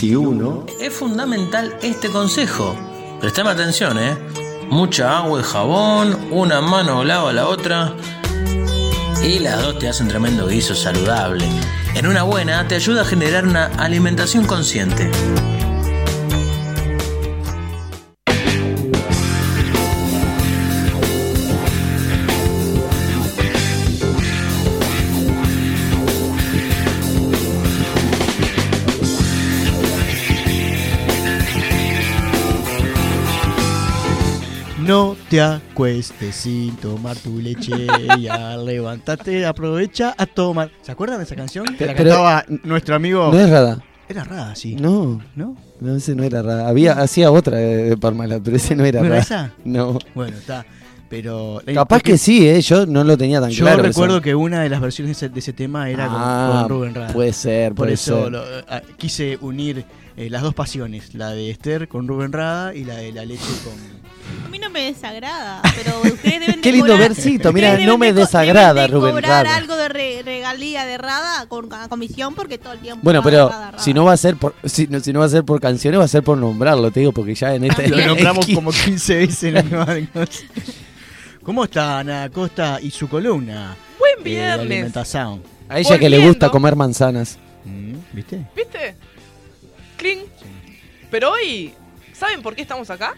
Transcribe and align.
2021 0.00 0.64
es 0.80 0.94
fundamental 0.94 1.76
este 1.82 2.08
consejo. 2.08 2.74
Prestame 3.20 3.50
atención, 3.50 3.98
¿eh? 3.98 4.16
Mucha 4.70 5.18
agua 5.18 5.40
y 5.40 5.42
jabón, 5.42 6.28
una 6.30 6.62
mano 6.62 7.04
lava 7.04 7.34
la 7.34 7.46
otra. 7.46 7.94
Y 9.22 9.40
las 9.40 9.60
dos 9.60 9.78
te 9.78 9.88
hacen 9.88 10.08
tremendo 10.08 10.46
guiso 10.46 10.74
saludable. 10.74 11.46
En 11.94 12.06
una 12.06 12.22
buena 12.22 12.66
te 12.66 12.76
ayuda 12.76 13.02
a 13.02 13.04
generar 13.04 13.46
una 13.46 13.66
alimentación 13.76 14.46
consciente. 14.46 15.10
Te 35.30 35.40
acuestes 35.40 36.34
sin 36.34 36.76
tomar 36.76 37.16
tu 37.16 37.38
leche. 37.38 37.86
Ya 38.20 38.56
levántate, 38.56 39.46
aprovecha 39.46 40.14
a 40.18 40.26
tomar. 40.26 40.70
¿Se 40.82 40.92
acuerdan 40.92 41.18
de 41.18 41.24
esa 41.24 41.36
canción? 41.36 41.64
Que 41.78 41.86
la 41.86 41.94
Pero- 41.94 42.10
cantaba 42.10 42.44
nuestro 42.64 42.94
amigo. 42.96 43.30
No 43.32 43.38
es 43.40 43.48
Rada. 43.48 43.82
Era 44.08 44.24
rara, 44.24 44.56
sí. 44.56 44.74
No, 44.74 45.22
¿No? 45.36 45.56
no, 45.80 45.94
ese 45.94 46.16
no 46.16 46.24
era 46.24 46.42
Rada. 46.42 46.68
Había, 46.68 46.94
hacía 46.94 47.30
otra 47.30 47.58
de, 47.58 47.90
de 47.90 47.96
Parmalat, 47.96 48.42
pero 48.42 48.56
ese 48.56 48.74
no 48.74 48.84
era 48.84 48.98
¿No 49.00 49.06
era 49.06 49.14
Rada. 49.20 49.22
esa? 49.22 49.52
No. 49.64 49.98
Bueno, 50.16 50.36
está. 50.36 50.66
Pero. 51.08 51.62
Capaz 51.64 51.96
porque 51.98 52.12
que 52.12 52.18
sí, 52.18 52.48
¿eh? 52.48 52.60
Yo 52.60 52.86
no 52.86 53.04
lo 53.04 53.16
tenía 53.16 53.40
tan 53.40 53.50
Yo 53.50 53.64
claro. 53.64 53.84
recuerdo 53.84 54.16
eso. 54.16 54.22
que 54.22 54.34
una 54.34 54.62
de 54.62 54.68
las 54.68 54.80
versiones 54.80 55.10
de 55.20 55.26
ese, 55.26 55.32
de 55.32 55.38
ese 55.38 55.52
tema 55.52 55.88
era 55.88 56.06
con- 56.08 56.16
Ah, 56.18 56.58
con, 56.62 56.68
Rubén 56.70 56.94
Rada. 56.96 57.12
Puede 57.12 57.32
ser, 57.32 57.68
Por 57.70 57.86
puede 57.86 57.94
eso 57.94 58.24
ser. 58.24 58.32
lo- 58.32 58.44
ah, 58.68 58.82
quise 58.96 59.38
unir 59.40 59.84
eh, 60.16 60.28
las 60.28 60.42
dos 60.42 60.54
pasiones, 60.54 61.14
la 61.14 61.30
de 61.30 61.50
Esther 61.50 61.86
con 61.86 62.08
Rubén 62.08 62.32
Rada 62.32 62.74
y 62.74 62.82
la 62.84 62.96
de 62.96 63.12
la 63.12 63.24
leche 63.24 63.44
con. 63.64 64.09
No 64.70 64.74
me 64.74 64.84
desagrada, 64.92 65.62
pero 65.74 66.00
ustedes 66.02 66.40
deben 66.40 66.56
de 66.56 66.60
Qué 66.62 66.70
lindo 66.70 66.86
cobrar- 66.94 67.08
versito, 67.08 67.52
mira, 67.52 67.76
no 67.78 67.98
me 67.98 68.12
de 68.12 68.20
desagrada 68.20 68.72
deben 68.72 68.90
de 68.90 68.96
Rubén 68.96 69.10
cobrar 69.14 69.44
Rada. 69.44 69.56
algo 69.56 69.74
de 69.76 69.88
re- 69.88 70.22
regalía 70.24 70.86
de 70.86 70.96
Rada 70.96 71.46
con 71.48 71.68
comisión 71.88 72.36
porque 72.36 72.56
todo 72.58 72.74
el 72.74 72.78
tiempo 72.78 73.00
Bueno, 73.02 73.20
pero 73.22 73.48
Rada, 73.48 73.70
Rada. 73.72 73.82
si 73.82 73.92
no 73.92 74.04
va 74.04 74.12
a 74.12 74.16
ser 74.16 74.36
por 74.36 74.54
si 74.64 74.86
no, 74.86 75.00
si 75.00 75.12
no 75.12 75.18
va 75.20 75.26
a 75.26 75.28
ser 75.28 75.42
por 75.44 75.60
canciones, 75.60 75.98
va 75.98 76.04
a 76.04 76.08
ser 76.08 76.22
por 76.22 76.38
nombrarlo, 76.38 76.90
te 76.92 77.00
digo, 77.00 77.10
porque 77.10 77.34
ya 77.34 77.52
en 77.54 77.64
esta 77.64 77.82
Lo 77.88 78.06
nombramos 78.06 78.46
como 78.54 78.70
15 78.70 79.16
veces 79.16 79.42
en 79.42 79.54
la 79.54 79.62
nueva 79.62 79.86
cosa. 80.12 80.42
¿Cómo 81.42 81.64
está 81.64 81.98
Ana 81.98 82.28
Costa 82.32 82.78
y 82.80 82.92
su 82.92 83.08
columna? 83.08 83.74
Buen 83.98 84.12
eh, 84.12 84.22
de 84.22 84.30
viernes. 84.30 84.60
alimentación. 84.60 85.42
A 85.68 85.78
ella 85.80 85.98
que 85.98 86.08
le 86.08 86.16
Volviendo. 86.18 86.28
gusta 86.28 86.48
comer 86.50 86.76
manzanas. 86.76 87.38
Mm, 87.64 87.94
¿Viste? 88.12 88.46
¿Viste? 88.54 88.94
Cling. 89.96 90.20
Pero 91.10 91.32
hoy, 91.32 91.72
¿saben 92.12 92.40
por 92.40 92.54
qué 92.54 92.62
estamos 92.62 92.88
acá? 92.90 93.14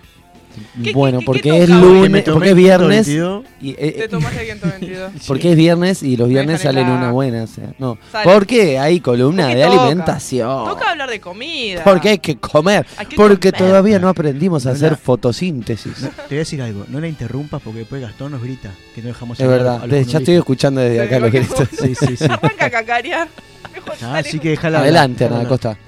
¿Qué- 0.82 0.92
bueno, 0.92 1.20
qué- 1.20 1.24
porque 1.26 1.58
es? 1.62 1.66
Que 1.66 1.72
lunes, 1.74 2.24
porque 2.24 2.50
es 2.50 2.56
viernes 2.56 3.06
122. 3.06 3.44
y 3.60 3.70
eh, 3.78 3.94
Te 3.98 4.08
tomaste 4.08 4.40
el 4.40 4.46
122. 4.58 5.12
porque 5.26 5.50
es 5.50 5.56
viernes 5.56 6.02
y 6.02 6.16
los 6.16 6.28
viernes 6.28 6.60
salen 6.60 6.88
la- 6.88 6.94
una 6.94 7.10
buena, 7.12 7.42
o 7.44 7.46
sea, 7.46 7.72
no. 7.78 7.98
Sale. 8.10 8.24
Porque 8.32 8.78
hay 8.78 9.00
columna 9.00 9.44
Porque 9.44 9.56
de 9.58 9.64
toca. 9.66 9.80
alimentación. 9.82 10.64
Toca 10.68 10.90
hablar 10.90 11.10
de 11.10 11.20
comida. 11.20 11.84
Porque 11.84 12.08
hay 12.10 12.18
que 12.18 12.36
comer. 12.36 12.86
Hay 12.96 13.06
que 13.06 13.16
Porque 13.16 13.52
comer. 13.52 13.68
todavía 13.68 13.98
no 13.98 14.08
aprendimos 14.08 14.66
a 14.66 14.70
No 14.70 14.74
hacer 14.76 14.96
fotosíntesis. 14.96 15.94
Te 15.94 16.08
voy 16.28 16.36
a 16.36 16.40
decir 16.40 16.62
algo, 16.62 16.84
no 16.88 17.00
la 17.00 17.08
interrumpas 17.08 17.60
porque 17.62 17.80
después 17.80 18.00
Gastón 18.02 18.32
nos 18.32 18.42
grita 18.42 18.70
que 18.94 19.02
no 19.02 19.08
dejamos 19.08 19.38
Es 19.40 19.46
verdad, 19.48 19.76
a 19.76 19.86
los 19.86 19.90
de- 19.90 20.04
ya 20.04 20.18
estoy 20.18 20.34
escuchando 20.36 20.80
desde 20.80 21.00
acá 21.02 21.18
los 21.18 21.30
porque- 21.30 21.46
gritos. 21.46 21.68
Sí, 21.80 21.94
sí, 21.94 22.16
sí. 22.16 22.24
Arranca 22.30 22.66
a 22.66 22.70
cacarear. 22.70 23.28
Mejor 23.72 23.92
Ah, 24.02 24.06
dale. 24.06 24.18
así 24.28 24.38
que 24.38 24.50
déjala 24.50 24.80
Adelante, 24.80 25.24
Ana. 25.24 25.44
Costa. 25.48 25.78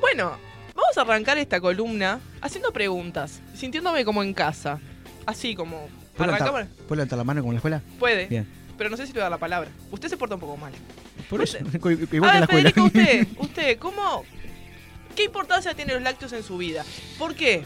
Bueno, 0.00 0.32
vamos 0.96 1.10
a 1.10 1.14
arrancar 1.14 1.38
esta 1.38 1.60
columna 1.60 2.20
haciendo 2.40 2.72
preguntas, 2.72 3.40
sintiéndome 3.54 4.04
como 4.04 4.22
en 4.22 4.34
casa. 4.34 4.80
Así 5.26 5.54
como. 5.54 5.88
¿Puedo 6.16 6.30
levantar. 6.32 6.66
¿Puedo 6.86 6.96
levantar 6.96 7.18
la 7.18 7.24
mano 7.24 7.40
como 7.40 7.52
en 7.52 7.54
la 7.54 7.58
escuela? 7.58 7.82
Puede. 7.98 8.26
Bien. 8.26 8.46
Pero 8.76 8.90
no 8.90 8.96
sé 8.96 9.06
si 9.06 9.12
le 9.12 9.14
voy 9.14 9.20
a 9.20 9.24
dar 9.24 9.30
la 9.32 9.38
palabra. 9.38 9.70
Usted 9.90 10.08
se 10.08 10.16
porta 10.16 10.34
un 10.34 10.40
poco 10.40 10.56
mal. 10.56 10.72
Por 11.30 11.42
eso, 11.42 11.58
Usted- 11.58 11.74
igual 11.84 12.08
que 12.08 12.16
en 12.16 12.24
a 12.24 12.40
la 12.40 12.46
ver, 12.46 12.66
escuela. 12.66 12.70
Federico, 12.70 12.84
usted, 12.86 13.26
usted, 13.38 13.78
¿cómo, 13.78 14.24
¿qué 15.16 15.24
importancia 15.24 15.74
tienen 15.74 15.94
los 15.94 16.02
lácteos 16.02 16.32
en 16.32 16.42
su 16.42 16.58
vida? 16.58 16.84
¿Por 17.18 17.34
qué? 17.34 17.64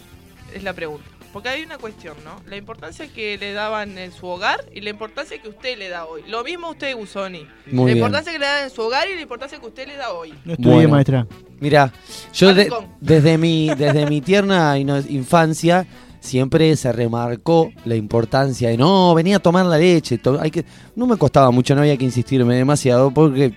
Es 0.55 0.63
la 0.63 0.73
pregunta. 0.73 1.09
Porque 1.33 1.51
hay 1.51 1.63
una 1.63 1.77
cuestión, 1.79 2.17
¿no? 2.25 2.41
La 2.49 2.57
importancia 2.57 3.07
que 3.09 3.37
le 3.37 3.53
daban 3.53 3.99
en 3.99 4.13
su 4.13 4.27
hogar 4.27 4.65
y 4.75 4.81
la 4.81 4.91
importancia 4.91 5.41
que 5.41 5.49
usted 5.49 5.77
le 5.79 5.89
da 5.91 6.07
hoy. 6.07 6.23
Lo 6.27 6.43
mismo 6.43 6.71
usted, 6.71 6.97
Gusoni. 6.97 7.47
Muy 7.67 7.77
la 7.77 7.85
bien. 7.85 7.97
importancia 7.99 8.33
que 8.33 8.39
le 8.39 8.47
dan 8.47 8.65
en 8.65 8.71
su 8.71 8.81
hogar 8.83 9.09
y 9.11 9.15
la 9.15 9.21
importancia 9.21 9.59
que 9.61 9.67
usted 9.67 9.87
le 9.87 9.97
da 9.97 10.11
hoy. 10.13 10.33
No 10.45 10.53
estudié, 10.55 10.73
Bueno. 10.75 10.89
maestra. 10.89 11.27
Mira, 11.61 11.93
yo 12.33 12.55
de- 12.55 12.73
desde 13.01 13.37
mi 13.37 13.69
desde 13.69 14.07
mi 14.07 14.21
tierna 14.23 14.79
infancia 14.79 15.87
siempre 16.21 16.75
se 16.77 16.93
remarcó 16.93 17.71
la 17.85 17.95
importancia 17.95 18.71
de 18.71 18.77
no 18.77 19.15
venía 19.15 19.37
a 19.37 19.41
tomar 19.41 19.67
la 19.67 19.77
leche. 19.79 20.19
to- 20.19 20.41
hay 20.41 20.51
que 20.51 20.65
no 20.97 21.07
me 21.07 21.17
costaba 21.17 21.51
mucho, 21.51 21.75
no 21.75 21.83
había 21.83 21.97
que 21.97 22.05
insistirme 22.05 22.55
demasiado 22.57 23.11
porque 23.13 23.53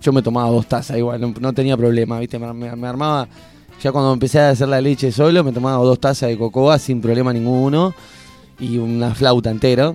yo 0.00 0.12
me 0.12 0.22
tomaba 0.22 0.48
dos 0.50 0.66
tazas 0.66 0.96
igual, 0.96 1.20
no, 1.20 1.34
no 1.38 1.52
tenía 1.52 1.76
problema, 1.76 2.18
viste, 2.18 2.38
me, 2.38 2.52
me- 2.52 2.74
me 2.76 2.88
armaba 2.88 3.28
ya 3.82 3.92
cuando 3.92 4.12
empecé 4.12 4.40
a 4.40 4.50
hacer 4.50 4.68
la 4.68 4.80
leche 4.80 5.12
solo 5.12 5.44
me 5.44 5.52
tomaba 5.52 5.82
dos 5.84 6.00
tazas 6.00 6.28
de 6.30 6.38
cocoa 6.38 6.78
sin 6.78 7.00
problema 7.00 7.32
ninguno 7.32 7.94
y 8.58 8.78
una 8.78 9.14
flauta 9.14 9.50
entera. 9.50 9.92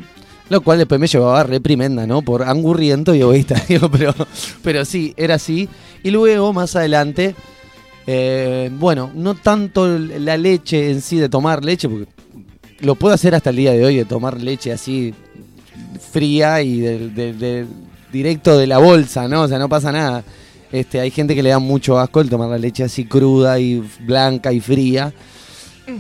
Lo 0.49 0.61
cual 0.61 0.79
después 0.79 0.99
me 0.99 1.05
llevaba 1.07 1.43
reprimenda, 1.43 2.07
¿no? 2.07 2.23
Por 2.23 2.41
angurriento 2.41 3.13
y 3.13 3.21
egoísta, 3.21 3.61
digo, 3.69 3.89
pero, 3.91 4.13
pero 4.63 4.83
sí, 4.83 5.13
era 5.15 5.35
así. 5.35 5.69
Y 6.03 6.09
luego, 6.09 6.53
más 6.53 6.75
adelante, 6.75 7.35
eh, 8.07 8.71
bueno, 8.73 9.11
no 9.13 9.35
tanto 9.35 9.87
la 9.99 10.37
leche 10.37 10.89
en 10.89 11.01
sí 11.01 11.17
de 11.17 11.29
tomar 11.29 11.63
leche, 11.63 11.87
porque 11.87 12.07
lo 12.79 12.95
puedo 12.95 13.13
hacer 13.13 13.35
hasta 13.35 13.51
el 13.51 13.57
día 13.57 13.73
de 13.73 13.85
hoy, 13.85 13.95
de 13.97 14.05
tomar 14.05 14.41
leche 14.41 14.71
así 14.71 15.13
fría 16.11 16.61
y 16.61 16.79
del- 16.79 17.13
del- 17.13 17.67
directo 18.11 18.57
de 18.57 18.65
la 18.65 18.79
bolsa, 18.79 19.27
¿no? 19.27 19.43
O 19.43 19.47
sea, 19.47 19.59
no 19.59 19.69
pasa 19.69 19.91
nada. 19.91 20.23
Este, 20.71 20.99
hay 20.99 21.09
gente 21.11 21.33
que 21.35 21.41
le 21.43 21.49
da 21.49 21.59
mucho 21.59 21.97
asco 21.99 22.21
el 22.21 22.29
tomar 22.29 22.49
la 22.49 22.57
leche 22.57 22.83
así 22.83 23.05
cruda 23.05 23.59
y 23.59 23.83
blanca 24.01 24.51
y 24.53 24.59
fría. 24.59 25.13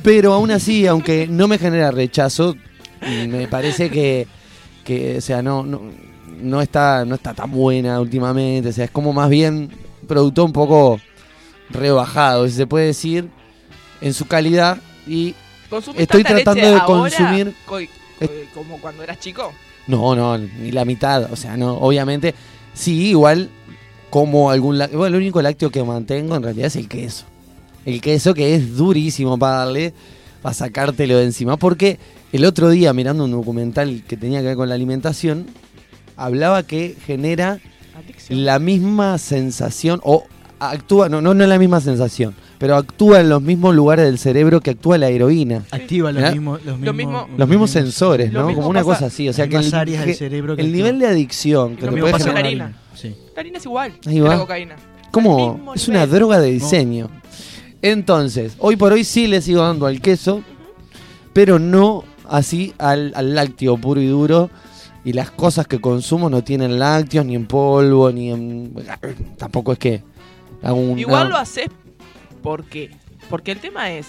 Pero 0.03 0.33
aún 0.33 0.51
así, 0.51 0.85
aunque 0.85 1.27
no 1.27 1.47
me 1.47 1.57
genera 1.57 1.89
rechazo, 1.91 2.55
me 3.01 3.47
parece 3.47 3.89
que, 3.89 4.27
que 4.83 5.17
o 5.17 5.21
sea, 5.21 5.41
no, 5.41 5.63
no, 5.63 5.81
no 6.41 6.61
está, 6.61 7.03
no 7.05 7.15
está 7.15 7.33
tan 7.33 7.49
buena 7.51 7.99
últimamente. 7.99 8.69
O 8.69 8.73
sea, 8.73 8.85
es 8.85 8.91
como 8.91 9.11
más 9.13 9.29
bien 9.29 9.69
producto 10.07 10.45
un 10.45 10.53
poco 10.53 10.99
rebajado, 11.71 12.47
si 12.47 12.53
se 12.53 12.67
puede 12.67 12.87
decir, 12.87 13.29
en 14.01 14.13
su 14.13 14.27
calidad. 14.27 14.77
Y 15.07 15.33
¿Consumís 15.69 16.01
Estoy 16.01 16.23
tratando 16.23 16.61
de 16.67 16.73
ahora 16.75 16.85
consumir- 16.85 17.53
co- 17.65 17.79
eh, 17.79 17.89
como 18.53 18.77
cuando 18.79 19.03
eras 19.03 19.19
chico? 19.19 19.51
no, 19.87 20.15
no, 20.15 20.37
ni 20.37 20.71
la 20.71 20.85
mitad. 20.85 21.31
O 21.31 21.35
sea, 21.35 21.57
no, 21.57 21.73
obviamente, 21.77 22.35
sí, 22.75 23.07
igual 23.09 23.49
como 24.09 24.49
algún 24.51 24.77
lácteo. 24.77 24.99
Bueno, 24.99 25.15
el 25.17 25.21
único 25.23 25.41
lácteo 25.41 25.69
que 25.69 25.83
mantengo 25.83 26.35
en 26.35 26.43
realidad 26.43 26.67
es 26.67 26.75
el 26.75 26.87
queso. 26.87 27.25
El 27.85 28.01
queso 28.01 28.33
que 28.33 28.55
es 28.55 28.75
durísimo 28.75 29.37
para 29.37 29.57
darle, 29.65 29.93
para 30.41 30.53
sacártelo 30.53 31.17
de 31.17 31.25
encima. 31.25 31.57
Porque 31.57 31.97
el 32.31 32.45
otro 32.45 32.69
día, 32.69 32.93
mirando 32.93 33.23
un 33.25 33.31
documental 33.31 34.03
que 34.07 34.17
tenía 34.17 34.39
que 34.41 34.47
ver 34.47 34.55
con 34.55 34.69
la 34.69 34.75
alimentación, 34.75 35.45
hablaba 36.17 36.63
que 36.63 36.95
genera 37.05 37.59
Adicción. 37.97 38.45
la 38.45 38.59
misma 38.59 39.17
sensación, 39.17 39.99
o 40.03 40.25
actúa, 40.59 41.07
no, 41.09 41.21
no, 41.21 41.33
no 41.33 41.43
es 41.43 41.49
la 41.49 41.57
misma 41.57 41.79
sensación, 41.79 42.35
pero 42.57 42.75
actúa 42.75 43.21
en 43.21 43.29
los 43.29 43.41
mismos 43.41 43.73
lugares 43.73 44.05
del 44.05 44.17
cerebro 44.19 44.59
que 44.59 44.71
actúa 44.71 44.97
la 44.97 45.07
heroína. 45.09 45.63
Activa 45.71 46.11
los 46.11 46.31
mismos, 46.33 46.59
los 46.65 46.79
Lo 46.81 46.93
mismos, 46.93 47.23
mismo- 47.27 47.37
Los 47.37 47.47
mismos 47.49 47.71
sensores, 47.71 48.33
Lo 48.33 48.41
¿no? 48.41 48.47
mismo 48.47 48.61
Como 48.63 48.71
una 48.71 48.83
cosa 48.83 49.05
así. 49.05 49.29
O 49.29 49.33
sea 49.33 49.47
que 49.47 49.55
el, 49.55 49.73
áreas 49.73 50.05
del 50.05 50.15
cerebro 50.15 50.55
que 50.57 50.61
el 50.61 50.73
nivel 50.73 50.99
de 50.99 51.07
adicción 51.07 51.75
que 51.77 51.83
Lo 51.85 51.87
te 51.91 51.95
mismo 51.95 52.01
puede 52.01 52.11
pasa 52.13 52.25
con 52.25 52.33
la 52.33 52.39
harina. 52.41 52.73
Sí. 52.99 53.15
La 53.35 53.39
harina 53.41 53.57
es 53.59 53.65
igual 53.65 53.93
Ahí 54.05 54.15
que 54.15 54.21
va. 54.21 54.29
la 54.29 54.37
cocaína. 54.39 54.75
Al 54.75 55.11
Como 55.11 55.53
mismo 55.55 55.73
es 55.73 55.87
una 55.87 55.99
nivel. 56.05 56.19
droga 56.19 56.39
de 56.39 56.51
diseño. 56.51 57.09
Entonces, 57.81 58.55
hoy 58.59 58.75
por 58.75 58.91
hoy 58.91 59.03
sí 59.03 59.27
le 59.27 59.41
sigo 59.41 59.61
dando 59.61 59.85
al 59.85 60.01
queso, 60.01 60.43
pero 61.33 61.59
no 61.59 62.03
así 62.27 62.73
al, 62.77 63.13
al 63.15 63.35
lácteo 63.35 63.77
puro 63.77 64.01
y 64.01 64.07
duro. 64.07 64.49
Y 65.05 65.13
las 65.13 65.31
cosas 65.31 65.65
que 65.65 65.79
consumo 65.79 66.29
no 66.29 66.43
tienen 66.43 66.77
lácteos, 66.77 67.25
ni 67.25 67.35
en 67.35 67.45
polvo, 67.47 68.11
ni 68.11 68.31
en. 68.31 68.73
Tampoco 69.37 69.71
es 69.71 69.79
que 69.79 70.03
hago 70.61 70.75
un. 70.77 70.99
Igual 70.99 71.29
lo 71.29 71.37
haces 71.37 71.67
¿por 72.43 72.65
qué? 72.65 72.91
Porque 73.29 73.51
el 73.51 73.59
tema 73.59 73.91
es. 73.91 74.07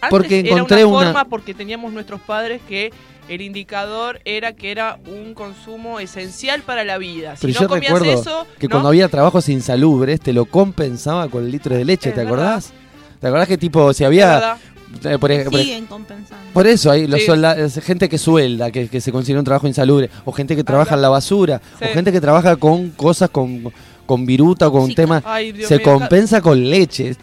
Antes 0.00 0.08
Porque 0.10 0.40
era 0.40 0.48
encontré 0.52 0.84
una 0.86 0.96
una- 0.96 1.06
forma 1.08 1.24
porque 1.26 1.52
teníamos 1.52 1.92
nuestros 1.92 2.22
padres 2.22 2.62
que 2.66 2.90
el 3.30 3.40
indicador 3.42 4.20
era 4.24 4.52
que 4.54 4.70
era 4.72 4.98
un 5.06 5.34
consumo 5.34 6.00
esencial 6.00 6.62
para 6.62 6.84
la 6.84 6.98
vida. 6.98 7.36
Si 7.36 7.42
Pero 7.46 7.54
no 7.54 7.60
yo 7.62 7.68
comías 7.68 7.92
recuerdo 7.92 8.20
eso, 8.20 8.46
que 8.58 8.66
¿no? 8.66 8.70
cuando 8.72 8.88
había 8.88 9.08
trabajos 9.08 9.48
insalubres, 9.48 10.20
te 10.20 10.32
lo 10.32 10.44
compensaba 10.46 11.28
con 11.28 11.44
el 11.44 11.50
litro 11.52 11.74
de 11.76 11.84
leche, 11.84 12.08
Es 12.10 12.14
¿te 12.16 12.24
verdad. 12.24 12.34
acordás? 12.54 12.72
¿Te 13.20 13.26
acordás 13.28 13.48
que 13.48 13.56
tipo, 13.58 13.92
si 13.92 14.04
había. 14.04 14.56
eh, 15.04 15.18
por, 15.18 15.30
Siguen 15.30 15.86
compensando. 15.86 16.44
Por 16.52 16.66
eso 16.66 16.90
hay 16.90 17.06
los 17.06 17.20
Sí. 17.20 17.26
soldados, 17.26 17.74
gente 17.84 18.08
que 18.08 18.18
suelda, 18.18 18.72
que, 18.72 18.88
que 18.88 19.00
se 19.00 19.12
consigue 19.12 19.38
un 19.38 19.44
trabajo 19.44 19.68
insalubre, 19.68 20.10
o 20.24 20.32
gente 20.32 20.56
que 20.56 20.64
trabaja 20.64 20.96
en 20.96 21.02
la 21.02 21.08
basura, 21.08 21.60
Sí. 21.78 21.84
o 21.88 21.94
gente 21.94 22.10
que 22.10 22.20
trabaja 22.20 22.56
con 22.56 22.90
cosas 22.90 23.30
con, 23.30 23.72
con 24.06 24.26
viruta 24.26 24.66
o 24.66 24.72
con 24.72 24.82
un 24.82 24.88
Sí, 24.88 24.94
tema, 24.96 25.22
Ay, 25.24 25.52
Dios 25.52 25.68
se 25.68 25.76
mío, 25.76 25.84
compensa 25.84 26.40
con 26.40 26.68
leche. 26.68 27.10
es 27.10 27.18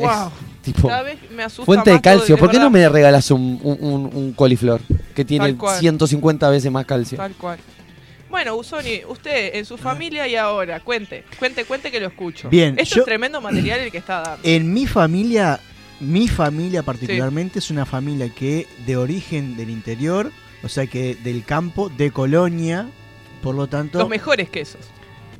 Wow. 0.00 0.30
Tipo 0.62 0.88
Cada 0.88 1.02
vez 1.02 1.18
me 1.30 1.42
asusta 1.42 1.64
fuente 1.66 1.90
de 1.90 1.94
más 1.96 2.02
todo, 2.02 2.12
calcio. 2.18 2.36
de 2.36 2.40
¿Por 2.40 2.50
qué 2.50 2.58
no 2.58 2.70
me 2.70 2.88
regalas 2.88 3.30
un, 3.30 3.60
un, 3.62 3.78
un- 3.80 4.10
un 4.14 4.32
coliflor 4.32 4.80
que 5.14 5.24
tiene 5.24 5.46
Tal 5.48 5.56
cual. 5.56 5.78
150 5.80 6.48
veces 6.50 6.70
más 6.72 6.86
calcio? 6.86 7.18
Tal 7.18 7.32
cual. 7.34 7.58
Bueno, 8.30 8.56
Usoni, 8.56 9.02
usted 9.08 9.56
en 9.56 9.66
su 9.66 9.76
familia 9.76 10.26
y 10.26 10.36
ahora, 10.36 10.80
cuente, 10.80 11.24
cuente, 11.38 11.64
cuente 11.66 11.90
que 11.90 12.00
lo 12.00 12.06
escucho. 12.06 12.48
Bien, 12.48 12.78
Esto 12.78 12.96
yo- 12.96 13.02
es 13.02 13.06
tremendo 13.06 13.40
material 13.42 13.80
el 13.80 13.90
que 13.92 13.98
está 13.98 14.22
dando. 14.22 14.40
En 14.42 14.72
mi 14.72 14.86
familia, 14.86 15.60
mi 16.00 16.28
familia 16.28 16.82
particularmente 16.82 17.58
es 17.58 17.70
una 17.70 17.84
familia 17.84 18.30
que 18.30 18.66
de 18.86 18.96
origen 18.96 19.56
del 19.58 19.68
interior, 19.68 20.32
o 20.62 20.68
sea 20.70 20.86
que 20.86 21.14
del 21.16 21.44
campo, 21.44 21.90
de 21.90 22.10
Colonia, 22.10 22.88
por 23.42 23.54
lo 23.54 23.66
tanto, 23.66 23.98
Los 23.98 24.08
mejores 24.08 24.48
quesos. 24.48 24.80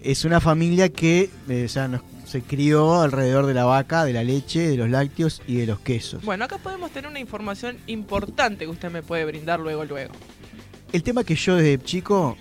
es 0.02 0.26
una 0.26 0.40
familia 0.40 0.90
que 0.90 1.30
eh, 1.48 1.62
o 1.64 1.68
sea, 1.70 1.88
nos- 1.88 2.02
se 2.32 2.40
crió 2.40 3.02
alrededor 3.02 3.44
de 3.44 3.52
la 3.52 3.64
vaca, 3.64 4.04
de 4.06 4.14
la 4.14 4.24
leche, 4.24 4.66
de 4.68 4.76
los 4.78 4.88
lácteos 4.88 5.42
y 5.46 5.56
de 5.56 5.66
los 5.66 5.80
quesos. 5.80 6.24
Bueno, 6.24 6.46
acá 6.46 6.56
podemos 6.56 6.90
tener 6.90 7.10
una 7.10 7.20
información 7.20 7.76
importante 7.86 8.64
que 8.64 8.70
usted 8.70 8.90
me 8.90 9.02
puede 9.02 9.26
brindar 9.26 9.60
luego, 9.60 9.84
luego. 9.84 10.14
El 10.94 11.02
tema 11.02 11.24
que 11.24 11.34
yo 11.34 11.56
desde 11.56 11.78
chico 11.84 12.38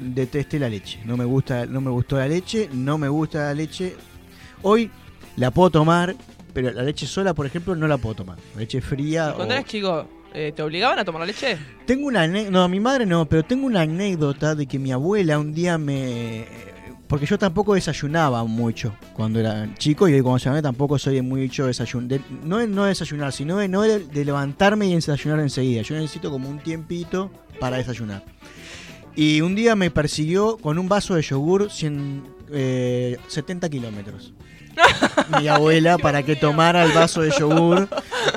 detesté 0.00 0.58
la 0.58 0.70
leche. 0.70 0.98
No 1.04 1.18
me 1.18 1.26
gusta, 1.26 1.66
no 1.66 1.82
me 1.82 1.90
gustó 1.90 2.16
la 2.16 2.26
leche, 2.26 2.70
no 2.72 2.96
me 2.96 3.08
gusta 3.08 3.40
la 3.44 3.54
leche. 3.54 3.94
Hoy 4.62 4.90
la 5.36 5.50
puedo 5.50 5.68
tomar, 5.68 6.16
pero 6.54 6.72
la 6.72 6.82
leche 6.82 7.06
sola, 7.06 7.34
por 7.34 7.44
ejemplo, 7.44 7.76
no 7.76 7.86
la 7.86 7.98
puedo 7.98 8.14
tomar. 8.14 8.38
Leche 8.56 8.80
fría. 8.80 9.32
o- 9.32 9.36
Cuando 9.36 9.52
eras 9.52 9.66
chico, 9.66 10.08
eh, 10.32 10.52
¿te 10.56 10.62
obligaban 10.62 10.98
a 10.98 11.04
tomar 11.04 11.20
la 11.20 11.26
leche? 11.26 11.58
Tengo 11.86 12.06
una 12.06 12.24
ane- 12.24 12.48
no, 12.50 12.66
mi 12.68 12.80
madre 12.80 13.04
no, 13.04 13.26
pero 13.26 13.42
tengo 13.44 13.66
una 13.66 13.82
anécdota 13.82 14.54
de 14.54 14.64
que 14.66 14.78
mi 14.78 14.90
abuela 14.90 15.38
un 15.38 15.52
día 15.52 15.76
me 15.76 16.46
porque 17.06 17.26
yo 17.26 17.38
tampoco 17.38 17.74
desayunaba 17.74 18.44
mucho 18.44 18.94
cuando 19.12 19.38
era 19.38 19.68
chico 19.76 20.08
y 20.08 20.14
hoy 20.14 20.22
cuando 20.22 20.38
se 20.38 20.46
llama 20.46 20.62
tampoco 20.62 20.98
soy 20.98 21.20
mucho 21.22 21.66
desayunar, 21.66 22.20
no 22.42 22.58
de 22.58 22.66
no 22.66 22.84
desayunar, 22.84 23.32
sino 23.32 23.58
de 23.58 23.68
no 23.68 23.82
de, 23.82 24.00
de 24.00 24.24
levantarme 24.24 24.86
y 24.86 24.94
desayunar 24.94 25.40
enseguida. 25.40 25.82
Yo 25.82 25.94
necesito 25.94 26.30
como 26.30 26.48
un 26.48 26.58
tiempito 26.58 27.30
para 27.60 27.76
desayunar. 27.76 28.22
Y 29.16 29.40
un 29.42 29.54
día 29.54 29.76
me 29.76 29.90
persiguió 29.90 30.56
con 30.56 30.78
un 30.78 30.88
vaso 30.88 31.14
de 31.14 31.22
yogur 31.22 31.70
100, 31.70 32.24
eh, 32.50 33.16
70 33.28 33.68
kilómetros. 33.68 34.32
Mi 35.38 35.46
abuela 35.46 35.98
para 36.02 36.24
que 36.24 36.34
tomara 36.34 36.84
el 36.84 36.92
vaso 36.92 37.22
de 37.22 37.30
yogur 37.30 37.88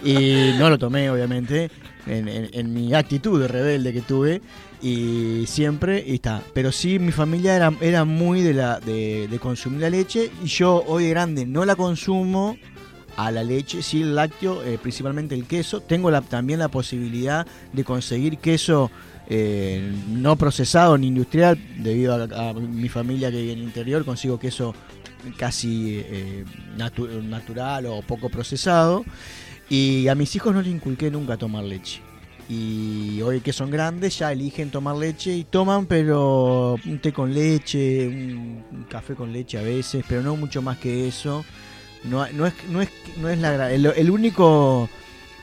y 0.04 0.52
no 0.60 0.70
lo 0.70 0.78
tomé 0.78 1.10
obviamente 1.10 1.72
en, 2.10 2.28
en- 2.28 2.50
en 2.54 2.74
mi 2.74 2.94
actitud 2.94 3.40
de 3.42 3.48
rebelde 3.48 3.94
que 3.94 4.02
tuve 4.02 4.42
y 4.82 5.44
siempre 5.48 6.04
y 6.06 6.16
está 6.16 6.42
pero 6.54 6.72
sí 6.72 7.00
mi 7.00 7.12
familia 7.12 7.56
era, 7.56 7.74
era 7.82 8.06
muy 8.06 8.42
de 8.42 8.54
la 8.54 8.80
de, 8.80 9.28
consumir 9.42 9.82
la 9.82 9.90
leche 9.90 10.30
y 10.44 10.48
yo 10.48 10.84
hoy 10.88 11.04
de 11.06 11.10
grande 11.10 11.46
no 11.46 11.66
la 11.66 11.76
consumo 11.76 12.58
a 13.16 13.32
la 13.32 13.44
leche, 13.44 13.82
sí 13.82 14.04
el 14.04 14.14
lácteo, 14.14 14.64
eh, 14.64 14.78
principalmente 14.80 15.34
el 15.34 15.46
queso. 15.46 15.80
Tengo 15.82 16.12
la- 16.12 16.22
también 16.22 16.60
la 16.60 16.68
posibilidad 16.68 17.48
de 17.74 17.84
conseguir 17.84 18.38
queso 18.38 18.92
eh, 19.28 19.92
no 20.10 20.36
procesado 20.36 20.96
ni 21.00 21.08
industrial, 21.08 21.58
debido 21.80 22.14
a, 22.14 22.50
a 22.50 22.54
mi 22.54 22.90
familia 22.90 23.32
que 23.32 23.38
vive 23.42 23.54
en 23.54 23.58
el 23.60 23.64
interior, 23.66 24.06
consigo 24.06 24.38
queso 24.38 24.76
casi 25.36 25.96
eh, 26.06 26.46
natu- 26.78 27.10
natural 27.24 27.88
o 27.88 28.04
poco 28.04 28.30
procesado. 28.30 29.04
Y 29.70 30.08
a 30.08 30.16
mis 30.16 30.36
hijos 30.36 30.54
no 30.54 30.62
les 30.62 30.74
inculqué 30.74 31.12
nunca 31.12 31.38
tomar 31.38 31.64
leche. 31.64 32.02
Y 32.50 33.22
hoy 33.22 33.42
que 33.42 33.52
son 33.52 33.70
grandes 33.70 34.18
ya 34.18 34.32
eligen 34.32 34.70
tomar 34.72 34.96
leche 34.96 35.36
y 35.36 35.44
toman, 35.44 35.86
pero 35.86 36.76
un 36.86 37.00
té 37.00 37.12
con 37.12 37.34
leche, 37.34 38.08
un, 38.08 38.86
café 38.90 39.16
con 39.16 39.34
leche 39.34 39.58
a 39.58 39.64
veces, 39.64 40.06
pero 40.08 40.22
no 40.22 40.38
mucho 40.38 40.62
más 40.62 40.78
que 40.78 41.08
eso. 41.08 41.44
No, 42.06 42.26
no 42.32 42.48
es, 42.48 42.54
no 42.70 42.82
es, 42.82 42.90
no 43.18 43.28
es 43.28 43.38
la 43.40 43.72
el, 43.74 43.86
el 43.86 44.10
único 44.10 44.88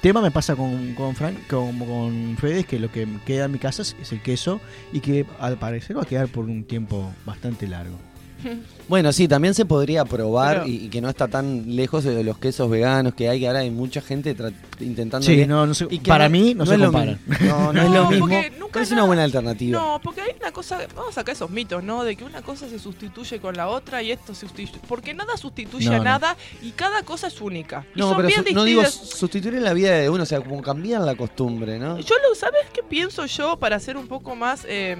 tema 0.01 0.23
me 0.23 0.31
pasa 0.31 0.57
con, 0.57 0.95
con 0.95 1.15
Frank, 1.15 1.47
con, 1.49 1.79
con 1.79 2.37
Fede, 2.39 2.61
es 2.61 2.67
que 2.67 2.79
lo 2.79 2.91
que 2.91 3.07
queda 3.27 3.47
en 3.47 3.53
mi 3.53 3.59
casa 3.59 3.83
es 3.83 4.13
el 4.13 4.23
queso 4.23 4.61
y 4.93 5.01
que 5.01 5.27
al 5.41 5.59
parecer 5.59 5.97
va 5.97 6.03
a 6.03 6.07
quedar 6.07 6.29
por 6.29 6.45
un 6.45 6.65
tiempo 6.65 7.13
bastante 7.27 7.67
largo. 7.67 7.99
Bueno, 8.87 9.15
sí, 9.15 9.27
también 9.29 9.55
se 9.55 9.65
podría 9.65 10.05
probar 10.05 10.57
Pero- 10.59 10.67
y, 10.69 10.75
y 10.85 10.89
que 10.91 11.01
no 11.01 11.09
está 11.09 11.27
tan 11.27 11.75
lejos 11.75 12.05
de 12.05 12.23
los 12.23 12.37
quesos 12.37 12.69
veganos 12.69 13.15
que 13.15 13.31
hay, 13.31 13.41
que 13.41 13.47
ahora 13.47 13.61
hay 13.61 13.71
mucha 13.71 14.03
gente 14.03 14.37
tra- 14.37 14.53
intentando... 14.79 15.27
Sí, 15.27 15.47
no, 15.47 15.67
no 15.67 15.73
que 15.75 15.99
para 16.07 16.29
mí 16.29 16.53
no, 16.55 16.67
se 16.67 16.75
es 16.75 16.81
lo 16.81 16.93
comparan. 16.93 17.19
mismo. 17.27 17.47
No, 17.49 17.73
no, 17.73 17.81
es 17.83 17.89
No, 17.89 17.95
lo 17.95 18.11
mismo. 18.11 18.27
porque 18.29 18.51
nunca 18.59 18.73
Pero 18.75 18.83
es 18.83 18.91
una 18.91 18.97
nada- 18.97 19.07
buena 19.07 19.25
alternativa. 19.25 19.81
No, 19.81 20.01
porque 20.05 20.21
hay 20.21 20.33
una 20.39 20.53
cosa, 20.53 20.81
vamos 20.95 21.13
a 21.13 21.15
sacar 21.15 21.35
esos 21.35 21.49
mitos, 21.49 21.83
¿no? 21.83 22.05
De 22.05 22.15
que 22.15 22.25
una 22.25 22.43
cosa 22.43 22.69
se 22.69 22.79
sustituye 22.79 23.41
con 23.41 23.57
la 23.57 23.69
otra 23.69 24.03
y 24.03 24.13
esto 24.13 24.35
se 24.35 24.41
sustituye. 24.47 24.79
Porque 24.87 25.15
nada 25.15 25.35
sustituye 25.39 25.87
No, 25.89 25.95
a 25.95 25.99
no. 25.99 26.05
nada 26.05 26.37
y 26.61 26.73
cada 26.73 27.03
cosa 27.05 27.29
es 27.29 27.41
única. 27.41 27.87
Y 27.95 28.01
No, 28.01 28.09
son 28.09 28.17
pero 28.19 28.29
bien 28.29 28.45
su- 28.47 28.53
no 28.55 28.65
digo 28.65 28.83
distintas. 28.83 29.19
sustituir 29.19 29.55
la 29.63 29.73
vida 29.73 29.93
de 29.93 30.11
uno, 30.11 30.25
o 30.25 30.27
sea, 30.27 30.43
como 30.43 30.61
cambiar 30.61 31.01
la 31.01 31.15
costumbre, 31.15 31.79
¿no? 31.79 31.99
Yo 32.01 32.15
lo, 32.29 32.35
¿sabes 32.35 32.67
qué 32.75 32.83
pienso 32.83 33.25
yo 33.25 33.57
para 33.59 33.81
ser 33.81 33.97
un 33.97 34.09
poco 34.09 34.37
más 34.37 34.67
eh, 34.69 34.97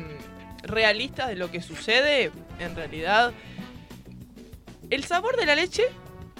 realista 0.65 1.27
de 1.27 1.37
lo 1.37 1.51
que 1.51 1.63
sucede? 1.63 2.31
En 2.59 2.75
realidad, 2.75 3.33
el 4.91 5.05
sabor 5.05 5.37
de 5.37 5.47
la 5.47 5.55
leche 5.55 5.85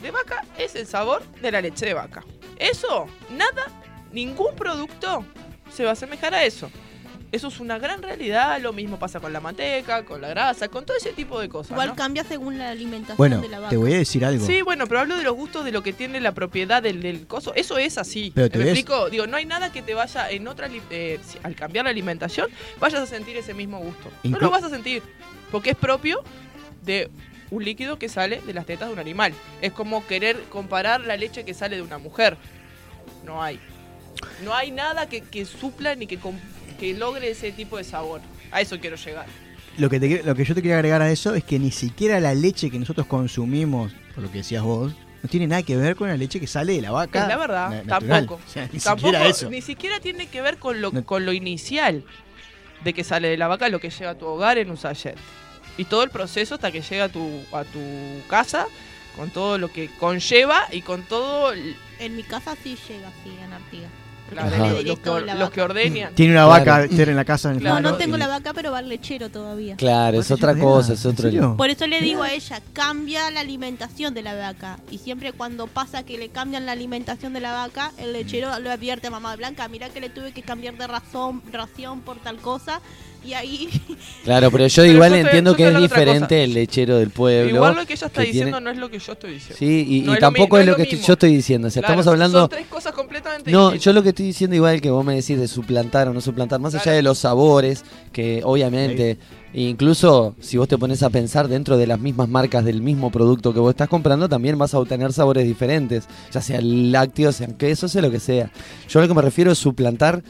de 0.03 0.11
vaca 0.11 0.45
es 0.59 0.75
el 0.75 0.87
sabor 0.87 1.23
de 1.41 1.51
la 1.51 1.61
leche 1.61 1.87
de 1.87 1.95
vaca. 1.95 2.25
Eso, 2.59 3.07
nada, 3.31 3.67
ningún 4.13 4.55
producto 4.55 5.25
se 5.73 5.85
va 5.85 5.91
a 5.91 5.93
asemejar 5.95 6.35
a 6.35 6.45
eso. 6.45 6.71
Eso 7.35 7.49
es 7.49 7.59
una 7.59 7.79
gran 7.79 8.01
realidad, 8.01 8.61
lo 8.61 8.73
mismo 8.73 8.97
pasa 8.99 9.19
con 9.19 9.33
la 9.33 9.41
manteca, 9.41 10.05
con 10.05 10.21
la 10.21 10.29
grasa, 10.29 10.69
con 10.69 10.87
todo 10.87 10.97
ese 10.97 11.13
tipo 11.13 11.41
de 11.41 11.49
cosas. 11.49 11.73
Igual 11.73 11.89
¿no? 11.89 11.97
cambia 11.97 12.23
según 12.23 12.59
la 12.59 12.71
alimentación 12.71 13.17
Bueno, 13.17 13.41
de 13.41 13.49
la 13.49 13.59
vaca. 13.59 13.71
te 13.71 13.77
voy 13.77 13.93
a 13.93 13.97
decir 13.99 14.25
algo. 14.25 14.47
Sí, 14.47 14.63
bueno, 14.63 14.87
pero 14.87 15.01
hablo 15.01 15.17
de 15.17 15.25
los 15.25 15.35
gustos 15.35 15.65
de 15.65 15.73
lo 15.73 15.83
que 15.83 15.93
tiene 15.93 16.21
la 16.21 16.31
propiedad 16.33 16.81
del, 16.81 17.03
del 17.03 17.27
coso. 17.27 17.53
Eso 17.57 17.77
es 17.77 17.99
así. 17.99 18.31
Pero 18.35 18.49
te 18.49 18.59
¿Me 18.59 18.67
ves- 18.67 18.75
explico? 18.79 19.11
Digo, 19.11 19.27
no 19.27 19.37
hay 19.37 19.47
nada 19.47 19.73
que 19.73 19.83
te 19.83 19.95
vaya 19.95 20.31
en 20.31 20.47
otra. 20.47 20.69
eh, 20.91 21.19
si- 21.27 21.39
al 21.43 21.57
cambiar 21.57 21.87
la 21.87 21.91
alimentación, 21.91 22.49
vayas 22.79 23.01
a 23.01 23.07
sentir 23.07 23.37
ese 23.37 23.53
mismo 23.53 23.81
gusto. 23.81 24.09
no 24.23 24.39
lo 24.39 24.51
vas 24.51 24.63
a 24.63 24.71
sentir. 24.71 25.03
Porque 25.51 25.71
es 25.71 25.77
propio 25.77 26.23
de 26.83 27.11
un 27.51 27.65
líquido 27.65 27.99
que 27.99 28.09
sale 28.09 28.41
de 28.47 28.55
las 28.55 28.65
tetas 28.65 28.87
de 28.89 28.95
un 28.95 29.01
animal. 29.01 29.35
Es 29.61 29.73
como 29.73 30.07
querer 30.07 30.41
comparar 30.51 31.01
la 31.01 31.17
leche 31.17 31.45
que 31.45 31.53
sale 31.53 31.75
de 31.75 31.83
una 31.83 31.99
mujer. 31.99 32.37
No 33.25 33.43
hay. 33.43 33.59
No 34.45 34.55
hay 34.55 34.71
nada 34.71 35.09
que, 35.09 35.21
que 35.21 35.45
supla 35.45 35.95
ni 35.97 36.07
que, 36.07 36.19
que 36.79 36.95
logre 36.95 37.31
ese 37.31 37.53
tipo 37.53 37.77
de 37.77 37.85
sabor. 37.85 38.21
A 38.51 38.61
eso 38.61 38.79
quiero 38.81 38.97
llegar. 38.97 39.27
Lo 39.79 39.91
que, 39.91 39.99
te- 39.99 40.23
lo 40.23 40.35
que 40.35 40.45
yo 40.45 40.55
te 40.55 40.63
quería 40.63 40.77
agregar 40.77 41.03
a 41.03 41.11
eso 41.11 41.35
es 41.35 41.43
que 41.45 41.59
ni 41.59 41.71
siquiera 41.73 42.21
la 42.21 42.35
leche 42.35 42.71
que 42.71 42.79
nosotros 42.79 43.07
consumimos, 43.07 43.93
por 44.15 44.23
lo 44.23 44.31
que 44.31 44.39
decías 44.39 44.63
vos, 44.63 44.93
no 45.23 45.29
tiene 45.29 45.47
nada 45.47 45.63
que 45.63 45.77
ver 45.77 45.97
con 45.97 46.09
la 46.09 46.17
leche 46.17 46.39
que 46.39 46.47
sale 46.47 46.75
de 46.75 46.83
la 46.83 46.91
vaca. 46.93 47.23
Es 47.23 47.29
la 47.29 47.37
verdad, 47.37 47.83
natural. 47.85 48.27
tampoco. 48.27 48.41
O 48.47 48.51
sea, 48.51 48.69
ni 48.73 48.79
Tampoco, 48.79 49.09
siquiera 49.09 49.27
eso. 49.29 49.51
ni 49.51 49.63
siquiera 49.63 49.99
tiene 50.01 50.27
que 50.29 50.43
ver 50.43 50.59
con 50.59 50.81
lo, 50.81 50.93
No- 50.93 51.05
con 51.05 51.25
lo 51.27 51.33
inicial 51.33 52.05
de 52.85 52.93
que 52.93 53.03
sale 53.03 53.29
de 53.29 53.37
la 53.37 53.49
vaca, 53.49 53.69
lo 53.69 53.81
que 53.81 53.91
llega 53.91 54.11
a 54.11 54.15
tu 54.19 54.27
hogar 54.27 54.59
en 54.59 54.71
un 54.71 54.77
sachet. 54.77 55.17
Y 55.79 55.87
todo 55.87 56.03
el 56.05 56.11
proceso 56.11 56.55
hasta 56.55 56.71
que 56.71 56.83
llega 56.83 57.05
a 57.05 57.09
tu, 57.09 57.27
a 57.53 57.65
tu 57.65 57.81
casa, 58.29 58.67
con 59.17 59.31
todo 59.31 59.59
lo 59.59 59.73
que 59.73 59.89
conlleva 59.99 60.69
y 60.71 60.83
con 60.83 61.03
todo 61.03 61.53
En 61.99 62.17
mi 62.17 62.23
casa 62.23 62.55
sí 62.63 62.77
llega 62.89 63.09
así, 63.09 63.31
en 63.43 63.53
Artigas. 63.53 63.91
Los, 64.35 64.99
que, 64.99 65.11
los 65.35 65.59
ordeñan. 65.59 66.15
Tiene 66.15 66.33
una 66.33 66.45
Claro. 66.47 66.65
vaca 66.89 67.03
en 67.11 67.17
la 67.17 67.25
casa. 67.25 67.49
En 67.51 67.57
el 67.57 67.61
Claro. 67.63 67.81
No, 67.81 67.91
no 67.93 67.97
tengo 67.97 68.17
y- 68.17 68.19
la 68.21 68.29
vaca, 68.29 68.53
pero 68.55 68.73
va 68.73 68.79
al 68.79 68.89
lechero 68.89 69.29
todavía. 69.31 69.77
Claro, 69.77 70.21
es 70.21 70.29
¿Vos 70.29 70.39
otra 70.39 70.55
cosa, 70.59 70.93
"Ah, 70.93 70.95
es 70.95 71.05
¿en 71.05 71.11
otro... 71.11 71.23
serio?". 71.31 71.55
Por 71.57 71.71
eso 71.71 71.87
le 71.87 72.01
digo 72.01 72.23
a 72.23 72.33
ella, 72.33 72.61
cambia 72.73 73.31
la 73.31 73.41
alimentación 73.41 74.15
de 74.15 74.23
la 74.23 74.35
vaca. 74.35 74.79
Y 74.91 74.99
siempre 74.99 75.33
cuando 75.33 75.67
pasa 75.67 76.03
que 76.05 76.19
le 76.19 76.29
cambian 76.29 76.67
la 76.67 76.73
alimentación 76.73 77.33
de 77.33 77.41
la 77.41 77.53
vaca, 77.53 77.93
el 77.99 78.13
lechero 78.13 78.59
lo 78.59 78.71
advierte 78.71 79.07
a 79.07 79.11
mamá 79.11 79.37
Blanca, 79.37 79.69
mira 79.69 79.89
que 79.91 80.01
le 80.01 80.11
tuve 80.11 80.33
que 80.33 80.43
cambiar 80.43 80.77
de 80.77 80.87
razón, 80.87 81.43
ración 81.53 82.01
por 82.01 82.19
tal 82.19 82.37
cosa. 82.39 82.81
Y 83.25 83.33
ahí 83.33 83.71
Claro, 84.25 84.51
pero 84.51 84.67
yo 84.67 84.83
Pero 84.83 84.93
igual 84.93 85.11
yo 85.13 85.17
entiendo 85.17 85.53
yo 85.53 85.57
que 85.57 85.69
es 85.69 85.79
diferente 85.79 86.27
cosa. 86.27 86.37
el 86.43 86.53
lechero 86.53 86.99
del 86.99 87.09
pueblo. 87.09 87.55
Igual 87.55 87.75
lo 87.75 87.87
que 87.87 87.95
ella 87.95 88.07
está 88.09 88.21
que 88.21 88.27
diciendo 88.27 88.59
tiene- 88.59 88.65
no 88.65 88.71
es 88.71 88.77
lo 88.77 88.91
que 88.91 88.99
yo 88.99 89.13
estoy 89.13 89.33
diciendo. 89.33 89.57
Sí, 89.59 89.87
y, 89.89 90.01
No 90.03 90.11
y 90.13 90.15
es 90.17 90.21
lo 90.21 90.27
tampoco 90.27 90.57
mi- 90.57 90.61
es 90.61 90.67
no 90.67 90.73
lo 90.73 90.77
que 90.77 90.83
es 90.83 90.89
lo 90.89 90.91
estoy- 90.91 90.99
mismo. 90.99 91.07
yo 91.07 91.13
estoy 91.15 91.35
diciendo. 91.37 91.69
O 91.69 91.71
sea, 91.71 91.81
Claro, 91.81 91.93
estamos 92.01 92.07
hablando... 92.13 92.41
Son 92.41 92.49
tres 92.51 92.67
cosas 92.67 92.93
completamente 92.93 93.51
No, 93.51 93.61
distintas. 93.71 93.85
yo 93.85 93.93
lo 93.95 94.03
que 94.03 94.09
estoy 94.11 94.24
diciendo 94.27 94.57
igual 94.57 94.81
que 94.81 94.91
vos 94.91 95.05
me 95.05 95.15
decís 95.15 95.39
de 95.39 95.49
suplantar 95.49 96.09
o 96.09 96.15
no 96.15 96.21
suplantar, 96.21 96.61
más 96.61 96.75
allá 96.75 96.93
de 96.93 97.03
los 97.03 97.19
sabores, 97.19 97.85
que 98.13 98.43
obviamente, 98.45 99.19
incluso 99.53 100.35
si 100.41 100.57
vos 100.57 100.69
te 100.69 100.79
pones 100.79 101.03
a 101.03 101.11
pensar 101.11 101.49
dentro 101.49 101.77
de 101.77 101.87
las 101.87 102.01
mismas 102.01 102.29
marcas 102.29 102.65
del 102.65 102.83
mismo 102.83 103.11
producto 103.11 103.53
que 103.53 103.61
vos 103.61 103.71
estás 103.71 103.89
comprando, 103.89 104.29
también 104.29 104.59
vas 104.59 104.75
a 104.75 104.79
obtener 104.79 105.13
sabores 105.13 105.45
diferentes, 105.45 106.05
ya 106.33 106.41
sea 106.41 106.61
lácteos, 106.61 107.37
sean 107.37 107.55
quesos, 107.55 107.93
sea 107.93 108.03
lo 108.03 108.11
que 108.11 108.21
sea. 108.21 108.51
Yo 108.89 109.01
a 109.01 109.03
lo 109.03 109.09
que 109.09 109.15
me 109.15 109.23
refiero 109.23 109.53
es 109.53 109.59
suplantar 109.59 110.23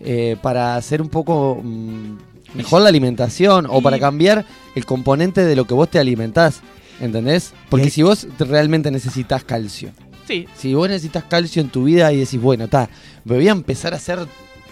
eh, 0.00 0.36
para 0.42 0.76
hacer 0.76 1.02
un 1.02 1.08
poco 1.08 1.60
mm, 1.62 2.16
mejor 2.54 2.82
la 2.82 2.88
alimentación 2.88 3.66
o 3.68 3.80
para 3.80 3.98
cambiar 3.98 4.44
el 4.74 4.84
componente 4.86 5.44
de 5.44 5.56
lo 5.56 5.66
que 5.66 5.74
vos 5.74 5.90
te 5.90 5.98
alimentás, 5.98 6.60
¿entendés? 7.00 7.52
Porque 7.68 7.90
si 7.90 8.02
vos 8.02 8.26
realmente 8.38 8.90
necesitas 8.90 9.44
calcio, 9.44 9.90
Sí, 10.28 10.46
si 10.56 10.74
vos 10.74 10.88
necesitas 10.88 11.24
calcio 11.24 11.60
en 11.62 11.70
tu 11.70 11.84
vida 11.84 12.12
y 12.12 12.18
decís, 12.18 12.40
bueno, 12.40 12.64
está, 12.64 12.88
me 13.24 13.34
voy 13.36 13.48
a 13.48 13.52
empezar 13.52 13.94
a 13.94 13.96
hacer 13.96 14.20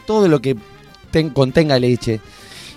todo 0.07 0.29
lo 0.29 0.41
que 0.41 0.55
ten- 1.11 1.31
contenga 1.31 1.79
leche. 1.79 2.21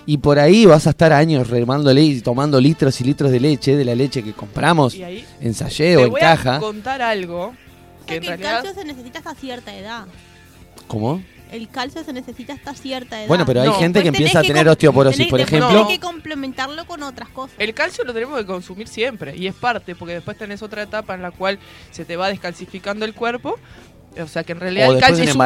Y 0.05 0.17
por 0.17 0.39
ahí 0.39 0.65
vas 0.65 0.88
a 0.88 0.91
estar 0.91 1.13
años 1.13 1.50
remándole 1.50 2.01
y 2.01 2.21
tomando 2.21 2.59
litros 2.59 3.00
y 3.01 3.03
litros 3.03 3.29
de 3.31 3.39
leche, 3.39 3.75
de 3.75 3.86
la 3.86 3.93
leche 3.93 4.24
que 4.24 4.33
compramos 4.33 4.95
Y 4.95 5.03
ahí 5.03 5.25
en 5.39 5.53
sallé 5.53 5.91
te 5.91 5.98
o 5.98 6.05
en 6.05 6.09
voy 6.12 6.19
caja. 6.21 6.55
a 6.55 6.59
contar 6.59 7.01
algo 7.03 7.48
O 7.48 8.05
que 8.07 8.13
sea 8.13 8.15
en 8.15 8.21
que 8.21 8.27
el 8.31 8.39
realidad 8.39 8.63
calcio 8.63 8.81
se 8.81 8.88
necesita 8.88 9.19
hasta 9.19 9.36
cierta 9.36 9.75
edad. 9.75 10.05
¿Cómo? 10.88 11.21
El 11.51 11.68
calcio 11.70 12.03
se 12.03 12.13
necesita 12.13 12.53
hasta 12.53 12.74
cierta 12.75 13.20
edad. 13.20 13.27
Bueno, 13.27 13.46
pero 13.46 13.62
hay 13.62 13.68
No, 13.70 13.74
gente 13.75 14.03
que 14.03 14.10
Pues 14.12 14.20
empieza 14.20 14.39
a 14.39 14.41
que 14.44 14.48
tener 14.50 14.68
osteoporosis, 14.68 15.20
tenés- 15.25 15.29
por 15.29 15.39
ejemplo. 15.41 15.68
tenés 15.70 15.88
que 15.88 16.00
complementarlo 16.00 16.86
con 16.86 17.01
otras 17.03 17.29
cosas. 17.29 17.56
el 17.60 17.74
calcio 17.74 18.03
lo 18.03 18.13
tenemos 18.13 18.38
que 18.39 18.46
consumir 18.46 18.88
siempre 18.88 19.36
y 19.36 19.48
es 19.48 19.56
parte 19.56 19.96
porque 19.96 20.13
después 20.13 20.38
tenés 20.38 20.62
otra 20.62 20.84
etapa 20.84 21.15
en 21.15 21.22
la 21.22 21.32
cual 21.32 21.58
se 21.91 22.06
te 22.06 22.15
va 22.15 22.27
descalcificando 22.29 23.06
el 23.06 23.13
cuerpo. 23.13 23.58
O 24.21 24.27
sea 24.27 24.43
que 24.43 24.53
en 24.53 24.59
realidad 24.59 24.89
O 24.89 24.93
el 24.95 24.99
calcio, 24.99 25.17
de 25.25 25.31
el 25.31 25.37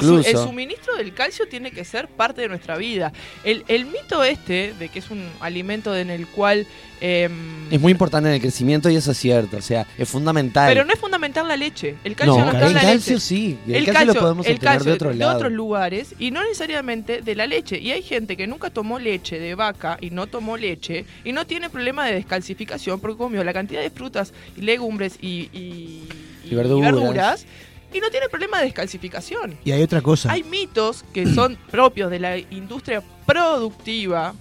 suministro- 0.00 0.24
el 0.24 0.36
suministro 0.36 0.96
del 0.96 1.12
calcio 1.14 1.46
tiene 1.48 1.70
que 1.72 1.84
ser 1.84 2.08
parte 2.08 2.40
de 2.42 2.48
nuestra 2.48 2.76
vida. 2.76 3.12
El, 3.42 3.64
el 3.68 3.86
mito 3.86 4.22
este 4.24 4.72
de 4.78 4.88
que 4.88 4.98
es 5.00 5.10
un 5.10 5.28
alimento 5.40 5.94
en 5.96 6.10
el 6.10 6.26
cual 6.28 6.66
em, 7.00 7.70
Es 7.72 7.80
muy 7.80 7.92
importante 7.92 8.28
en 8.28 8.36
el 8.36 8.40
crecimiento 8.40 8.88
y 8.88 8.96
eso 8.96 9.10
es 9.10 9.18
cierto. 9.18 9.56
O 9.56 9.62
sea, 9.62 9.86
es 9.98 10.08
fundamental. 10.08 10.68
pero 10.72 10.84
no 10.84 10.92
es 10.92 10.98
fundamental 10.98 11.48
la 11.48 11.56
leche. 11.56 11.96
El 12.04 12.14
calcio 12.16 12.38
no, 12.38 12.44
no, 12.46 12.52
está 12.52 12.66
en 12.68 12.74
la 12.74 12.80
calcio 12.82 13.14
leche. 13.14 13.24
sí. 13.26 13.58
El, 13.68 13.84
calcio, 13.86 14.14
lo 14.14 14.20
podemos 14.20 14.46
obtener 14.46 14.60
calcio 14.60 14.90
de 14.92 14.94
otro 14.96 15.12
lado. 15.12 15.36
otros 15.36 15.52
lugares 15.52 16.14
y 16.18 16.30
no 16.30 16.42
necesariamente 16.42 17.20
de 17.20 17.34
la 17.34 17.46
leche. 17.46 17.78
Y 17.78 17.90
hay 17.90 18.02
gente 18.02 18.36
que 18.36 18.46
nunca 18.46 18.70
tomó 18.70 18.98
leche 18.98 19.38
de 19.38 19.54
vaca 19.54 19.98
y 20.00 20.10
no 20.10 20.26
tomó 20.28 20.56
leche 20.56 21.04
y 21.24 21.32
no 21.32 21.46
tiene 21.46 21.68
problema 21.68 22.06
de 22.06 22.14
descalcificación 22.14 23.00
porque 23.00 23.18
comió 23.18 23.42
la 23.44 23.52
cantidad 23.52 23.82
de 23.82 23.90
frutas 23.90 24.32
y 24.56 24.62
legumbres 24.62 25.18
y, 25.20 25.50
y- 25.52 26.08
verduras 26.50 27.46
y 27.94 28.00
no 28.00 28.10
tiene 28.10 28.28
problema 28.28 28.58
de 28.58 28.64
descalcificación. 28.64 29.56
Y 29.64 29.70
hay 29.70 29.82
otra 29.82 30.02
cosa. 30.02 30.30
Hay 30.30 30.42
mitos 30.42 31.04
que 31.14 31.26
son 31.34 31.56
propios 31.70 32.10
de 32.10 32.18
la 32.18 32.36
industria 32.36 33.02
productiva 33.24 34.34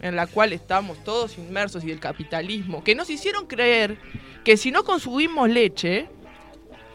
en 0.00 0.14
la 0.14 0.26
cual 0.26 0.52
estamos 0.52 1.02
todos 1.02 1.38
inmersos 1.38 1.82
y 1.82 1.88
del 1.88 1.98
capitalismo, 1.98 2.84
que 2.84 2.94
nos 2.94 3.10
hicieron 3.10 3.46
creer 3.46 3.98
que 4.44 4.56
si 4.56 4.70
no 4.70 4.84
consumimos 4.84 5.48
leche, 5.48 6.08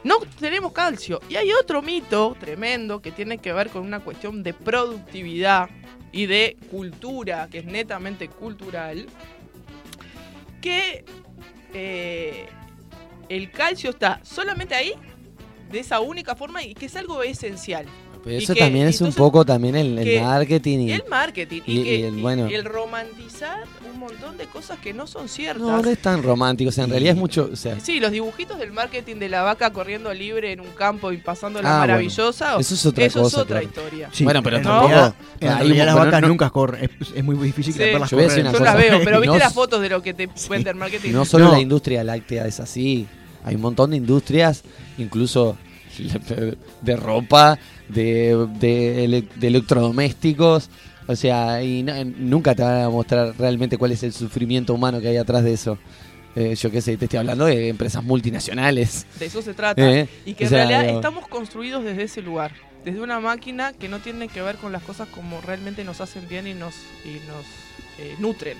no 0.04 0.20
tenemos 0.40 0.72
calcio. 0.72 1.20
Y 1.30 1.36
hay 1.36 1.52
otro 1.52 1.82
mito 1.82 2.36
tremendo 2.40 3.02
que 3.02 3.12
tiene 3.12 3.40
que 3.40 3.52
ver 3.52 3.70
con 3.70 3.84
una 3.84 4.00
cuestión 4.00 4.44
de 4.44 4.54
productividad 4.54 5.70
y 6.12 6.28
de 6.28 6.58
cultura, 6.70 7.48
que 7.52 7.60
es 7.60 7.66
netamente 7.66 8.30
cultural, 8.30 9.08
que 10.62 11.04
eh, 11.74 12.46
el 13.30 13.52
calcio 13.52 13.90
está 13.90 14.22
solamente 14.24 14.76
ahí, 14.76 14.94
de 15.74 15.80
esa 15.80 16.00
única 16.00 16.36
forma, 16.36 16.64
y 16.64 16.74
que 16.74 16.86
es 16.86 16.96
algo 16.96 17.22
esencial. 17.24 17.86
Pero 18.24 18.38
eso 18.38 18.54
que- 18.54 18.62
también 18.62 18.88
es 18.88 19.02
un 19.02 19.12
poco 19.12 19.44
también 19.44 19.76
el, 19.76 20.22
marketing 20.22 20.80
y, 20.80 20.92
el 20.94 21.04
marketing, 21.10 21.62
y, 21.66 21.80
y- 21.80 21.84
que- 21.84 21.96
y 22.00 22.04
el- 22.04 22.22
bueno. 22.22 22.50
y 22.50 22.54
el 22.54 22.64
romantizar 22.64 23.66
un 23.92 24.00
montón 24.00 24.38
de 24.38 24.46
cosas 24.46 24.80
que 24.80 24.94
no 24.94 25.08
son 25.08 25.28
ciertas. 25.28 25.62
no, 25.62 25.82
no 25.82 25.90
es 25.90 25.98
tan 26.02 26.24
romántico. 26.24 26.70
O 26.70 26.72
sea, 26.72 26.86
en 26.86 26.92
realidad 26.92 27.16
es 27.16 27.20
mucho. 27.20 27.50
O 27.52 27.56
sea, 27.58 27.78
Sí, 27.82 28.00
los 28.00 28.12
dibujitos 28.14 28.58
del 28.60 28.72
marketing 28.72 29.18
de 29.18 29.28
la 29.28 29.42
vaca 29.42 29.74
corriendo 29.74 30.14
libre 30.14 30.54
en 30.54 30.62
un 30.62 30.70
campo 30.70 31.12
y 31.12 31.18
pasándola 31.18 31.68
Ah, 31.68 31.78
bueno. 31.80 31.94
maravillosa. 31.94 32.56
eso 32.60 32.74
es 32.76 32.86
otra 32.86 33.04
eso 33.06 33.24
cosa. 33.24 33.36
es 33.38 33.42
otra 33.44 33.60
claro. 33.60 33.66
historia. 33.68 34.10
Sí, 34.14 34.24
Bueno, 34.24 34.42
pero 34.42 34.56
en 34.58 34.64
tampoco- 34.64 35.16
en 35.42 35.58
realidad 35.58 35.86
las 35.88 35.96
bueno, 35.96 36.06
vacas 36.06 36.22
no- 36.22 36.28
nunca 36.30 36.50
corren. 36.50 36.90
Es, 37.02 37.12
es 37.14 37.24
muy 37.26 37.36
difícil 37.36 37.74
Sí. 37.74 37.80
verlas 37.80 38.10
Yo 38.10 38.16
correr. 38.18 38.44
las 38.62 38.78
veo, 38.78 39.00
pero 39.04 39.20
viste 39.20 39.34
No- 39.34 39.38
las 39.44 39.54
fotos 39.54 39.82
de 39.82 39.90
lo 39.90 40.02
que 40.02 40.14
te 40.14 40.30
cuenta 40.48 40.70
el 40.70 40.76
marketing. 40.78 41.12
No 41.12 41.26
solo 41.26 41.46
No. 41.48 41.52
la 41.52 41.60
industria 41.60 42.06
láctea 42.06 42.48
es 42.48 42.62
así. 42.62 43.06
Hay 43.44 43.56
un 43.56 43.62
montón 43.62 43.92
de 43.92 43.98
industrias, 43.98 44.64
incluso 44.98 45.58
de 46.82 46.96
ropa, 46.96 47.58
de, 47.90 48.48
de 48.60 49.04
ele- 49.06 49.28
de 49.36 49.48
electrodomésticos. 49.48 50.70
O 51.08 51.16
sea, 51.16 51.62
y 51.64 51.84
no- 51.84 51.94
nunca 52.06 52.56
te 52.56 52.64
van 52.64 52.82
a 52.84 52.90
mostrar 52.90 53.34
realmente 53.38 53.78
cuál 53.78 53.92
es 53.92 54.04
el 54.04 54.14
sufrimiento 54.14 54.74
humano 54.74 55.02
que 55.02 55.10
hay 55.10 55.18
atrás 55.18 55.44
de 55.44 55.54
eso. 55.54 55.78
Eh, 56.36 56.56
yo 56.56 56.72
qué 56.72 56.82
sé, 56.82 56.98
te 56.98 57.06
estoy 57.06 57.20
hablando 57.20 57.46
de 57.46 57.68
empresas 57.68 58.04
multinacionales. 58.04 59.06
De 59.20 59.26
eso 59.28 59.42
se 59.42 59.54
trata. 59.54 59.82
Eh, 59.88 60.08
Y 60.26 60.34
que 60.34 60.46
o 60.46 60.48
en 60.48 60.54
realidad 60.54 60.84
digo- 60.84 60.96
estamos 60.96 61.28
construidos 61.28 61.84
desde 61.84 62.04
ese 62.04 62.22
lugar. 62.22 62.54
Desde 62.86 63.02
una 63.02 63.20
máquina 63.20 63.72
que 63.74 63.88
no 63.88 64.00
tiene 64.00 64.28
que 64.28 64.42
ver 64.42 64.56
con 64.58 64.72
las 64.72 64.84
cosas 64.84 65.08
como 65.10 65.40
realmente 65.42 65.84
nos 65.84 66.02
hacen 66.02 66.28
bien 66.28 66.48
y 66.48 66.54
nos, 66.54 66.74
y 67.06 67.20
nos 67.28 67.46
eh, 68.00 68.16
nutren. 68.20 68.58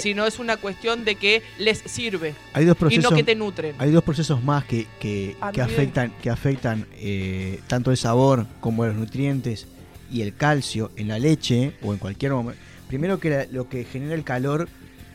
Sino 0.00 0.26
es 0.26 0.38
una 0.38 0.56
cuestión 0.56 1.04
de 1.04 1.14
que 1.16 1.42
les 1.58 1.78
sirve 1.78 2.34
Hay 2.52 2.64
dos 2.64 2.76
y 2.90 2.98
no 2.98 3.10
que 3.10 3.22
te 3.24 3.34
nutren. 3.34 3.74
Hay 3.78 3.90
dos 3.90 4.02
procesos 4.04 4.42
más 4.42 4.64
que, 4.64 4.86
que, 5.00 5.36
que 5.52 5.60
afectan, 5.62 6.12
que 6.22 6.30
afectan 6.30 6.86
eh, 6.98 7.60
tanto 7.66 7.90
el 7.90 7.96
sabor 7.96 8.46
como 8.60 8.84
los 8.86 8.94
nutrientes 8.96 9.66
y 10.12 10.22
el 10.22 10.34
calcio 10.34 10.90
en 10.96 11.08
la 11.08 11.18
leche 11.18 11.72
o 11.82 11.92
en 11.92 11.98
cualquier 11.98 12.32
momento. 12.32 12.60
Primero 12.88 13.18
que 13.18 13.30
la- 13.30 13.46
lo 13.50 13.68
que 13.68 13.84
genera 13.84 14.14
el 14.14 14.22
calor 14.24 14.68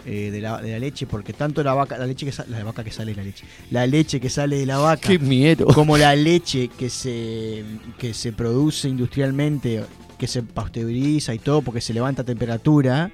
eh, 0.05 0.29
de, 0.31 0.41
la, 0.41 0.59
de 0.61 0.71
la 0.71 0.79
leche, 0.79 1.05
porque 1.05 1.31
tanto 1.31 1.63
la 1.63 1.73
vaca, 1.75 1.97
la 1.97 2.07
leche 2.07 2.25
que 2.25 2.33
la 2.49 2.63
vaca 2.63 2.83
que 2.83 2.91
sale 2.91 3.11
de 3.11 3.17
la 3.17 3.23
leche, 3.23 3.45
la 3.69 3.85
leche 3.85 4.19
que 4.19 4.29
sale 4.31 4.57
de 4.57 4.65
la 4.65 4.79
vaca, 4.79 5.07
¡Qué 5.07 5.19
miedo! 5.19 5.67
como 5.67 5.95
la 5.97 6.15
leche 6.15 6.69
que 6.69 6.89
se, 6.89 7.63
que 7.99 8.13
se 8.15 8.33
produce 8.33 8.89
industrialmente, 8.89 9.83
que 10.17 10.27
se 10.27 10.41
pasteuriza 10.41 11.33
y 11.35 11.39
todo 11.39 11.61
porque 11.61 11.81
se 11.81 11.93
levanta 11.93 12.23
a 12.23 12.25
temperatura, 12.25 13.11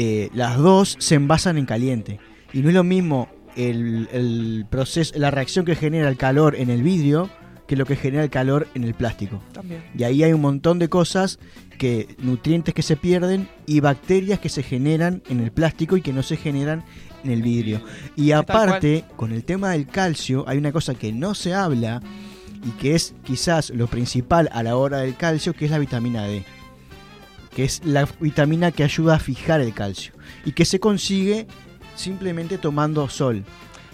eh, 0.00 0.30
las 0.32 0.58
dos 0.58 0.94
se 1.00 1.16
envasan 1.16 1.58
en 1.58 1.66
caliente. 1.66 2.20
Y 2.52 2.62
no 2.62 2.68
es 2.68 2.74
lo 2.74 2.84
mismo 2.84 3.28
el, 3.56 4.08
el 4.12 4.64
proceso, 4.70 5.18
la 5.18 5.32
reacción 5.32 5.64
que 5.64 5.74
genera 5.74 6.08
el 6.08 6.16
calor 6.16 6.54
en 6.54 6.70
el 6.70 6.84
vidrio 6.84 7.28
que 7.66 7.74
lo 7.74 7.84
que 7.84 7.96
genera 7.96 8.22
el 8.22 8.30
calor 8.30 8.68
en 8.74 8.84
el 8.84 8.94
plástico. 8.94 9.42
También. 9.52 9.82
Y 9.98 10.04
ahí 10.04 10.22
hay 10.22 10.32
un 10.32 10.40
montón 10.40 10.78
de 10.78 10.88
cosas 10.88 11.40
que 11.78 12.14
nutrientes 12.18 12.74
que 12.74 12.82
se 12.82 12.96
pierden 12.96 13.48
y 13.66 13.80
bacterias 13.80 14.38
que 14.38 14.48
se 14.48 14.62
generan 14.62 15.20
en 15.28 15.40
el 15.40 15.50
plástico 15.50 15.96
y 15.96 16.00
que 16.00 16.12
no 16.12 16.22
se 16.22 16.36
generan 16.36 16.84
en 17.24 17.32
el 17.32 17.42
vidrio. 17.42 17.82
Y 18.14 18.30
aparte, 18.30 19.04
con 19.16 19.32
el 19.32 19.42
tema 19.42 19.72
del 19.72 19.88
calcio, 19.88 20.44
hay 20.46 20.58
una 20.58 20.70
cosa 20.70 20.94
que 20.94 21.12
no 21.12 21.34
se 21.34 21.54
habla 21.54 22.00
y 22.64 22.70
que 22.80 22.94
es 22.94 23.14
quizás 23.24 23.70
lo 23.70 23.88
principal 23.88 24.48
a 24.52 24.62
la 24.62 24.76
hora 24.76 24.98
del 24.98 25.16
calcio, 25.16 25.54
que 25.54 25.64
es 25.64 25.72
la 25.72 25.78
vitamina 25.78 26.22
D. 26.22 26.44
Que 27.54 27.64
es 27.64 27.84
la 27.84 28.08
vitamina 28.20 28.70
que 28.72 28.84
ayuda 28.84 29.16
a 29.16 29.18
fijar 29.18 29.60
el 29.60 29.72
calcio. 29.74 30.12
Y 30.44 30.52
que 30.52 30.64
se 30.64 30.78
consigue 30.80 31.46
simplemente 31.96 32.58
tomando 32.58 33.08
sol. 33.08 33.44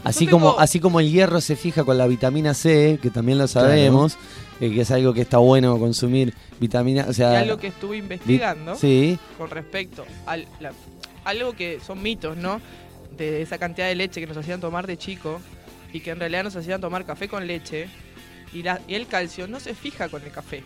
Así 0.03 0.27
como, 0.27 0.49
tengo- 0.51 0.61
así 0.61 0.81
como 0.81 1.01
el 1.01 1.11
hierro 1.11 1.41
se 1.41 1.57
fija 1.57 1.83
con 1.85 1.97
la 1.97 2.07
vitamina 2.07 2.53
C, 2.53 2.99
que 3.01 3.09
también 3.09 3.39
lo 3.39 3.49
sabemos, 3.49 4.19
eh, 4.61 4.71
que 4.71 4.83
es 4.83 4.91
algo 4.91 5.15
que 5.15 5.23
está 5.23 5.39
bueno 5.39 5.79
consumir 5.79 6.35
vitamina, 6.61 7.07
o 7.09 7.11
Y 7.11 7.15
sea, 7.15 7.39
algo 7.41 7.57
que 7.57 7.69
estuve 7.69 7.93
vi- 7.97 8.03
investigando 8.03 8.75
sí, 8.77 9.19
con 9.39 9.49
respecto 9.49 10.05
al 10.27 10.47
la- 10.61 10.73
algo 11.25 11.55
que 11.55 11.81
son 11.87 12.03
mitos, 12.03 12.37
¿no? 12.37 12.61
De 13.17 13.41
esa 13.41 13.57
cantidad 13.57 13.87
de 13.87 13.95
leche 13.95 14.21
que 14.21 14.27
nos 14.27 14.37
hacían 14.37 14.61
tomar 14.61 14.87
de 14.87 14.99
chico 14.99 15.41
y 15.91 16.01
que 16.01 16.11
en 16.11 16.19
realidad 16.21 16.45
nos 16.45 16.57
hacían 16.57 16.83
tomar 16.83 17.07
café 17.07 17.27
con 17.29 17.47
leche 17.47 17.89
y, 18.53 18.63
la, 18.63 18.83
y 18.87 18.97
el 18.97 19.07
calcio 19.07 19.47
no 19.49 19.59
se 19.59 19.75
fija 19.75 20.11
con 20.11 20.23
el 20.23 20.31
café. 20.31 20.63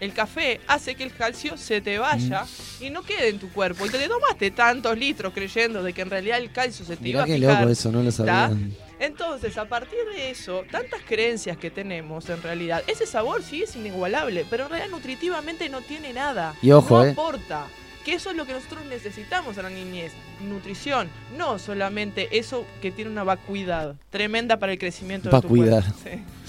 El 0.00 0.12
café 0.12 0.60
hace 0.66 0.94
que 0.94 1.04
el 1.04 1.14
calcio 1.14 1.56
se 1.56 1.80
te 1.80 1.98
vaya 1.98 2.44
y 2.80 2.90
no 2.90 3.02
quede 3.02 3.28
en 3.28 3.38
tu 3.38 3.50
cuerpo. 3.50 3.86
Y 3.86 3.90
te 3.90 3.98
le 3.98 4.08
tomaste 4.08 4.50
tantos 4.50 4.98
litros 4.98 5.32
creyendo 5.32 5.82
de 5.82 5.92
que 5.92 6.02
en 6.02 6.10
realidad 6.10 6.38
el 6.38 6.52
calcio 6.52 6.84
se 6.84 6.96
te 6.96 7.08
iba 7.08 7.22
mirá 7.22 7.22
a 7.22 7.26
qué 7.26 7.40
fijar. 7.40 7.60
loco 7.60 7.72
eso, 7.72 7.92
no 7.92 8.02
lo 8.02 8.10
sabía. 8.10 8.52
Entonces, 9.00 9.58
a 9.58 9.66
partir 9.66 9.98
de 10.14 10.30
eso, 10.30 10.62
tantas 10.70 11.00
creencias 11.02 11.56
que 11.56 11.70
tenemos 11.70 12.28
en 12.30 12.42
realidad, 12.42 12.82
ese 12.86 13.06
sabor 13.06 13.42
sí 13.42 13.62
es 13.62 13.76
inigualable, 13.76 14.46
pero 14.48 14.64
en 14.64 14.70
realidad 14.70 14.90
nutritivamente 14.90 15.68
no 15.68 15.80
tiene 15.80 16.12
nada. 16.12 16.54
Y 16.62 16.70
ojo, 16.70 16.98
no 16.98 17.04
eh. 17.04 17.10
aporta. 17.10 17.66
Que 18.04 18.14
eso 18.14 18.30
es 18.30 18.36
lo 18.36 18.44
que 18.44 18.52
nosotros 18.52 18.84
necesitamos 18.88 19.56
a 19.56 19.62
la 19.62 19.70
niñez. 19.70 20.12
Nutrición, 20.46 21.08
no 21.38 21.58
solamente 21.58 22.36
eso 22.36 22.66
que 22.82 22.90
tiene 22.90 23.10
una 23.10 23.24
vacuidad 23.24 23.94
tremenda 24.10 24.58
para 24.58 24.72
el 24.72 24.78
crecimiento 24.78 25.28
de 25.30 25.40
tu 25.40 25.42
Vacuidad. 25.42 25.82
cuerpo. 25.84 26.00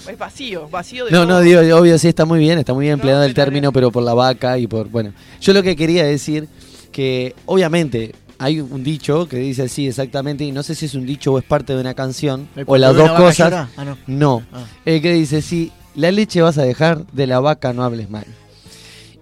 Sí. 0.04 0.10
Es 0.10 0.18
vacío, 0.18 0.68
vacío 0.68 1.06
de 1.06 1.12
No, 1.12 1.18
todo. 1.26 1.28
no, 1.28 1.40
digo, 1.40 1.60
obvio, 1.78 1.98
sí, 1.98 2.08
está 2.08 2.24
muy 2.26 2.38
bien, 2.40 2.58
está 2.58 2.74
muy 2.74 2.84
bien 2.84 2.92
No, 2.92 3.02
empleado 3.02 3.24
el 3.24 3.32
término, 3.32 3.72
pero 3.72 3.90
por 3.90 4.02
la 4.02 4.12
vaca 4.12 4.58
y 4.58 4.66
por, 4.66 4.88
bueno. 4.88 5.12
Yo 5.40 5.54
lo 5.54 5.62
que 5.62 5.74
quería 5.76 6.04
decir, 6.04 6.46
que 6.92 7.34
obviamente 7.46 8.14
hay 8.38 8.60
un 8.60 8.84
dicho 8.84 9.26
que 9.26 9.38
dice 9.38 9.62
así 9.62 9.88
exactamente, 9.88 10.44
y 10.44 10.52
no 10.52 10.62
sé 10.62 10.74
si 10.74 10.84
es 10.86 10.94
un 10.94 11.06
dicho 11.06 11.32
o 11.32 11.38
es 11.38 11.44
parte 11.44 11.72
de 11.74 11.80
una 11.80 11.94
canción, 11.94 12.48
o 12.66 12.76
las 12.76 12.94
dos 12.94 13.10
cosas. 13.12 13.68
ah, 13.76 13.84
no. 13.84 13.96
No, 14.06 14.42
Ah. 14.52 14.64
el 14.84 15.00
que 15.00 15.12
dice, 15.14 15.40
si 15.40 15.72
la 15.94 16.10
leche 16.10 16.42
vas 16.42 16.58
a 16.58 16.62
dejar, 16.64 17.06
de 17.12 17.26
la 17.26 17.40
vaca 17.40 17.72
no 17.72 17.82
hables 17.82 18.10
mal. 18.10 18.26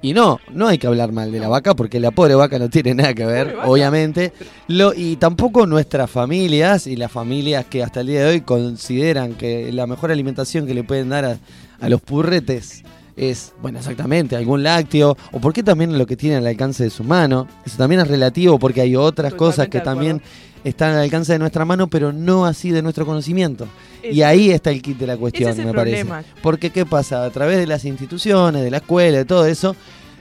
Y 0.05 0.13
no, 0.13 0.39
no 0.53 0.69
hay 0.69 0.77
que 0.77 0.87
hablar 0.87 1.13
mal 1.13 1.33
de 1.33 1.41
la 1.41 1.49
vaca 1.49 1.75
porque 1.75 1.99
la 1.99 2.11
pobre 2.11 2.35
vaca 2.35 2.59
no 2.59 2.69
tiene 2.69 2.93
nada 2.95 3.15
que 3.15 3.25
ver, 3.25 3.57
obviamente. 3.65 4.35
Lo, 4.69 4.93
y 4.93 5.17
tampoco 5.17 5.67
nuestras 5.67 6.11
familias 6.11 6.87
y 6.87 6.95
las 6.95 7.11
familias 7.11 7.65
que 7.65 7.83
hasta 7.83 8.03
el 8.03 8.09
día 8.09 8.21
de 8.21 8.27
hoy 8.33 8.41
consideran 8.43 9.33
que 9.33 9.73
la 9.73 9.87
mejor 9.87 10.11
alimentación 10.11 10.67
que 10.67 10.75
le 10.75 10.85
pueden 10.85 11.09
dar 11.09 11.25
a, 11.25 11.39
a 11.81 11.89
los 11.89 12.03
purretes 12.03 12.85
es, 13.17 13.55
bueno, 13.63 13.79
exactamente, 13.79 14.37
algún 14.37 14.63
lácteo, 14.63 15.17
o 15.33 15.41
porque 15.41 15.63
también 15.63 15.97
lo 15.97 16.05
que 16.05 16.17
tiene 16.17 16.37
al 16.37 16.47
alcance 16.47 16.85
de 16.85 16.91
su 16.91 17.03
mano. 17.03 17.49
Eso 17.65 17.79
también 17.79 18.03
es 18.03 18.09
relativo 18.09 18.59
porque 18.59 18.83
hay 18.83 18.97
otras 18.97 19.33
cosas 19.33 19.69
que 19.69 19.81
también 19.81 20.21
están 20.65 20.95
al 20.95 21.03
alcance 21.03 21.33
de 21.33 21.39
nuestra 21.39 21.65
mano, 21.65 21.87
pero 21.89 22.13
no 22.13 22.47
así 22.47 22.71
de 22.71 22.83
nuestro 22.83 23.07
conocimiento. 23.07 23.69
Y 24.03 24.23
ahí 24.23 24.51
está 24.51 24.71
el 24.71 24.83
kit 24.83 24.99
de 24.99 25.07
la 25.07 25.17
cuestión, 25.17 25.51
ese 25.51 25.61
es 25.61 25.67
el 25.67 25.73
me 25.73 25.77
parece. 25.77 26.07
Porque 26.43 26.71
¿qué 26.71 26.85
pasa? 26.85 27.25
A 27.25 27.31
través 27.31 27.59
de 27.59 27.67
las 27.67 27.85
instituciones, 27.85 28.63
de 28.63 28.71
la 28.71 28.79
escuela, 28.79 29.19
de 29.19 29.25
todo 29.25 29.47
eso, 29.47 29.77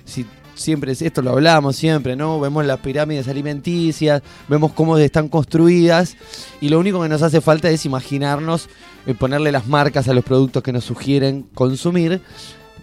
si 0.05 0.25
siempre, 0.55 0.91
esto 0.91 1.21
lo 1.21 1.31
hablamos 1.31 1.75
siempre, 1.75 2.15
¿no? 2.15 2.39
Vemos 2.39 2.65
las 2.65 2.79
pirámides 2.79 3.27
alimenticias, 3.27 4.21
vemos 4.47 4.73
cómo 4.73 4.97
están 4.97 5.29
construidas 5.29 6.15
y 6.62 6.69
lo 6.69 6.79
único 6.79 7.01
que 7.01 7.09
nos 7.09 7.21
hace 7.21 7.41
falta 7.41 7.69
es 7.69 7.85
imaginarnos 7.85 8.69
eh, 9.05 9.13
ponerle 9.13 9.51
las 9.51 9.67
marcas 9.67 10.07
a 10.07 10.13
los 10.13 10.23
productos 10.23 10.63
que 10.63 10.71
nos 10.71 10.85
sugieren 10.85 11.45
consumir 11.53 12.21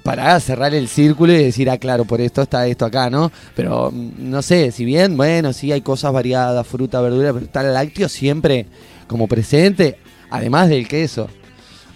para 0.03 0.39
cerrar 0.41 0.75
el 0.75 0.89
círculo 0.89 1.33
y 1.33 1.45
decir, 1.45 1.69
ah, 1.71 1.79
claro, 1.79 2.05
por 2.05 2.21
esto 2.21 2.43
está 2.43 2.67
esto 2.67 2.85
acá, 2.85 3.11
¿no? 3.11 3.31
Pero 3.55 3.91
mm, 3.91 4.31
no 4.31 4.43
sé, 4.43 4.73
si 4.73 4.85
bien, 4.85 5.17
bueno, 5.17 5.53
sí 5.53 5.73
hay 5.73 5.81
cosas 5.81 6.13
variadas, 6.13 6.67
fruta, 6.67 7.01
verdura, 7.01 7.33
pero 7.33 7.45
está 7.45 7.61
el 7.61 7.75
lácteo 7.75 8.09
siempre 8.09 8.67
como 9.07 9.27
presente, 9.27 9.99
además 10.31 10.69
del 10.69 10.89
queso. 10.89 11.29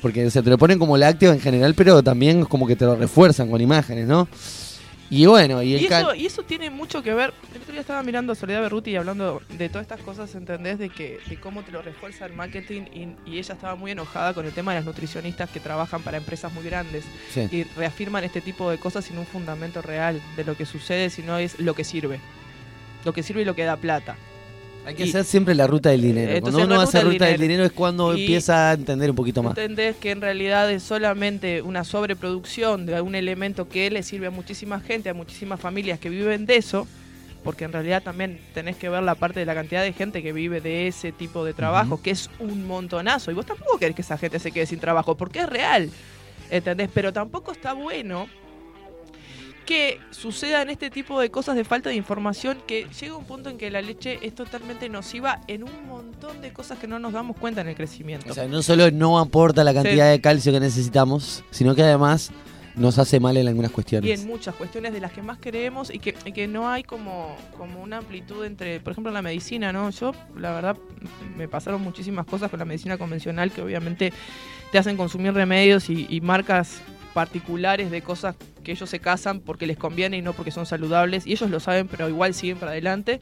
Porque 0.03 0.31
se 0.31 0.43
te 0.43 0.51
lo 0.51 0.59
ponen 0.59 0.79
como 0.79 0.99
lácteo 0.99 1.33
en 1.33 1.41
general, 1.41 1.75
pero 1.75 2.03
también 2.03 2.45
como 2.45 2.67
que 2.67 2.77
te 2.77 2.85
lo 2.85 2.95
refuerzan 2.95 3.51
con 3.51 3.61
imágenes, 3.61 4.07
¿no? 4.07 4.29
Y 5.11 5.27
bueno, 5.27 5.63
y, 5.63 5.75
el 5.75 5.83
y, 5.83 5.87
eso, 5.87 6.15
y 6.15 6.27
eso 6.27 6.43
tiene 6.43 6.71
mucho 6.71 7.03
que 7.03 7.13
ver. 7.15 7.33
El 7.55 7.61
otro 7.61 7.73
día 7.73 7.81
estaba 7.81 8.03
mirando 8.03 8.33
a 8.33 8.37
Soledad 8.37 8.63
Berruti 8.63 8.91
y 8.91 8.97
hablando 8.97 9.43
de 9.51 9.69
todas 9.69 9.83
estas 9.83 10.01
cosas, 10.01 10.35
¿entendés? 10.35 10.79
De 10.79 10.89
que 10.89 11.21
de 11.29 11.39
cómo 11.39 11.63
te 11.63 11.73
lo 11.73 11.83
refuerza 11.83 12.27
el 12.27 12.33
marketing 12.33 12.83
y, 12.93 13.31
y, 13.31 13.39
ella 13.39 13.55
estaba 13.55 13.75
muy 13.77 13.91
enojada 13.91 14.35
con 14.35 14.47
el 14.47 14.53
tema 14.53 14.73
de 14.73 14.79
las 14.79 14.87
nutricionistas 14.87 15.51
que 15.51 15.61
trabajan 15.61 16.03
para 16.03 16.17
empresas 16.17 16.53
muy 16.53 16.65
grandes 16.65 17.05
Sí. 17.33 17.49
y 17.51 17.65
reafirman 17.77 18.25
este 18.25 18.41
tipo 18.41 18.71
de 18.71 18.79
cosas 18.79 19.05
sin 19.05 19.19
un 19.19 19.27
fundamento 19.27 19.83
real 19.83 20.21
de 20.37 20.45
lo 20.45 20.57
que 20.57 20.67
sucede, 20.67 21.11
sino 21.11 21.39
es 21.39 21.61
lo 21.61 21.75
que 21.75 21.85
sirve. 21.85 22.19
Lo 23.05 23.13
que 23.13 23.23
sirve 23.23 23.43
y 23.43 23.45
lo 23.45 23.55
que 23.55 23.65
da 23.65 23.77
plata. 23.77 24.17
Hay 24.87 24.95
que 24.95 25.07
Y- 25.07 25.09
hacer 25.09 25.25
siempre 25.25 25.55
la 25.55 25.67
ruta 25.67 25.91
del 25.91 26.03
dinero. 26.03 26.41
Cuando 26.43 26.63
uno 26.65 26.81
hace 26.81 26.99
ruta 26.99 27.05
del 27.05 27.13
ruta 27.15 27.25
del 27.27 27.35
dinero. 27.35 27.49
dinero 27.53 27.65
es 27.65 27.73
cuando 27.73 28.15
Y- 28.17 28.21
empieza 28.23 28.71
a 28.71 28.73
entender 28.75 29.11
un 29.11 29.17
poquito 29.17 29.43
más. 29.43 29.57
¿Entendés 29.57 29.97
que 29.97 30.11
en 30.11 30.21
realidad 30.21 30.71
es 30.71 30.83
solamente 30.83 31.63
una 31.63 31.85
sobreproducción 31.85 32.85
de 32.87 33.01
un 33.01 33.15
elemento 33.15 33.69
que 33.69 33.91
le 33.91 34.03
sirve 34.03 34.27
a 34.27 34.31
muchísima 34.31 34.81
gente, 34.81 35.09
a 35.09 35.15
muchísimas 35.15 35.59
familias 35.61 35.99
que 35.99 36.11
viven 36.11 36.45
de 36.47 36.57
eso? 36.57 36.87
Porque 37.43 37.65
en 37.65 37.73
realidad 37.73 38.03
también 38.03 38.41
tenés 38.55 38.77
que 38.77 38.89
ver 38.89 39.03
la 39.03 39.15
parte 39.15 39.41
de 39.41 39.47
la 39.47 39.55
cantidad 39.55 39.83
de 39.83 39.93
gente 39.93 40.23
que 40.23 40.33
vive 40.33 40.61
de 40.61 40.87
ese 40.89 41.13
tipo 41.13 41.45
de 41.45 41.53
trabajo, 41.55 42.01
que 42.03 42.11
es 42.11 42.31
un 42.39 42.67
montonazo. 42.67 43.31
Y 43.31 43.35
vos 43.35 43.45
tampoco 43.47 43.79
querés 43.79 43.95
que 43.97 44.03
esa 44.03 44.17
gente 44.19 44.39
se 44.39 44.51
quede 44.51 44.67
sin 44.67 44.81
trabajo, 44.81 45.15
porque 45.17 45.41
es 45.41 45.47
real. 45.49 45.91
¿Entendés? 46.51 46.89
Pero 46.93 47.13
tampoco 47.13 47.53
está 47.53 47.73
bueno 47.73 48.27
que 49.65 50.01
sucedan 50.11 50.71
este 50.71 50.91
tipo 50.91 51.21
de 51.21 51.31
cosas 51.31 51.57
de 51.57 51.65
falta 51.65 51.89
de 51.89 51.97
información 51.97 52.59
que 52.67 52.87
llega 53.01 53.17
un 53.17 53.25
punto 53.25 53.51
en 53.51 53.59
que 53.59 53.71
la 53.71 53.83
leche 53.83 54.19
es 54.23 54.35
totalmente 54.35 54.89
nociva 54.89 55.41
en 55.49 55.65
un 55.65 55.87
montón 55.87 56.41
de 56.41 56.53
cosas 56.53 56.79
que 56.79 56.87
no 56.87 56.99
nos 56.99 57.13
damos 57.13 57.37
cuenta 57.37 57.61
en 57.61 57.69
el 57.69 57.75
crecimiento. 57.75 58.31
O 58.31 58.35
sea, 58.35 58.47
no 58.47 58.63
solo 58.63 58.91
no 58.91 59.19
aporta 59.19 59.65
la 59.65 59.75
cantidad 59.75 60.11
de 60.11 60.21
calcio 60.21 60.53
que 60.53 60.61
necesitamos, 60.61 61.45
sino 61.51 61.75
que 61.75 61.83
además 61.83 62.31
nos 62.77 62.99
hace 62.99 63.21
mal 63.21 63.37
en 63.37 63.47
algunas 63.47 63.71
y 63.71 63.75
cuestiones. 63.75 64.21
en 64.21 64.27
muchas 64.27 64.55
cuestiones 64.55 64.93
de 64.93 65.01
las 65.01 65.13
que 65.13 65.23
más 65.23 65.39
creemos 65.41 65.95
y 65.95 65.99
que, 65.99 66.15
y 66.25 66.33
que 66.33 66.49
no 66.49 66.69
hay 66.69 66.83
como, 66.83 67.37
como 67.57 67.81
una 67.81 67.99
amplitud 67.99 68.45
entre, 68.45 68.81
por 68.81 68.93
ejemplo, 68.93 69.13
la 69.13 69.23
medicina, 69.23 69.73
¿no? 69.73 69.91
Yo, 69.91 70.13
la 70.37 70.53
verdad, 70.53 70.77
me 71.37 71.49
pasaron 71.49 71.83
muchísimas 71.83 72.27
cosas 72.27 72.51
con 72.51 72.59
la 72.59 72.65
medicina 72.65 72.99
convencional 72.99 73.53
que 73.53 73.63
obviamente 73.63 74.13
te 74.73 74.79
hacen 74.79 74.97
consumir 74.97 75.33
remedios 75.35 75.89
y, 75.89 76.07
y 76.11 76.21
marcas 76.21 76.81
particulares 77.15 77.91
de 77.91 78.03
cosas 78.03 78.37
que 78.63 78.73
ellos 78.73 78.91
se 78.91 78.99
casan 78.99 79.41
porque 79.41 79.67
les 79.67 79.79
conviene 79.79 80.19
y 80.19 80.23
no 80.23 80.33
porque 80.33 80.51
son 80.51 80.67
saludables 80.67 81.27
y 81.27 81.33
ellos 81.33 81.49
lo 81.49 81.61
saben 81.61 81.89
pero 81.89 82.09
igual 82.09 82.35
siguen 82.35 82.59
para 82.59 82.73
adelante 82.73 83.21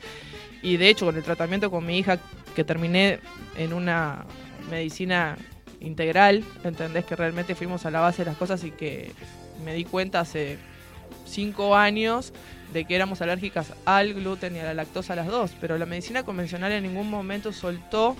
y 0.63 0.77
de 0.79 0.89
hecho 0.89 1.07
con 1.07 1.17
el 1.17 1.23
tratamiento 1.23 1.71
con 1.71 1.87
mi 1.87 1.99
hija 1.99 2.19
que 2.57 2.65
terminé 2.65 3.21
en 3.57 3.73
una 3.73 4.25
medicina 4.71 5.37
integral, 5.81 6.45
¿entendés? 6.65 7.05
Que 7.05 7.17
realmente 7.17 7.55
fuimos 7.55 7.85
a 7.87 7.91
la 7.91 8.01
base 8.01 8.25
de 8.25 8.31
las 8.31 8.39
cosas 8.39 8.63
y 8.65 8.71
que 8.71 9.13
me 9.65 9.75
di 9.75 9.85
cuenta 9.85 10.21
hace 10.21 10.59
cinco 11.27 11.77
años 11.77 12.33
de 12.73 12.85
que 12.85 12.95
éramos 12.95 13.21
alérgicas 13.21 13.75
al 13.85 14.15
gluten 14.15 14.57
y 14.57 14.61
a 14.61 14.65
la 14.65 14.75
lactosa 14.75 15.15
las 15.15 15.27
dos, 15.27 15.53
pero 15.61 15.77
la 15.77 15.87
medicina 15.87 16.23
convencional 16.23 16.73
en 16.73 16.85
ningún 16.85 17.11
momento 17.11 17.53
soltó 17.53 18.17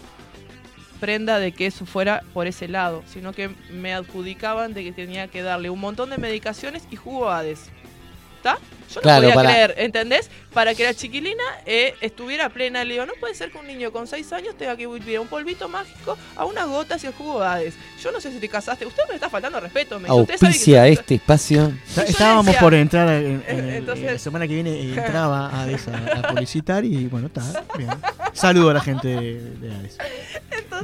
prenda 1.03 1.41
de 1.41 1.51
que 1.51 1.67
eso 1.67 1.85
fuera 1.85 2.23
por 2.33 2.47
ese 2.47 2.69
lado, 2.69 3.03
sino 3.13 3.33
que 3.33 3.51
me 3.73 3.93
adjudicaban 3.93 4.73
de 4.73 4.85
que 4.85 4.93
tenía 4.93 5.27
que 5.27 5.43
darle 5.43 5.69
un 5.69 5.81
montón 5.81 6.11
de 6.11 6.17
medicaciones 6.17 6.85
y 6.93 6.97
jugo 6.97 7.29
Hades. 7.29 7.59
¿Está? 8.37 8.55
Yo 8.89 8.97
no 8.97 9.03
Claro, 9.03 9.23
podía 9.23 9.35
para- 9.35 9.51
creer, 9.51 9.75
¿entendés? 9.79 10.31
Para 10.53 10.75
que 10.75 10.85
la 10.85 10.95
chiquilina 10.95 11.43
eh, 11.67 11.95
estuviera 12.01 12.49
plena. 12.51 12.85
Le 12.85 12.95
digo, 12.95 13.07
no 13.07 13.15
puede 13.19 13.35
ser 13.35 13.51
que 13.51 13.59
un 13.59 13.67
niño 13.67 13.91
con 13.93 14.07
6 14.07 14.33
años 14.33 14.57
tenga 14.57 14.77
que 14.77 14.87
vivir 14.87 15.19
un 15.21 15.29
polvito 15.29 15.69
mágico 15.69 16.17
a 16.37 16.45
unas 16.45 16.67
gotas 16.69 17.03
y 17.03 17.07
el 17.09 17.13
jugo 17.15 17.43
Hades. 17.43 17.75
Yo 18.03 18.13
no 18.13 18.21
sé 18.21 18.31
si 18.33 18.39
te 18.39 18.49
casaste. 18.49 18.85
Usted 18.87 19.03
me 19.09 19.15
está 19.17 19.29
faltando 19.31 19.59
respeto. 19.61 19.99
Me 19.99 20.05
dijo, 20.05 20.17
"Usted 20.17 20.35
sabe 20.39 20.41
que 20.41 20.47
Auspicia 20.47 20.87
este 20.89 21.15
espacio. 21.17 21.73
Está- 21.89 22.03
Estábamos 22.05 22.47
decía- 22.47 22.61
por 22.61 22.75
entrar 22.75 23.09
en, 23.09 23.25
en 23.25 23.41
Eh, 23.41 23.45
el- 23.49 23.71
entonces- 23.77 24.13
la 24.13 24.19
semana 24.19 24.47
que 24.49 24.55
viene 24.55 24.71
eh, 24.73 24.95
entraba 24.97 25.49
Hades 25.63 25.89
a, 25.89 26.19
a 26.19 26.23
publicitar 26.29 26.85
y 26.85 27.07
bueno, 27.07 27.29
está 27.29 27.43
bien. 27.79 27.91
Saludo 28.35 28.71
a 28.71 28.75
la 28.75 28.81
gente 28.81 29.09
de, 29.09 29.41
de 29.57 29.75
Hades. 29.75 29.99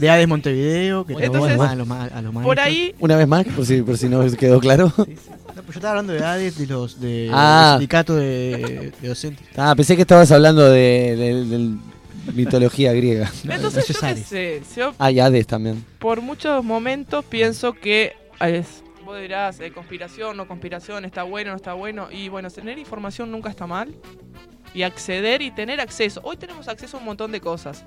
De 0.00 0.10
Hades 0.10 0.28
Montevideo, 0.28 1.04
que 1.06 1.12
Entonces- 1.14 1.58
a 1.60 1.74
los, 1.74 1.90
a 1.90 2.22
los 2.22 2.34
Por 2.42 2.60
ahí, 2.60 2.94
Una 3.00 3.16
vez 3.16 3.26
más, 3.28 3.44
por 3.46 3.64
si, 3.66 3.82
por 3.82 3.96
si 3.98 4.08
no 4.08 4.20
quedó 4.36 4.60
claro. 4.60 4.92
Sí, 4.96 5.04
sí. 5.16 5.30
No, 5.56 5.62
pues 5.64 5.74
yo 5.74 5.78
estaba 5.80 5.90
hablando 5.90 6.12
de 6.12 6.24
Hades, 6.24 6.56
de 6.58 6.66
los 6.66 7.00
de, 7.00 7.30
Ah. 7.32 7.70
del 7.72 7.78
sindicato 7.80 8.14
de, 8.16 8.92
de 9.00 9.08
docentes. 9.08 9.46
Ah, 9.56 9.74
pensé 9.76 9.96
que 9.96 10.02
estabas 10.02 10.30
hablando 10.30 10.64
de, 10.70 11.16
de- 11.16 11.44
de 11.44 11.74
mitología 12.34 12.92
griega. 12.92 13.30
Entonces 13.44 13.88
eso 13.90 14.00
yo 14.00 14.06
Hades. 14.06 14.26
sé. 14.26 14.62
Yo 14.76 14.94
Ah, 14.98 15.10
y 15.10 15.18
Hades 15.20 15.46
también. 15.46 15.84
por 15.98 16.20
muchos 16.20 16.62
momentos 16.64 17.24
pienso 17.24 17.72
que 17.72 18.14
es, 18.40 18.82
vos 19.04 19.18
dirás, 19.20 19.58
eh, 19.60 19.72
conspiración, 19.72 20.36
no 20.36 20.46
conspiración, 20.46 21.04
está 21.04 21.22
bueno, 21.24 21.50
no 21.50 21.56
está 21.56 21.72
bueno. 21.72 22.08
Y 22.12 22.28
bueno, 22.28 22.50
tener 22.50 22.78
información 22.78 23.30
nunca 23.32 23.50
está 23.50 23.66
mal. 23.66 23.94
Y 24.74 24.82
acceder 24.82 25.40
y 25.40 25.50
tener 25.50 25.80
acceso. 25.80 26.20
Hoy 26.22 26.36
tenemos 26.36 26.68
acceso 26.68 26.98
a 26.98 27.00
un 27.00 27.06
montón 27.06 27.32
de 27.32 27.40
cosas. 27.40 27.84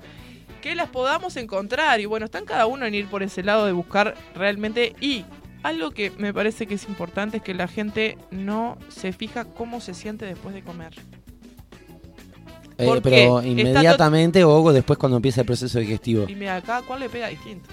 Que 0.62 0.74
las 0.74 0.88
podamos 0.88 1.36
encontrar. 1.36 2.00
Y 2.00 2.06
bueno, 2.06 2.24
están 2.24 2.46
cada 2.46 2.66
uno 2.66 2.86
en 2.86 2.94
ir 2.94 3.06
por 3.08 3.22
ese 3.22 3.42
lado 3.42 3.66
de 3.66 3.72
buscar 3.72 4.14
realmente. 4.34 4.94
Y 5.00 5.24
algo 5.62 5.90
que 5.90 6.10
me 6.16 6.32
parece 6.32 6.66
que 6.66 6.74
es 6.74 6.88
importante 6.88 7.38
es 7.38 7.42
que 7.42 7.52
la 7.52 7.68
gente 7.68 8.16
no 8.30 8.78
se 8.88 9.12
fija 9.12 9.44
cómo 9.44 9.80
se 9.80 9.92
siente 9.92 10.24
después 10.24 10.54
de 10.54 10.62
comer. 10.62 10.94
Eh, 12.78 12.86
¿Por 12.86 13.02
pero 13.02 13.42
inmediatamente 13.42 14.44
o 14.44 14.72
después 14.72 14.98
cuando 14.98 15.16
empieza 15.16 15.42
el 15.42 15.46
proceso 15.46 15.78
digestivo. 15.78 16.26
Y 16.28 16.34
mira, 16.34 16.60
cada 16.62 16.82
cual 16.82 17.00
le 17.00 17.08
pega 17.08 17.28
distinto. 17.28 17.68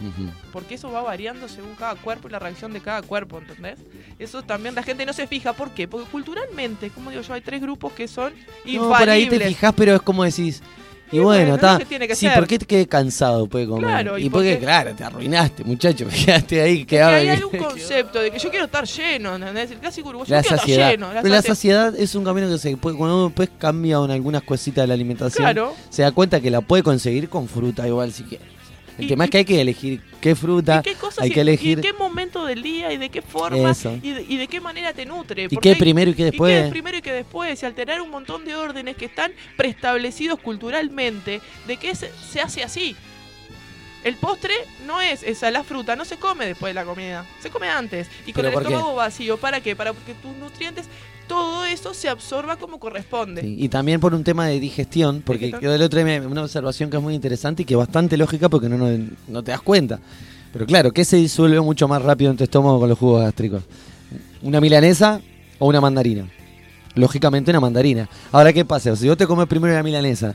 Porque 0.52 0.76
eso 0.76 0.92
va 0.92 1.02
variando 1.02 1.48
según 1.48 1.76
cada 1.76 1.96
cuerpo 1.96 2.28
y 2.28 2.32
la 2.32 2.40
reacción 2.40 2.74
de 2.74 2.82
cada 2.82 3.02
cuerpo, 3.02 3.40
¿entendés? 3.40 3.80
Eso 4.18 4.44
también 4.44 4.76
la 4.76 4.84
gente 4.84 5.06
no 5.06 5.14
se 5.14 5.26
fija, 5.28 5.54
¿por 5.54 5.72
qué? 5.72 5.88
Porque 5.88 6.10
culturalmente, 6.10 6.90
como 6.90 7.12
digo 7.12 7.22
yo, 7.22 7.34
hay 7.34 7.42
tres 7.42 7.62
grupos 7.62 7.94
que 7.94 8.08
son 8.08 8.34
No, 8.66 8.72
infalibles. 8.72 9.00
por 9.00 9.10
ahí 9.10 9.30
te 9.30 9.40
fijas, 9.40 9.74
pero 9.76 9.96
es 9.96 10.02
como 10.02 10.24
decís. 10.24 10.62
Y, 11.12 11.18
Y 11.18 11.20
bueno, 11.20 11.56
está. 11.56 11.80
sí, 11.80 12.16
ser. 12.16 12.36
¿por 12.36 12.48
qué 12.48 12.60
te 12.60 12.66
quedé 12.66 12.88
cansado 12.88 13.42
después 13.42 13.64
de 13.66 13.70
comer? 13.70 13.90
Claro, 13.90 14.18
y, 14.18 14.26
y 14.26 14.30
porque, 14.30 14.52
porque- 14.54 14.66
claro, 14.66 14.94
te 14.96 15.04
arruinaste, 15.04 15.64
muchacho. 15.64 16.06
Quedaste 16.26 16.62
ahí, 16.62 16.80
Que 16.80 16.86
quedaba 16.86 17.16
hay 17.16 17.30
un 17.44 17.58
concepto 17.58 18.20
de 18.20 18.30
que 18.32 18.38
yo 18.40 18.50
quiero 18.50 18.66
estar 18.66 18.86
lleno, 18.86 19.36
¿entendés? 19.36 19.72
El 19.72 19.78
clásico 19.80 20.10
uruguayo, 20.10 20.36
La 20.36 20.42
yo 20.42 20.48
quiero 20.48 20.58
saciedad. 20.60 20.92
estar 20.92 21.00
lleno. 21.00 21.14
La 21.14 21.22
Pero 21.22 21.34
la 21.36 21.42
saciedad 21.42 21.96
es 21.96 22.14
un 22.16 22.24
camino 22.24 22.48
que 22.48 22.58
se 22.60 22.78
puede, 22.78 22.96
cuando 22.98 23.16
uno 23.16 23.26
después 23.28 23.50
cambia 23.58 23.98
en 23.98 24.12
algunas 24.12 24.44
cositas 24.44 24.84
de 24.84 24.88
la 24.88 24.94
alimentación, 24.94 25.44
Claro. 25.46 25.74
se 25.90 26.04
da 26.04 26.12
cuenta 26.12 26.40
que 26.42 26.52
la 26.52 26.62
puede 26.62 26.84
conseguir 26.84 27.28
con 27.30 27.48
fruta 27.48 27.88
igual 27.88 28.12
si 28.14 28.24
quiere. 28.24 28.46
El 29.00 29.06
Y- 29.06 29.08
tema 29.08 29.24
y- 29.24 29.26
es 29.26 29.32
que 29.32 29.38
hay 29.40 29.46
que 29.46 29.62
elegir 29.62 30.02
qué 30.22 30.36
fruta, 30.36 30.82
¿Y 30.86 30.90
qué 30.90 30.96
cosas 30.96 31.24
hay 31.24 31.30
y- 31.30 31.34
que 31.34 31.42
elegir 31.42 31.80
y 31.80 31.82
qué 31.82 31.94
momento 31.94 32.46
del 32.46 32.62
día 32.62 32.92
y 32.92 32.98
de 32.98 33.10
qué 33.10 33.22
forma 33.22 33.74
y 34.04 34.12
de, 34.12 34.26
y 34.28 34.38
de 34.38 34.48
qué 34.48 34.60
manera 34.62 34.94
te 34.94 35.06
nutre? 35.06 35.48
y 35.50 35.56
qué 35.58 35.70
hay- 35.70 35.76
primero 35.76 36.12
y 36.12 36.14
qué 36.14 36.24
Y 36.24 36.26
después. 36.26 36.66
que 36.66 36.70
primero 36.70 36.98
y 36.98 37.02
que 37.02 37.12
después, 37.14 37.64
y 37.64 37.66
alterar 37.66 38.02
un 38.02 38.10
montón 38.12 38.46
de 38.46 38.56
órdenes 38.56 38.96
que 38.98 39.06
están 39.06 39.32
preestablecidos 39.58 40.40
culturalmente 40.40 41.42
de 41.66 41.78
que 41.78 41.90
es- 41.92 42.06
se 42.30 42.42
hace 42.42 42.62
así. 42.64 42.96
El 44.04 44.16
postre 44.16 44.54
no 44.88 45.02
es 45.02 45.24
esa, 45.24 45.52
la 45.52 45.64
fruta 45.64 45.96
no 45.98 46.06
se 46.06 46.16
come 46.16 46.46
después 46.46 46.70
de 46.70 46.74
la 46.74 46.86
comida, 46.86 47.26
se 47.42 47.50
come 47.50 47.68
antes. 47.68 48.08
Y 48.26 48.32
con 48.32 48.44
¿Pero 48.44 48.48
el 48.60 48.66
qué? 48.66 48.74
estómago 48.74 48.96
vacío, 48.96 49.36
¿para 49.38 49.60
qué? 49.60 49.76
Para 49.76 49.92
que 49.92 50.14
tus 50.14 50.36
nutrientes, 50.38 50.88
todo 51.30 51.64
eso 51.64 51.94
se 51.94 52.10
absorba 52.10 52.58
como 52.58 52.80
corresponde. 52.80 53.42
Sí, 53.44 53.56
y 53.58 53.70
también 53.70 54.02
por 54.02 54.14
un 54.14 54.26
tema 54.26 54.48
de 54.48 54.60
digestión, 54.60 55.22
porque 55.26 55.46
Digestión. 55.46 55.62
quedó 55.62 55.76
el 55.76 55.82
otro 55.84 56.04
día 56.04 56.22
una 56.28 56.42
observación 56.44 56.90
que 56.90 56.98
es 56.98 57.04
muy 57.04 57.14
interesante 57.16 57.62
y 57.62 57.66
que 57.66 57.76
es 57.76 57.78
bastante 57.78 58.18
lógica 58.18 58.50
porque 58.50 58.68
no, 58.68 58.78
no, 58.78 59.06
no 59.30 59.44
te 59.44 59.52
das 59.52 59.62
cuenta. 59.62 60.00
Pero 60.52 60.66
claro, 60.66 60.92
¿qué 60.92 61.06
se 61.06 61.16
disuelve 61.18 61.62
mucho 61.62 61.88
más 61.88 62.02
rápido 62.02 62.32
en 62.32 62.38
tu 62.38 62.44
estómago 62.44 62.80
con 62.80 62.90
los 62.90 62.98
jugos 62.98 63.22
gástricos? 63.22 63.64
¿Una 64.42 64.60
milanesa 64.60 65.22
o 65.60 65.68
una 65.68 65.80
mandarina? 65.80 66.28
Lógicamente 66.96 67.52
una 67.52 67.60
mandarina. 67.60 68.10
Ahora, 68.32 68.52
¿qué 68.52 68.66
pasa? 68.66 68.96
Si 68.96 69.08
vos 69.08 69.16
te 69.16 69.28
comes 69.28 69.48
primero 69.48 69.74
la 69.74 69.84
milanesa 69.84 70.34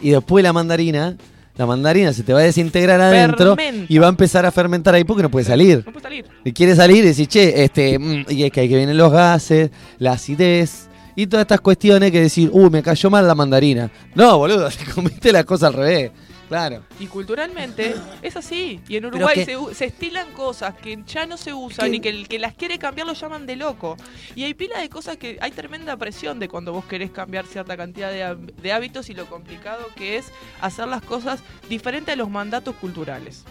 y 0.00 0.10
después 0.10 0.42
la 0.42 0.52
mandarina, 0.52 1.16
la 1.56 1.66
mandarina 1.66 2.12
se 2.12 2.22
te 2.22 2.32
va 2.32 2.40
a 2.40 2.42
desintegrar 2.42 3.00
adentro 3.00 3.56
Fermenta. 3.56 3.86
y 3.92 3.98
va 3.98 4.06
a 4.06 4.10
empezar 4.10 4.46
a 4.46 4.50
fermentar 4.50 4.94
ahí 4.94 5.04
porque 5.04 5.22
no 5.22 5.30
puede 5.30 5.44
salir. 5.44 5.82
No 5.84 5.92
puede 5.92 6.02
salir. 6.02 6.24
Y 6.44 6.52
quiere 6.52 6.74
salir 6.74 7.04
y 7.04 7.08
decir, 7.08 7.26
che, 7.26 7.64
este, 7.64 7.98
mm, 7.98 8.24
y 8.28 8.44
es 8.44 8.50
que 8.50 8.60
ahí 8.60 8.68
que 8.68 8.76
vienen 8.76 8.96
los 8.96 9.12
gases, 9.12 9.70
la 9.98 10.12
acidez 10.12 10.88
y 11.14 11.26
todas 11.26 11.44
estas 11.44 11.60
cuestiones 11.60 12.10
que 12.10 12.22
decir, 12.22 12.48
uy, 12.52 12.70
me 12.70 12.82
cayó 12.82 13.10
mal 13.10 13.26
la 13.26 13.34
mandarina. 13.34 13.90
No, 14.14 14.38
boludo, 14.38 14.68
te 14.86 14.90
comiste 14.90 15.32
la 15.32 15.44
cosa 15.44 15.66
al 15.66 15.74
revés. 15.74 16.10
Claro. 16.52 16.84
Y 17.00 17.06
culturalmente 17.06 17.94
es 18.22 18.36
así. 18.36 18.80
Y 18.88 18.96
en 18.96 19.06
Uruguay 19.06 19.34
que- 19.34 19.44
se, 19.44 19.74
se 19.74 19.84
estilan 19.86 20.32
cosas 20.32 20.74
que 20.74 21.02
ya 21.06 21.26
no 21.26 21.36
se 21.36 21.52
usan 21.52 21.90
Que- 21.90 21.96
y 21.96 22.00
que 22.00 22.08
el 22.10 22.28
que 22.28 22.38
las 22.38 22.54
quiere 22.54 22.78
cambiar 22.78 23.06
lo 23.06 23.14
llaman 23.14 23.46
de 23.46 23.56
loco. 23.56 23.96
Y 24.34 24.44
hay 24.44 24.54
pila 24.54 24.78
de 24.80 24.88
cosas 24.88 25.16
que 25.16 25.38
hay 25.40 25.50
tremenda 25.50 25.96
presión 25.96 26.38
de 26.38 26.48
cuando 26.48 26.72
vos 26.72 26.84
querés 26.84 27.10
cambiar 27.10 27.46
cierta 27.46 27.76
cantidad 27.76 28.10
de, 28.12 28.72
hábitos 28.72 29.10
y 29.10 29.14
lo 29.14 29.26
complicado 29.26 29.86
que 29.96 30.16
es 30.16 30.26
hacer 30.60 30.88
las 30.88 31.02
cosas 31.02 31.40
diferente 31.68 32.12
a 32.12 32.16
los 32.16 32.28
mandatos 32.30 32.74
culturales. 32.76 33.44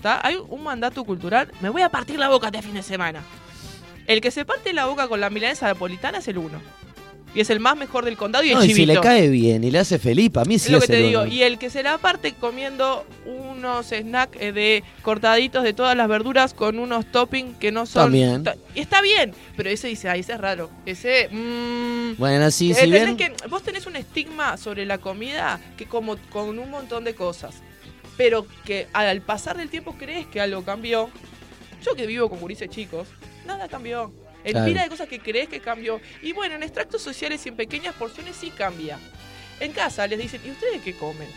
¿Tá? 0.00 0.20
Hay 0.22 0.36
un 0.36 0.62
mandato 0.62 1.04
cultural. 1.04 1.50
Me 1.60 1.68
voy 1.68 1.82
a 1.82 1.88
partir 1.88 2.18
la 2.18 2.28
boca 2.28 2.48
este 2.48 2.62
fin 2.62 2.74
de 2.74 2.82
semana. 2.82 3.22
El 4.06 4.20
que 4.20 4.30
se 4.32 4.44
parte 4.44 4.72
la 4.72 4.86
boca 4.86 5.06
con 5.06 5.20
la 5.20 5.30
milanesa 5.30 5.66
napolitana 5.68 6.18
es 6.18 6.28
el 6.28 6.38
uno. 6.38 6.60
Y 7.34 7.40
es 7.40 7.48
el 7.48 7.60
más 7.60 7.76
mejor 7.78 8.04
del 8.04 8.16
condado 8.18 8.44
y 8.44 8.52
No, 8.52 8.62
y 8.62 8.68
si 8.68 8.74
chivito. 8.74 8.92
le 8.92 9.00
cae 9.00 9.28
bien 9.30 9.64
y 9.64 9.70
le 9.70 9.78
hace 9.78 9.98
feliz, 9.98 10.30
a 10.36 10.44
mí 10.44 10.58
sí 10.58 10.66
Es 10.66 10.72
lo 10.72 10.78
es 10.78 10.84
que 10.86 10.92
te 10.92 10.98
el 11.00 11.06
digo. 11.06 11.22
uno. 11.22 11.32
Y 11.32 11.42
el 11.42 11.58
que 11.58 11.70
se 11.70 11.82
la 11.82 11.96
parte 11.96 12.34
comiendo 12.34 13.06
unos 13.24 13.86
snacks 13.86 14.36
eh, 14.38 14.52
de 14.52 14.84
cortaditos 15.00 15.64
de 15.64 15.72
todas 15.72 15.96
las 15.96 16.08
verduras 16.08 16.52
con 16.52 16.78
unos 16.78 17.06
toppings 17.10 17.56
que 17.56 17.72
no 17.72 17.86
son. 17.86 18.04
También. 18.04 18.44
ta- 18.44 18.56
Y 18.74 18.80
está 18.80 19.00
bien, 19.00 19.32
pero 19.56 19.70
ese 19.70 19.88
dice, 19.88 20.10
ay, 20.10 20.20
ese 20.20 20.34
es 20.34 20.40
raro. 20.40 20.68
Ese. 20.84 21.28
mm, 21.30 22.16
Bueno, 22.18 22.50
sí, 22.50 22.72
eh, 22.72 22.74
si 22.74 23.16
que- 23.16 23.32
vos 23.48 23.62
tenés 23.62 23.86
un 23.86 23.96
estigma 23.96 24.58
sobre 24.58 24.84
la 24.84 24.98
comida 24.98 25.58
que 25.78 25.86
como 25.86 26.16
con 26.30 26.58
un 26.58 26.70
montón 26.70 27.04
de 27.04 27.14
cosas. 27.14 27.54
Pero 28.18 28.46
que 28.66 28.88
al 28.92 29.22
pasar 29.22 29.56
del 29.56 29.70
tiempo 29.70 29.94
crees 29.98 30.26
que 30.26 30.38
algo 30.40 30.62
cambió. 30.64 31.08
Yo 31.82 31.94
que 31.94 32.06
vivo 32.06 32.28
con 32.28 32.40
gurises 32.40 32.68
chicos, 32.68 33.08
nada 33.46 33.68
cambió. 33.68 34.12
En 34.44 34.52
Claro. 34.52 34.66
pila 34.66 34.82
de 34.82 34.88
cosas 34.88 35.08
que 35.08 35.20
crees 35.20 35.48
que 35.48 35.60
cambió. 35.60 36.00
Y 36.22 36.32
bueno, 36.32 36.54
en 36.56 36.62
extractos 36.62 37.02
sociales 37.02 37.44
y 37.46 37.50
en 37.50 37.56
pequeñas 37.56 37.94
porciones 37.94 38.36
sí 38.36 38.50
cambia. 38.50 38.98
En 39.60 39.72
casa 39.72 40.06
les 40.06 40.18
dicen, 40.18 40.40
¿y 40.44 40.50
ustedes 40.50 40.82
qué 40.82 40.94
comen? 40.94 41.28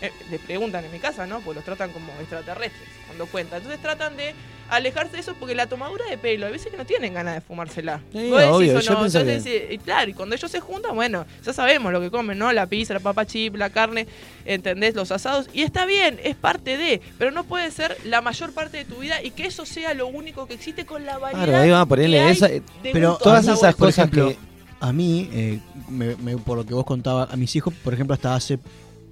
Eh, 0.00 0.12
les 0.30 0.40
preguntan 0.40 0.84
en 0.84 0.92
mi 0.92 1.00
casa, 1.00 1.26
¿no? 1.26 1.40
Pues 1.40 1.56
los 1.56 1.64
tratan 1.64 1.90
como 1.90 2.12
extraterrestres 2.20 2.88
cuando 3.06 3.26
cuentan. 3.26 3.58
Entonces 3.58 3.82
tratan 3.82 4.16
de 4.16 4.32
alejarse 4.70 5.14
de 5.14 5.20
eso 5.20 5.34
porque 5.34 5.56
la 5.56 5.66
tomadura 5.66 6.04
de 6.08 6.16
pelo, 6.18 6.46
a 6.46 6.50
veces 6.50 6.70
que 6.70 6.76
no 6.76 6.84
tienen 6.84 7.14
ganas 7.14 7.34
de 7.34 7.40
fumársela. 7.40 8.00
Sí, 8.12 8.28
Vos 8.30 8.38
decís, 8.38 8.54
obvio, 8.54 8.70
o 8.70 8.74
no, 8.74 9.06
entonces 9.06 9.42
que- 9.42 9.68
y 9.74 9.78
claro, 9.78 10.08
y 10.10 10.14
cuando 10.14 10.36
ellos 10.36 10.50
se 10.50 10.60
juntan, 10.60 10.94
bueno, 10.94 11.26
ya 11.44 11.52
sabemos 11.52 11.90
lo 11.92 12.00
que 12.00 12.10
comen, 12.12 12.38
¿no? 12.38 12.52
La 12.52 12.66
pizza, 12.66 12.94
la 12.94 13.00
papa 13.00 13.26
chip, 13.26 13.56
la 13.56 13.70
carne, 13.70 14.06
¿entendés? 14.44 14.94
Los 14.94 15.10
asados. 15.10 15.48
Y 15.52 15.62
está 15.62 15.84
bien, 15.84 16.20
es 16.22 16.36
parte 16.36 16.76
de, 16.76 17.00
pero 17.18 17.32
no 17.32 17.42
puede 17.42 17.68
ser 17.72 17.96
la 18.04 18.20
mayor 18.20 18.52
parte 18.52 18.76
de 18.76 18.84
tu 18.84 18.98
vida 18.98 19.20
y 19.22 19.30
que 19.32 19.46
eso 19.46 19.66
sea 19.66 19.94
lo 19.94 20.06
único 20.06 20.46
que 20.46 20.54
existe 20.54 20.86
con 20.86 21.04
la 21.06 21.18
variedad. 21.18 21.44
Claro, 21.46 21.62
ahí 21.64 21.70
va 21.70 21.80
a 21.80 21.86
ponerle 21.86 22.30
esa- 22.30 22.46
de 22.48 22.62
Pero 22.92 23.16
todas 23.16 23.44
esas 23.48 23.74
por 23.74 23.86
cosas 23.88 23.98
ejemplo, 23.98 24.28
que- 24.28 24.36
a 24.80 24.92
mí, 24.92 25.28
eh, 25.32 25.58
me- 25.88 26.14
me- 26.16 26.36
por 26.38 26.56
lo 26.56 26.64
que 26.64 26.72
vos 26.74 26.84
contabas, 26.84 27.32
a 27.32 27.36
mis 27.36 27.56
hijos, 27.56 27.74
por 27.82 27.94
ejemplo, 27.94 28.14
hasta 28.14 28.32
hace 28.36 28.60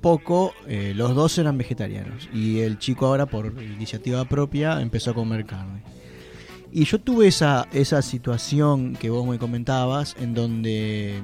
poco, 0.07 0.55
eh, 0.69 0.93
los 0.95 1.17
dos 1.17 1.37
eran 1.37 1.59
vegetarianos. 1.59 2.29
Y 2.33 2.61
el 2.61 2.79
chico 2.79 3.07
ahora, 3.07 3.27
por 3.27 3.61
iniciativa 3.61 4.25
propia, 4.25 4.81
empezó 4.81 5.11
a 5.11 5.15
comer 5.15 5.45
carne. 5.45 5.83
Y 6.71 6.85
yo 6.85 7.01
tuve 7.01 7.27
esa, 7.27 7.67
esa 7.73 8.01
situación 8.03 8.95
que 8.95 9.11
vos 9.11 9.27
me 9.27 9.37
comentabas, 9.41 10.15
en 10.21 10.33
donde, 10.33 11.21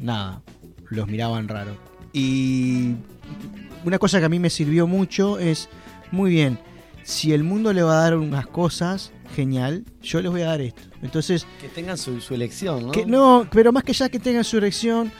nada, 0.00 0.42
los 0.88 1.06
miraban 1.06 1.46
raro. 1.46 1.76
Y 2.12 2.94
una 3.84 4.00
cosa 4.00 4.18
que 4.18 4.24
a 4.24 4.28
mí 4.28 4.40
me 4.40 4.50
sirvió 4.50 4.88
mucho 4.88 5.38
es, 5.38 5.68
muy 6.10 6.32
bien, 6.32 6.58
si 7.04 7.32
el 7.34 7.44
mundo 7.44 7.72
le 7.72 7.84
va 7.84 8.00
a 8.00 8.02
dar 8.02 8.16
unas 8.16 8.48
cosas, 8.48 9.12
genial, 9.36 9.84
yo 10.02 10.20
les 10.20 10.32
voy 10.32 10.42
a 10.42 10.46
dar 10.46 10.60
esto. 10.60 10.82
Entonces, 11.02 11.46
Que 11.60 11.68
tengan 11.68 11.96
su, 11.96 12.20
su 12.20 12.34
elección, 12.34 12.86
¿no? 12.86 12.90
que 12.90 13.06
no, 13.06 13.46
pero 13.52 13.70
más 13.70 13.84
que 13.84 13.92
ya 13.92 14.08
que 14.08 14.18
tengan 14.18 14.42
su 14.42 14.58
elección, 14.58 15.12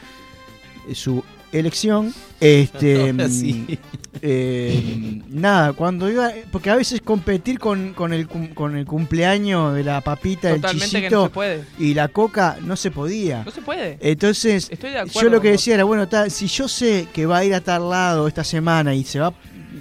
eh, 0.88 0.96
su 0.96 1.22
elección, 1.58 2.12
este, 2.40 3.12
mm, 3.12 3.30
sí. 3.30 3.78
eh, 4.22 5.22
nada, 5.28 5.72
cuando 5.72 6.10
iba, 6.10 6.30
porque 6.50 6.70
a 6.70 6.76
veces 6.76 7.00
competir 7.00 7.58
con, 7.58 7.94
con 7.94 8.12
el 8.12 8.26
con 8.54 8.76
el 8.76 8.84
cumpleaños 8.86 9.74
de 9.74 9.84
la 9.84 10.00
papita, 10.00 10.50
el 10.50 10.60
Totalmente 10.60 10.96
no 10.96 11.00
chisito 11.00 11.30
puede. 11.30 11.64
y 11.78 11.94
la 11.94 12.08
coca 12.08 12.56
no 12.62 12.76
se 12.76 12.90
podía. 12.90 13.44
No 13.44 13.50
se 13.50 13.62
puede. 13.62 13.98
Entonces, 14.00 14.68
Estoy 14.70 14.90
de 14.90 14.98
acuerdo. 14.98 15.20
yo 15.22 15.28
lo 15.30 15.40
que 15.40 15.50
decía 15.52 15.74
era, 15.74 15.84
bueno, 15.84 16.08
ta, 16.08 16.28
si 16.30 16.46
yo 16.46 16.68
sé 16.68 17.06
que 17.12 17.26
va 17.26 17.38
a 17.38 17.44
ir 17.44 17.54
a 17.54 17.60
tal 17.60 17.88
lado 17.90 18.26
esta 18.28 18.44
semana 18.44 18.94
y 18.94 19.04
se 19.04 19.20
va 19.20 19.32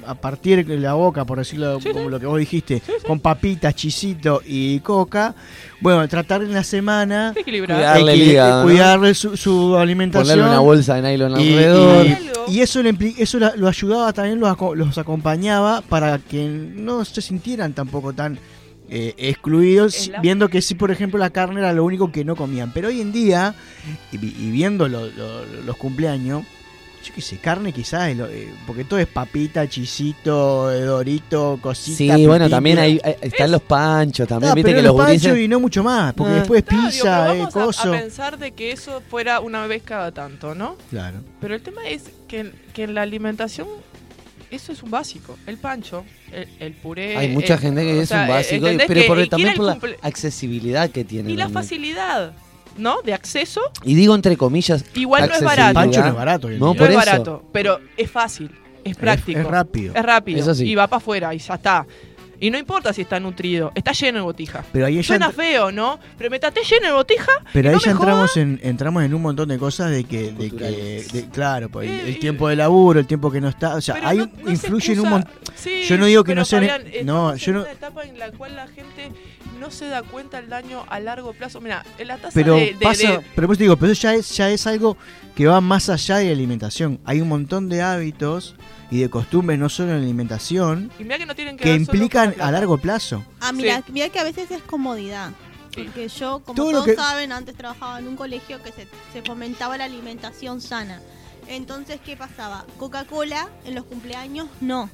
a 0.08 0.16
partir 0.16 0.68
la 0.68 0.94
boca, 0.94 1.26
por 1.26 1.38
decirlo 1.38 1.80
Sí, 1.82 1.90
como 1.90 2.06
sí. 2.06 2.10
lo 2.12 2.20
que 2.20 2.26
vos 2.26 2.40
dijiste, 2.40 2.82
con 3.08 3.20
papitas, 3.20 3.76
chisito 3.76 4.42
y 4.46 4.80
coca, 4.80 5.36
bueno, 5.82 6.08
tratar 6.08 6.42
en 6.44 6.54
la 6.54 6.64
semana 6.64 7.34
equilibrar. 7.36 8.64
Cuidarle 8.64 9.14
su, 9.14 9.36
su 9.38 9.78
alimentación. 9.78 10.28
Ponerle 10.38 10.50
una 10.52 10.60
bolsa 10.60 10.96
de 10.96 11.02
nylon 11.12 11.40
y, 11.40 11.54
alrededor. 11.54 12.06
y- 12.48 12.60
eso, 12.62 12.82
le 12.84 12.96
eso 13.18 13.40
la- 13.40 13.56
lo 13.56 13.68
ayudaba 13.68 14.12
también, 14.14 14.40
los, 14.40 14.50
aco- 14.50 14.76
los 14.76 14.98
acompañaba 14.98 15.82
para 15.82 16.18
que 16.20 16.48
no 16.48 17.04
se 17.06 17.22
sintieran 17.22 17.74
tampoco 17.74 18.14
tan 18.14 18.38
eh, 18.90 19.14
excluidos, 19.18 20.10
la- 20.10 20.20
viendo 20.20 20.50
que 20.50 20.62
sí, 20.62 20.76
por 20.76 20.92
ejemplo, 20.92 21.18
la 21.18 21.30
carne 21.30 21.60
era 21.62 21.74
lo 21.74 21.84
único 21.86 22.12
que 22.12 22.26
no 22.26 22.36
comían. 22.36 22.72
Pero 22.74 22.90
hoy 22.90 23.02
en 23.02 23.12
día, 23.12 23.56
y, 24.12 24.18
vi- 24.18 24.36
y 24.38 24.52
viendo 24.52 24.88
lo- 24.90 25.08
lo- 25.08 25.46
los 25.66 25.78
cumpleaños, 25.78 26.44
yo 27.04 27.14
qué 27.14 27.22
sé, 27.22 27.38
carne 27.38 27.72
quizás, 27.74 28.10
es 28.10 28.18
eh, 28.20 28.50
porque 28.66 28.84
todo 28.86 28.98
es 29.00 29.08
papita, 29.08 29.68
chisito, 29.68 30.72
eh, 30.72 30.82
dorito, 30.82 31.60
cosita. 31.62 32.16
Sí, 32.16 32.26
bueno, 32.26 32.50
también 32.50 32.80
hay, 32.80 33.00
hay- 33.04 33.16
están 33.22 33.52
los 33.52 33.62
panchos, 33.62 34.28
también, 34.28 34.52
Ah, 34.52 34.56
viste 34.56 34.72
pero 34.72 34.82
que 34.82 34.88
los 34.88 34.96
panchos 34.96 35.22
gurises... 35.24 35.46
y 35.46 35.48
no 35.48 35.60
mucho 35.60 35.84
más, 35.84 36.14
porque 36.14 36.34
Ah. 36.34 36.36
después 36.38 36.64
Claro, 36.64 36.82
digo, 36.82 36.92
pizza, 36.92 37.04
pero 37.04 37.34
eh, 37.34 37.38
vamos 37.40 37.56
a- 37.56 37.60
coso. 37.66 37.94
a, 37.94 38.00
pensar 38.00 38.38
de 38.40 38.52
que 38.52 38.72
eso 38.72 39.02
fuera 39.10 39.40
una 39.42 39.68
vez 39.68 39.84
cada 39.84 40.12
tanto, 40.12 40.56
¿no? 40.56 40.78
Claro. 40.90 41.18
Pero 41.42 41.56
el 41.56 41.62
tema 41.62 41.88
es 41.88 42.04
que, 42.28 42.52
que 42.74 42.84
en 42.84 42.94
la 42.96 43.02
alimentación 43.02 43.68
eso 44.52 44.72
es 44.72 44.84
un 44.84 44.92
básico. 44.92 45.36
El 45.48 45.58
pancho, 45.58 46.06
el, 46.32 46.48
el 46.60 46.74
puré. 46.74 47.18
Hay 47.18 47.30
mucha 47.30 47.56
el- 47.56 47.60
gente 47.60 47.82
que 47.84 47.94
o 47.98 48.02
es 48.04 48.10
sea, 48.10 48.22
un 48.22 48.28
básico, 48.30 48.68
¿entendés 48.68 48.88
pero 48.88 49.08
por- 49.08 49.28
también 49.28 49.56
por 49.56 49.66
la 49.66 49.80
accesibilidad 50.04 50.90
que 50.90 51.04
tiene. 51.04 51.32
Y 51.32 51.36
la 51.36 51.50
facilidad, 51.50 52.34
¿no? 52.78 53.02
De 53.04 53.14
acceso. 53.14 53.62
Y 53.84 53.96
digo 53.96 54.16
entre 54.16 54.38
comillas, 54.38 54.84
Igual 54.96 55.28
no 55.30 55.36
es 55.36 55.44
barato. 55.44 55.74
Pancho 55.74 56.02
no 56.02 56.08
es 56.08 56.16
barato. 56.16 56.48
No, 56.48 56.52
día. 56.52 56.60
No 56.60 56.74
por 56.76 56.84
es 56.84 56.90
eso. 56.90 56.98
barato, 56.98 57.44
pero 57.52 57.80
es 57.98 58.10
fácil, 58.12 58.52
es 58.84 58.96
práctico. 58.98 59.40
Es, 59.40 59.46
rápido. 59.48 59.94
Es 59.96 60.04
rápido. 60.06 60.54
Y 60.64 60.76
va 60.76 60.88
para 60.88 60.98
afuera 60.98 61.34
y 61.34 61.40
ya 61.40 61.56
está. 61.56 61.86
Y 62.40 62.52
no 62.52 62.58
importa 62.58 62.92
si 62.92 63.04
está 63.04 63.22
nutrido, 63.22 63.72
está 63.74 63.94
lleno 63.94 64.18
de 64.18 64.24
botija. 64.26 64.66
Pero 64.74 64.86
ahí 64.88 64.96
ya 64.98 65.04
Suena 65.04 65.32
feo, 65.32 65.72
¿no? 65.72 65.98
Pero 66.18 66.30
me 66.30 66.40
traté 66.40 66.60
lleno 66.70 66.88
de 66.88 66.92
botija. 66.92 67.32
Pero 67.54 67.70
y 67.70 67.70
ahí 67.70 67.76
no 67.76 67.80
ya 67.80 67.86
me 67.86 67.92
entramos 67.94 68.36
en, 68.38 68.60
entramos 68.64 69.04
en 69.04 69.14
un 69.14 69.22
montón 69.22 69.48
de 69.48 69.58
cosas 69.58 69.92
de 69.92 70.04
que, 70.04 70.34
de 70.34 70.50
que 70.52 71.06
de- 71.14 71.30
claro, 71.32 71.70
pues, 71.70 71.90
el, 71.90 71.96
Eh, 71.96 72.10
el 72.10 72.20
tiempo 72.20 72.50
de 72.50 72.58
laburo, 72.58 73.00
el 73.00 73.08
tiempo 73.08 73.32
que 73.32 73.40
no 73.40 73.48
está, 73.48 73.76
o 73.76 73.82
sea, 73.82 73.96
no- 74.14 74.26
no 74.26 74.32
se 74.46 74.52
influye 74.52 74.92
en 74.92 75.00
un 75.00 75.10
montón. 75.10 75.32
Sí, 75.56 75.84
Yo 75.88 75.98
no 75.98 76.06
digo 76.06 76.26
que 76.26 76.32
pero 76.32 76.42
no 76.42 76.46
sean- 76.46 76.66
Fabián, 76.68 76.84
no, 77.06 77.34
yo 77.38 77.54
no- 77.54 77.62
una 77.62 77.72
etapa 77.72 78.04
en 78.04 78.20
la 78.20 78.32
cual 78.32 78.56
la 78.58 78.68
gente 78.68 79.12
no 79.64 79.72
se 79.72 79.88
da 79.88 80.04
cuenta 80.04 80.40
el 80.40 80.50
daño 80.50 80.84
a 80.90 81.00
largo 81.00 81.32
plazo. 81.34 81.62
Mira, 81.62 81.86
en 81.98 82.08
la 82.10 82.18
tasa 82.18 82.32
Pero 82.34 82.56
de, 82.56 82.74
de- 82.74 82.86
pasa, 82.86 83.12
de- 83.20 83.26
pero 83.34 83.48
pues 83.48 83.58
te 83.58 83.64
digo, 83.64 83.78
pero 83.78 83.94
eso 83.94 84.02
ya 84.04 84.14
es 84.14 84.30
ya 84.36 84.50
es 84.50 84.68
algo 84.68 84.98
que 85.36 85.48
va 85.48 85.62
más 85.62 85.88
allá 85.90 86.18
de 86.18 86.26
la 86.26 86.32
alimentación. 86.34 87.00
Hay 87.06 87.22
un 87.22 87.30
montón 87.30 87.70
de 87.70 87.82
hábitos 87.82 88.56
y 88.92 89.00
de 89.00 89.10
costumbres 89.10 89.58
no 89.58 89.70
solo 89.70 89.92
en 89.92 89.98
la 90.00 90.04
alimentación 90.04 90.92
y 91.00 91.04
mira 91.04 91.18
que 91.18 91.26
no 91.26 91.34
tienen 91.34 91.56
que, 91.58 91.64
que 91.64 91.70
ver 91.72 91.80
solo 91.80 91.88
con 91.88 91.96
implican 91.96 92.36
a 92.42 92.52
largo 92.52 92.78
plazo. 92.78 93.24
Ah, 93.40 93.54
mira, 93.54 93.82
mira 93.88 94.10
que 94.10 94.20
a 94.20 94.24
veces 94.24 94.52
es 94.52 94.62
comodidad. 94.64 95.32
Porque 95.74 96.08
yo, 96.10 96.40
como 96.46 96.56
Todo 96.56 96.72
todos 96.72 96.86
que- 96.86 96.96
saben, 96.96 97.32
antes 97.32 97.56
trabajaba 97.56 97.98
en 98.00 98.08
un 98.10 98.16
colegio 98.18 98.62
que 98.62 98.72
se, 98.74 98.86
se 99.14 99.22
fomentaba 99.24 99.78
la 99.78 99.86
alimentación 99.86 100.60
sana. 100.62 101.02
Entonces, 101.48 102.00
¿qué 102.06 102.16
pasaba? 102.16 102.66
Coca-Cola 102.78 103.50
en 103.66 103.74
los 103.76 103.86
cumpleaños, 103.86 104.48
no. 104.62 104.90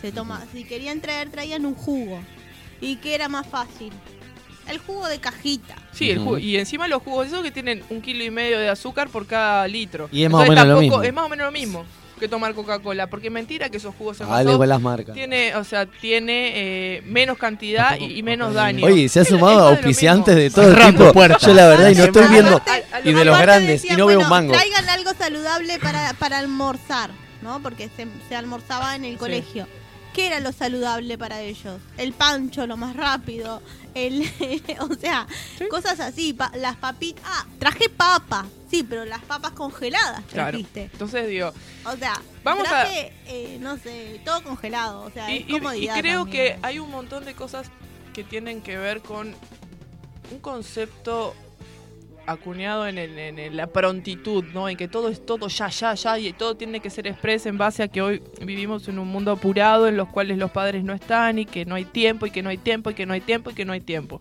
Se 0.00 0.10
toma, 0.12 0.44
si 0.52 0.64
querían 0.64 1.00
traer, 1.00 1.28
traían 1.30 1.66
un 1.66 1.74
jugo. 1.74 2.20
¿Y 2.80 2.96
qué 2.96 3.14
era 3.14 3.28
más 3.28 3.46
fácil? 3.46 3.92
El 4.68 4.78
jugo 4.78 5.06
de 5.08 5.18
cajita. 5.18 5.76
Sí, 5.92 6.10
el 6.10 6.18
jugo. 6.18 6.38
Y 6.38 6.56
encima 6.58 6.88
los 6.88 7.02
jugos 7.02 7.26
esos 7.28 7.42
que 7.42 7.50
tienen 7.50 7.82
un 7.88 8.02
kilo 8.02 8.22
y 8.22 8.30
medio 8.30 8.58
de 8.58 8.68
azúcar 8.68 9.08
por 9.08 9.26
cada 9.26 9.66
litro. 9.66 10.08
Y 10.12 10.24
es 10.24 10.30
más 10.30 10.46
o 10.46 10.50
menos 10.50 10.66
lo 10.66 10.74
tampoco- 10.74 10.80
mismo. 10.98 11.02
Es 11.02 11.14
más 11.14 11.24
o 11.24 11.28
menos 11.30 11.46
lo 11.46 11.52
mismo 11.52 11.84
que 12.20 12.28
tomar 12.28 12.52
Coca-Cola. 12.52 13.06
Porque 13.06 13.30
mentira 13.30 13.70
que 13.70 13.78
esos 13.78 13.94
jugos 13.94 14.18
dale 14.18 14.30
envasados 14.40 14.66
las 14.68 14.80
marcas. 14.82 15.14
tiene, 15.14 15.54
o 15.56 15.64
sea, 15.64 15.86
tiene 15.86 16.52
eh, 16.96 17.02
menos 17.06 17.38
cantidad 17.38 17.96
y, 17.98 18.18
y 18.18 18.22
menos 18.22 18.52
daño. 18.54 18.84
Oye, 18.84 19.08
se 19.08 19.20
ha 19.20 19.24
sumado 19.24 19.60
lo 19.60 19.66
auspiciantes 19.68 20.36
de 20.36 20.50
todo 20.50 20.64
Cerrando 20.66 21.00
tipo. 21.04 21.12
puertas. 21.14 21.40
Yo 21.42 21.54
la 21.54 21.66
verdad 21.68 21.88
y 21.90 21.94
no 21.94 22.04
estoy 22.04 22.26
viendo 22.28 22.56
a- 22.58 22.96
a 22.96 23.00
lo 23.00 23.10
y 23.10 23.14
de 23.14 23.24
los 23.24 23.38
grandes 23.38 23.68
decían, 23.82 23.94
y 23.94 23.96
no 23.98 24.06
veo 24.06 24.18
un 24.18 24.28
bueno, 24.28 24.34
mango. 24.48 24.52
Traigan 24.52 24.88
algo 24.90 25.12
saludable 25.14 25.78
para, 25.78 26.12
para 26.14 26.38
almorzar, 26.40 27.10
¿no? 27.40 27.62
Porque 27.62 27.88
se, 27.96 28.06
se 28.28 28.36
almorzaba 28.36 28.96
en 28.96 29.04
el 29.06 29.16
colegio. 29.16 29.66
¿Qué 30.14 30.26
era 30.26 30.40
lo 30.40 30.52
saludable 30.52 31.16
para 31.18 31.40
ellos? 31.42 31.80
El 31.96 32.12
pancho, 32.12 32.66
lo 32.66 32.76
más 32.76 32.96
rápido. 32.96 33.62
El, 33.94 34.22
o 34.80 34.94
sea, 34.94 35.26
cosas 35.70 36.00
así. 36.00 36.32
pa- 36.32 36.50
las 36.56 36.76
papitas. 36.76 37.22
Ah, 37.26 37.46
traje 37.58 37.88
papa. 37.88 38.46
Sí, 38.70 38.82
pero 38.82 39.04
las 39.04 39.22
papas 39.22 39.52
congeladas 39.52 40.22
Claro. 40.30 40.50
trajiste. 40.50 40.90
Entonces 40.92 41.26
digo, 41.28 41.52
O 41.84 41.96
sea, 41.96 42.20
Vamos 42.44 42.66
a- 42.66 42.70
traje, 42.70 43.12
eh, 43.26 43.58
no 43.60 43.76
sé, 43.78 44.20
todo 44.24 44.42
congelado. 44.42 45.02
O 45.02 45.10
sea, 45.10 45.30
y, 45.30 45.38
es 45.38 45.40
y- 45.48 45.50
y 45.50 45.52
comodidad 45.58 45.98
creo 46.00 46.20
también. 46.24 46.54
que 46.54 46.58
hay 46.66 46.78
un 46.78 46.90
montón 46.90 47.24
de 47.24 47.34
cosas 47.34 47.68
que 48.12 48.24
tienen 48.24 48.60
que 48.60 48.76
ver 48.76 49.00
con 49.00 49.34
un 50.30 50.38
concepto 50.40 51.34
acuñado 52.28 52.86
en, 52.86 53.56
la 53.56 53.66
prontitud, 53.68 54.44
¿no? 54.52 54.68
En 54.68 54.76
que 54.76 54.86
todo 54.86 55.08
es 55.08 55.24
todo 55.24 55.48
ya, 55.48 55.68
ya, 55.68 55.94
ya, 55.94 56.18
y 56.18 56.32
todo 56.34 56.56
tiene 56.56 56.80
que 56.80 56.90
ser 56.90 57.06
expreso 57.06 57.48
en 57.48 57.56
base 57.56 57.82
a 57.82 57.88
que 57.88 58.02
hoy 58.02 58.22
vivimos 58.42 58.86
en 58.88 58.98
un 58.98 59.08
mundo 59.08 59.32
apurado 59.32 59.88
en 59.88 59.96
los 59.96 60.08
cuales 60.08 60.36
los 60.36 60.50
padres 60.50 60.84
no 60.84 60.92
están 60.92 61.38
y 61.38 61.46
que 61.46 61.64
no 61.64 61.74
hay 61.74 61.86
tiempo 61.86 62.26
y 62.26 62.30
que 62.30 62.42
no 62.42 62.50
hay 62.50 62.58
tiempo 62.58 62.90
y 62.90 62.94
que 62.94 63.06
no 63.06 63.14
hay 63.14 63.22
tiempo 63.22 63.50
y 63.50 63.54
que 63.54 63.64
no 63.64 63.72
hay 63.72 63.80
tiempo. 63.80 64.20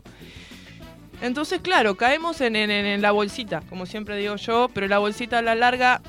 Entonces, 1.21 1.59
claro, 1.61 1.95
caemos 1.95 2.39
en- 2.41 2.55
en 2.55 3.01
la 3.01 3.11
bolsita, 3.11 3.61
como 3.69 3.85
siempre 3.85 4.15
digo 4.15 4.35
yo, 4.37 4.69
pero 4.73 4.87
la 4.87 4.99
bolsita 4.99 5.39
a 5.39 5.41
la 5.41 5.55
larga 5.55 6.01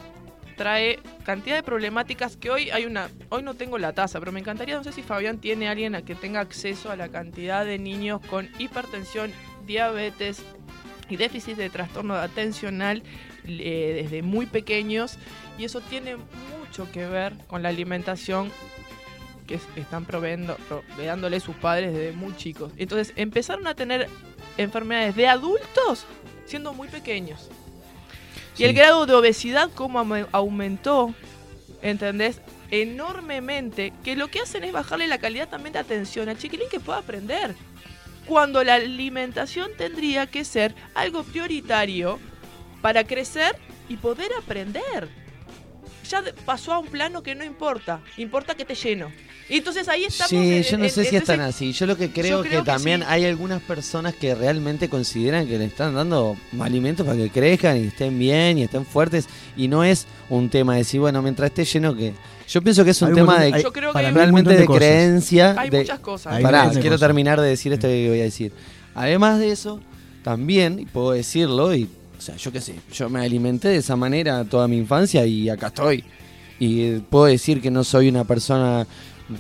trae 0.57 0.99
cantidad 1.25 1.57
de 1.57 1.63
problemáticas 1.63 2.37
que 2.37 2.51
hoy 2.51 2.71
hay 2.71 2.85
una 2.85 3.09
hoy 3.29 3.45
no 3.45 3.55
tengo 3.55 3.79
la 3.79 3.93
tasa 3.93 4.19
pero 4.19 4.33
me 4.33 4.41
encantaría 4.41 4.77
no 4.77 4.83
sé 4.83 4.91
si 4.91 5.05
Fabián 5.05 5.39
tiene 5.39 5.69
alguien 5.69 5.95
a 5.95 6.03
que 6.03 6.17
tenga 6.17 6.41
acceso 6.41 6.91
a 6.91 6.97
la 6.97 7.09
cantidad 7.11 7.65
de 7.65 7.79
niños 7.79 8.21
con 8.29 8.49
hipertensión 8.59 9.31
diabetes 9.67 10.43
y 11.09 11.16
déficit 11.16 11.57
de 11.57 11.71
trastorno 11.71 12.14
atencional 12.14 13.03
eh, 13.47 14.01
desde 14.03 14.23
muy 14.23 14.47
pequeños 14.47 15.16
y 15.59 15.64
eso 15.64 15.81
tiene 15.81 16.16
mucho 16.59 16.90
que 16.92 17.07
ver 17.07 17.35
con 17.47 17.62
la 17.62 17.71
alimentación 17.71 18.51
que 19.47 19.55
es- 19.55 19.68
están 19.77 20.05
proveendo, 20.05 20.57
proveándole 20.68 21.40
sus 21.40 21.57
padres 21.57 21.94
desde 21.94 22.12
muy 22.12 22.37
chicos. 22.37 22.73
Entonces 22.77 23.14
empezaron 23.16 23.66
a 23.66 23.75
tener 23.75 24.09
enfermedades 24.59 25.16
de 25.16 25.27
adultos 25.29 26.05
siendo 26.44 26.75
muy 26.75 26.88
pequeños. 26.88 27.49
Y 28.59 28.64
el 28.64 28.75
grado 28.75 29.07
de 29.07 29.14
obesidad 29.14 29.71
como 29.75 30.01
aume- 30.05 30.27
aumentó, 30.33 31.14
¿entendés? 31.81 32.40
Enormemente, 32.71 33.92
que 34.05 34.16
lo 34.16 34.29
que 34.29 34.40
hacen 34.40 34.64
es 34.64 34.73
bajarle 34.73 35.07
la 35.07 35.18
calidad 35.18 35.49
también 35.49 35.73
de 35.73 35.79
atención 35.79 36.29
al 36.29 36.37
chiquilín 36.37 36.68
que 36.71 36.81
pueda 36.81 36.99
aprender. 36.99 37.55
Cuando 38.29 38.62
la 38.62 38.75
alimentación 38.75 39.71
tendría 39.77 40.27
que 40.27 40.45
ser 40.45 40.75
algo 40.95 41.25
prioritario 41.25 42.19
para 42.83 43.05
crecer 43.05 43.57
y 43.88 43.97
poder 43.97 44.31
aprender. 44.38 45.09
Ya 46.11 46.23
pasó 46.45 46.73
a 46.73 46.79
un 46.79 46.87
plano 46.87 47.23
que 47.23 47.35
no 47.35 47.45
importa, 47.45 48.01
importa 48.17 48.55
que 48.55 48.64
te 48.64 48.75
lleno. 48.75 49.11
Y 49.51 49.57
entonces 49.59 49.88
ahí 49.88 50.05
estamos. 50.05 50.29
Sí, 50.31 50.37
en- 50.57 50.62
yo 50.62 50.79
no 50.79 50.85
en- 50.85 50.91
sé 50.91 51.05
si 51.07 51.17
es 51.17 51.25
tan 51.25 51.41
así. 51.41 51.73
Yo 51.73 51.87
lo 51.87 51.97
que 51.97 52.11
creo, 52.11 52.41
creo 52.41 52.43
que, 52.43 52.49
que 52.59 52.62
también 52.62 53.01
sí. 53.01 53.07
hay 53.09 53.25
algunas 53.25 53.62
personas 53.62 54.14
que 54.14 54.35
realmente 54.35 54.88
consideran 54.91 55.47
que 55.47 55.59
le 55.59 55.64
están 55.67 55.95
dando 55.95 56.37
alimentos 56.61 57.07
para 57.07 57.19
que 57.19 57.31
crezcan 57.31 57.77
y 57.79 57.87
estén 57.88 58.19
bien 58.19 58.59
y 58.59 58.62
estén 58.64 58.85
fuertes. 58.87 59.27
Y 59.57 59.69
no 59.69 59.85
es 59.85 60.07
un 60.29 60.49
tema 60.51 60.75
de 60.75 60.81
decir, 60.81 61.01
bueno, 61.01 61.23
mientras 61.23 61.47
esté 61.51 61.64
lleno 61.64 61.95
que... 61.97 62.12
Yo 62.49 62.63
pienso 62.63 62.85
que 62.85 62.91
es 62.91 63.03
un 63.03 63.09
Hay 63.09 63.15
tema 63.15 63.35
montón- 63.39 63.53
de 63.53 63.63
Yo 63.63 63.73
creo 63.73 63.91
que 63.91 63.95
para 63.95 64.11
realmente 64.11 64.57
de, 64.57 64.67
creencia. 64.67 65.55
Hay 65.59 65.71
de, 65.71 65.79
muchas 65.81 66.01
cosas. 66.01 66.33
Hay 66.35 66.43
Pará, 66.43 66.71
quiero 66.71 66.83
cosas. 66.97 67.01
terminar 67.01 67.41
de 67.41 67.49
decir 67.49 67.73
esto 67.73 67.87
que 67.89 68.09
voy 68.09 68.21
a 68.21 68.25
decir. 68.25 68.53
Además 68.95 69.39
de 69.39 69.51
eso, 69.53 69.81
también, 70.25 70.79
y 70.81 70.87
puedo 70.87 71.13
decirlo, 71.13 71.75
y, 71.75 71.85
o 72.19 72.21
sea, 72.21 72.37
yo 72.37 72.51
qué 72.51 72.61
sé, 72.61 72.75
yo 72.93 73.09
me 73.11 73.21
alimenté 73.21 73.69
de 73.69 73.77
esa 73.77 73.97
manera 73.97 74.45
toda 74.45 74.67
mi 74.67 74.79
infancia 74.79 75.25
y 75.27 75.49
acá 75.49 75.69
estoy. 75.69 76.05
Y 76.59 76.97
puedo 77.01 77.27
decir 77.27 77.61
que 77.61 77.71
no 77.71 77.85
soy 77.85 78.09
una 78.09 78.25
persona 78.25 78.87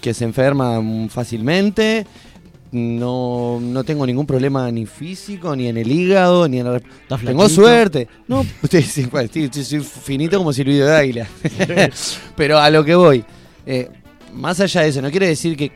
que 0.00 0.12
se 0.14 0.24
enferma 0.24 0.80
fácilmente, 1.08 2.06
no, 2.70 3.58
no 3.60 3.84
tengo 3.84 4.06
ningún 4.06 4.26
problema 4.26 4.70
ni 4.70 4.86
físico, 4.86 5.56
ni 5.56 5.68
en 5.68 5.76
el 5.76 5.90
hígado, 5.90 6.48
ni 6.48 6.60
en 6.60 6.72
la... 6.72 6.80
Tengo 7.24 7.48
suerte. 7.48 8.08
No, 8.26 8.44
sí, 8.70 9.06
bueno, 9.10 9.30
sí, 9.32 9.48
sí, 9.50 9.64
soy 9.64 9.80
finito 9.80 10.38
como 10.38 10.52
Silvio 10.52 10.86
de 10.86 10.96
Águila. 10.96 11.28
Pero 12.36 12.58
a 12.58 12.70
lo 12.70 12.84
que 12.84 12.94
voy, 12.94 13.24
eh, 13.66 13.88
más 14.34 14.60
allá 14.60 14.82
de 14.82 14.88
eso, 14.88 15.02
no 15.02 15.10
quiere 15.10 15.28
decir 15.28 15.56
que, 15.56 15.72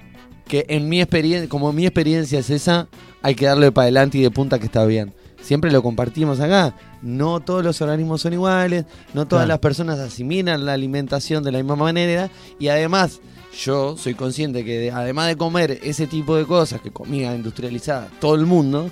que 0.46 0.66
en 0.68 0.88
mi 0.88 1.00
experiencia, 1.00 1.48
como 1.48 1.72
mi 1.72 1.86
experiencia 1.86 2.38
es 2.38 2.50
esa, 2.50 2.88
hay 3.22 3.34
que 3.34 3.46
darle 3.46 3.72
para 3.72 3.84
adelante 3.84 4.18
y 4.18 4.22
de 4.22 4.30
punta 4.30 4.58
que 4.58 4.66
está 4.66 4.84
bien. 4.84 5.12
Siempre 5.42 5.70
lo 5.72 5.82
compartimos 5.82 6.40
acá. 6.40 6.74
No 7.02 7.40
todos 7.40 7.64
los 7.64 7.80
organismos 7.82 8.20
son 8.22 8.32
iguales, 8.32 8.84
no 9.12 9.26
todas 9.26 9.42
Claro. 9.44 9.48
las 9.48 9.58
personas 9.58 9.98
asimilan 9.98 10.64
la 10.64 10.72
alimentación 10.72 11.42
de 11.42 11.52
la 11.52 11.58
misma 11.58 11.76
manera 11.76 12.30
y 12.58 12.68
además 12.68 13.20
yo 13.64 13.96
soy 13.98 14.14
consciente 14.14 14.64
que 14.64 14.78
de- 14.78 14.90
además 14.92 15.26
de 15.26 15.36
comer 15.36 15.78
ese 15.82 16.06
tipo 16.06 16.36
de 16.36 16.46
cosas 16.46 16.80
que 16.80 16.90
comía 16.90 17.34
industrializada 17.34 18.08
todo 18.20 18.34
el 18.36 18.46
mundo, 18.46 18.90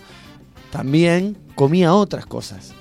también 0.70 1.36
comía 1.54 1.94
otras 1.94 2.26
cosas 2.26 2.72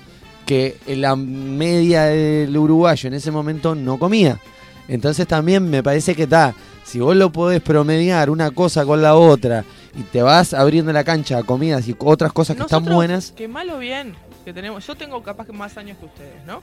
que 0.46 0.76
la 0.88 1.14
media 1.16 2.04
del 2.04 2.56
uruguayo 2.56 3.06
en 3.08 3.14
ese 3.14 3.30
momento 3.30 3.74
no 3.74 3.98
comía. 3.98 4.40
Entonces 4.88 5.26
también 5.28 5.70
me 5.70 5.82
parece 5.82 6.14
que 6.16 6.24
está, 6.24 6.54
si 6.90 6.98
vos 6.98 7.14
lo 7.14 7.30
podés 7.30 7.62
promediar 7.62 8.30
una 8.30 8.50
cosa 8.50 8.84
con 8.84 9.00
la 9.00 9.14
otra 9.14 9.64
y 9.94 10.02
te 10.02 10.22
vas 10.22 10.52
abriendo 10.52 10.92
la 10.92 11.04
cancha 11.04 11.38
a 11.38 11.44
comidas 11.44 11.86
y 11.86 11.94
otras 11.96 12.32
cosas 12.32 12.56
que 12.56 12.62
están 12.62 12.84
buenas, 12.84 13.30
Que 13.30 13.46
mal 13.46 13.70
o 13.70 13.78
bien 13.78 14.16
que 14.44 14.52
tenemos. 14.52 14.84
Yo 14.84 14.96
tengo 14.96 15.22
capaz 15.22 15.46
que 15.46 15.52
más 15.52 15.76
años 15.76 15.98
que 15.98 16.06
ustedes, 16.06 16.44
¿no? 16.46 16.62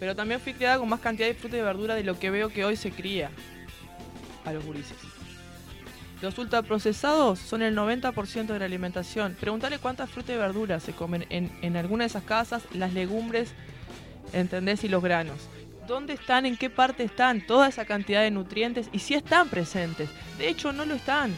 Pero 0.00 0.16
también 0.16 0.40
fui 0.40 0.54
criada 0.54 0.78
con 0.78 0.88
más 0.88 1.00
cantidad 1.00 1.28
de 1.28 1.34
fruta 1.34 1.58
y 1.58 1.60
verdura 1.60 1.94
de 1.94 2.04
lo 2.04 2.18
que 2.18 2.30
veo 2.30 2.48
que 2.48 2.64
hoy 2.64 2.76
se 2.76 2.90
cría 2.90 3.30
a 4.46 4.52
los 4.54 4.64
gurises. 4.64 4.96
Los 6.22 6.38
ultraprocesados 6.38 7.38
son 7.38 7.60
el 7.60 7.76
90% 7.76 8.46
de 8.46 8.58
la 8.58 8.64
alimentación. 8.64 9.36
Preguntale 9.38 9.78
cuántas 9.78 10.08
fruta 10.08 10.32
y 10.32 10.38
verduras 10.38 10.84
se 10.84 10.92
comen 10.92 11.26
en, 11.28 11.52
en 11.60 11.76
alguna 11.76 12.04
de 12.04 12.08
esas 12.08 12.22
casas, 12.22 12.62
las 12.72 12.94
legumbres, 12.94 13.50
¿entendés? 14.32 14.84
Y 14.84 14.88
los 14.88 15.02
granos. 15.02 15.36
¿Dónde 15.86 16.14
están? 16.14 16.46
¿En 16.46 16.56
qué 16.56 16.68
parte 16.70 17.04
están? 17.04 17.46
Toda 17.46 17.68
esa 17.68 17.84
cantidad 17.84 18.22
de 18.22 18.30
nutrientes 18.30 18.88
y 18.92 18.98
si 18.98 19.14
están 19.14 19.48
presentes. 19.48 20.08
De 20.38 20.48
hecho, 20.48 20.72
no 20.72 20.84
lo 20.84 20.94
están. 20.94 21.32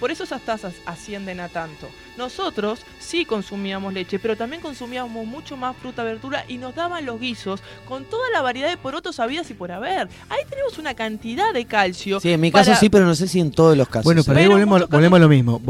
Por 0.00 0.10
eso 0.10 0.24
esas 0.24 0.42
tasas 0.42 0.74
ascienden 0.86 1.38
a 1.38 1.48
tanto. 1.48 1.88
Nosotros 2.18 2.80
sí 2.98 3.24
consumíamos 3.24 3.94
leche, 3.94 4.18
pero 4.18 4.36
también 4.36 4.60
consumíamos 4.60 5.24
mucho 5.24 5.56
más 5.56 5.76
fruta, 5.76 6.02
verdura 6.02 6.44
y 6.48 6.58
nos 6.58 6.74
daban 6.74 7.06
los 7.06 7.20
guisos 7.20 7.62
con 7.86 8.04
toda 8.04 8.28
la 8.30 8.42
variedad 8.42 8.68
de 8.68 8.76
porotos 8.76 9.20
habidas 9.20 9.48
y 9.50 9.54
por 9.54 9.70
haber. 9.70 10.08
Ahí 10.28 10.42
tenemos 10.50 10.76
una 10.78 10.94
cantidad 10.94 11.52
de 11.54 11.64
calcio. 11.64 12.18
sí, 12.20 12.32
en 12.32 12.40
mi 12.40 12.50
caso 12.50 12.70
para- 12.70 12.80
sí, 12.80 12.88
pero 12.90 13.06
no 13.06 13.14
sé 13.14 13.28
si 13.28 13.38
en 13.40 13.52
todos 13.52 13.76
los 13.76 13.88
casos. 13.88 14.04
Bueno, 14.04 14.22
pero 14.26 14.38
ahí 14.40 14.48
volvemos, 14.48 14.82
a 14.82 15.18
lo 15.20 15.28
mismo. 15.28 15.60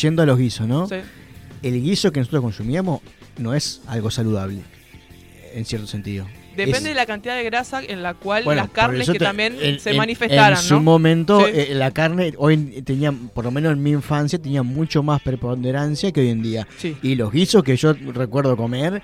Yendo 0.00 0.22
a 0.22 0.26
los 0.26 0.38
guisos, 0.38 0.66
¿no? 0.66 0.88
Sí. 0.88 0.96
El 1.62 1.82
guiso 1.82 2.10
que 2.10 2.20
nosotros 2.20 2.42
consumíamos 2.42 3.02
no 3.36 3.54
es 3.54 3.82
algo 3.86 4.10
saludable, 4.10 4.62
en 5.52 5.64
cierto 5.66 5.86
sentido. 5.86 6.26
Depende 6.66 6.88
Es- 6.90 6.94
de 6.94 6.94
la 6.94 7.06
cantidad 7.06 7.36
de 7.36 7.44
grasa 7.44 7.82
en 7.82 8.02
la 8.02 8.14
cual 8.14 8.44
Bueno, 8.44 8.62
las 8.62 8.70
carnes 8.70 9.06
que 9.06 9.18
te- 9.18 9.24
también 9.24 9.56
en- 9.60 9.80
se 9.80 9.90
en- 9.90 9.96
manifestaran, 9.96 10.58
En 10.58 10.64
su 10.64 10.74
¿no? 10.74 10.80
momento, 10.82 11.40
Sí. 11.46 11.52
eh, 11.54 11.68
la 11.74 11.90
carne 11.90 12.32
hoy 12.38 12.56
tenía, 12.84 13.12
por 13.12 13.44
lo 13.44 13.50
menos 13.50 13.72
en 13.72 13.82
mi 13.82 13.90
infancia, 13.90 14.38
tenía 14.40 14.62
mucho 14.62 15.02
más 15.02 15.20
preponderancia 15.22 16.12
que 16.12 16.20
hoy 16.20 16.28
en 16.28 16.42
día. 16.42 16.66
Sí. 16.78 16.96
Y 17.02 17.14
los 17.14 17.30
guisos 17.32 17.62
que 17.62 17.76
yo 17.76 17.92
recuerdo 17.92 18.56
comer, 18.56 19.02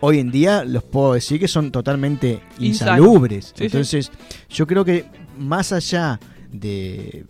hoy 0.00 0.18
en 0.18 0.30
día 0.30 0.64
los 0.64 0.82
puedo 0.82 1.14
decir 1.14 1.40
que 1.40 1.48
son 1.48 1.70
totalmente 1.72 2.40
insalubres. 2.58 3.52
Sí. 3.56 3.64
Entonces, 3.64 4.10
yo 4.50 4.66
creo 4.66 4.84
que 4.84 5.04
más 5.38 5.72
allá 5.72 6.18
de. 6.50 7.24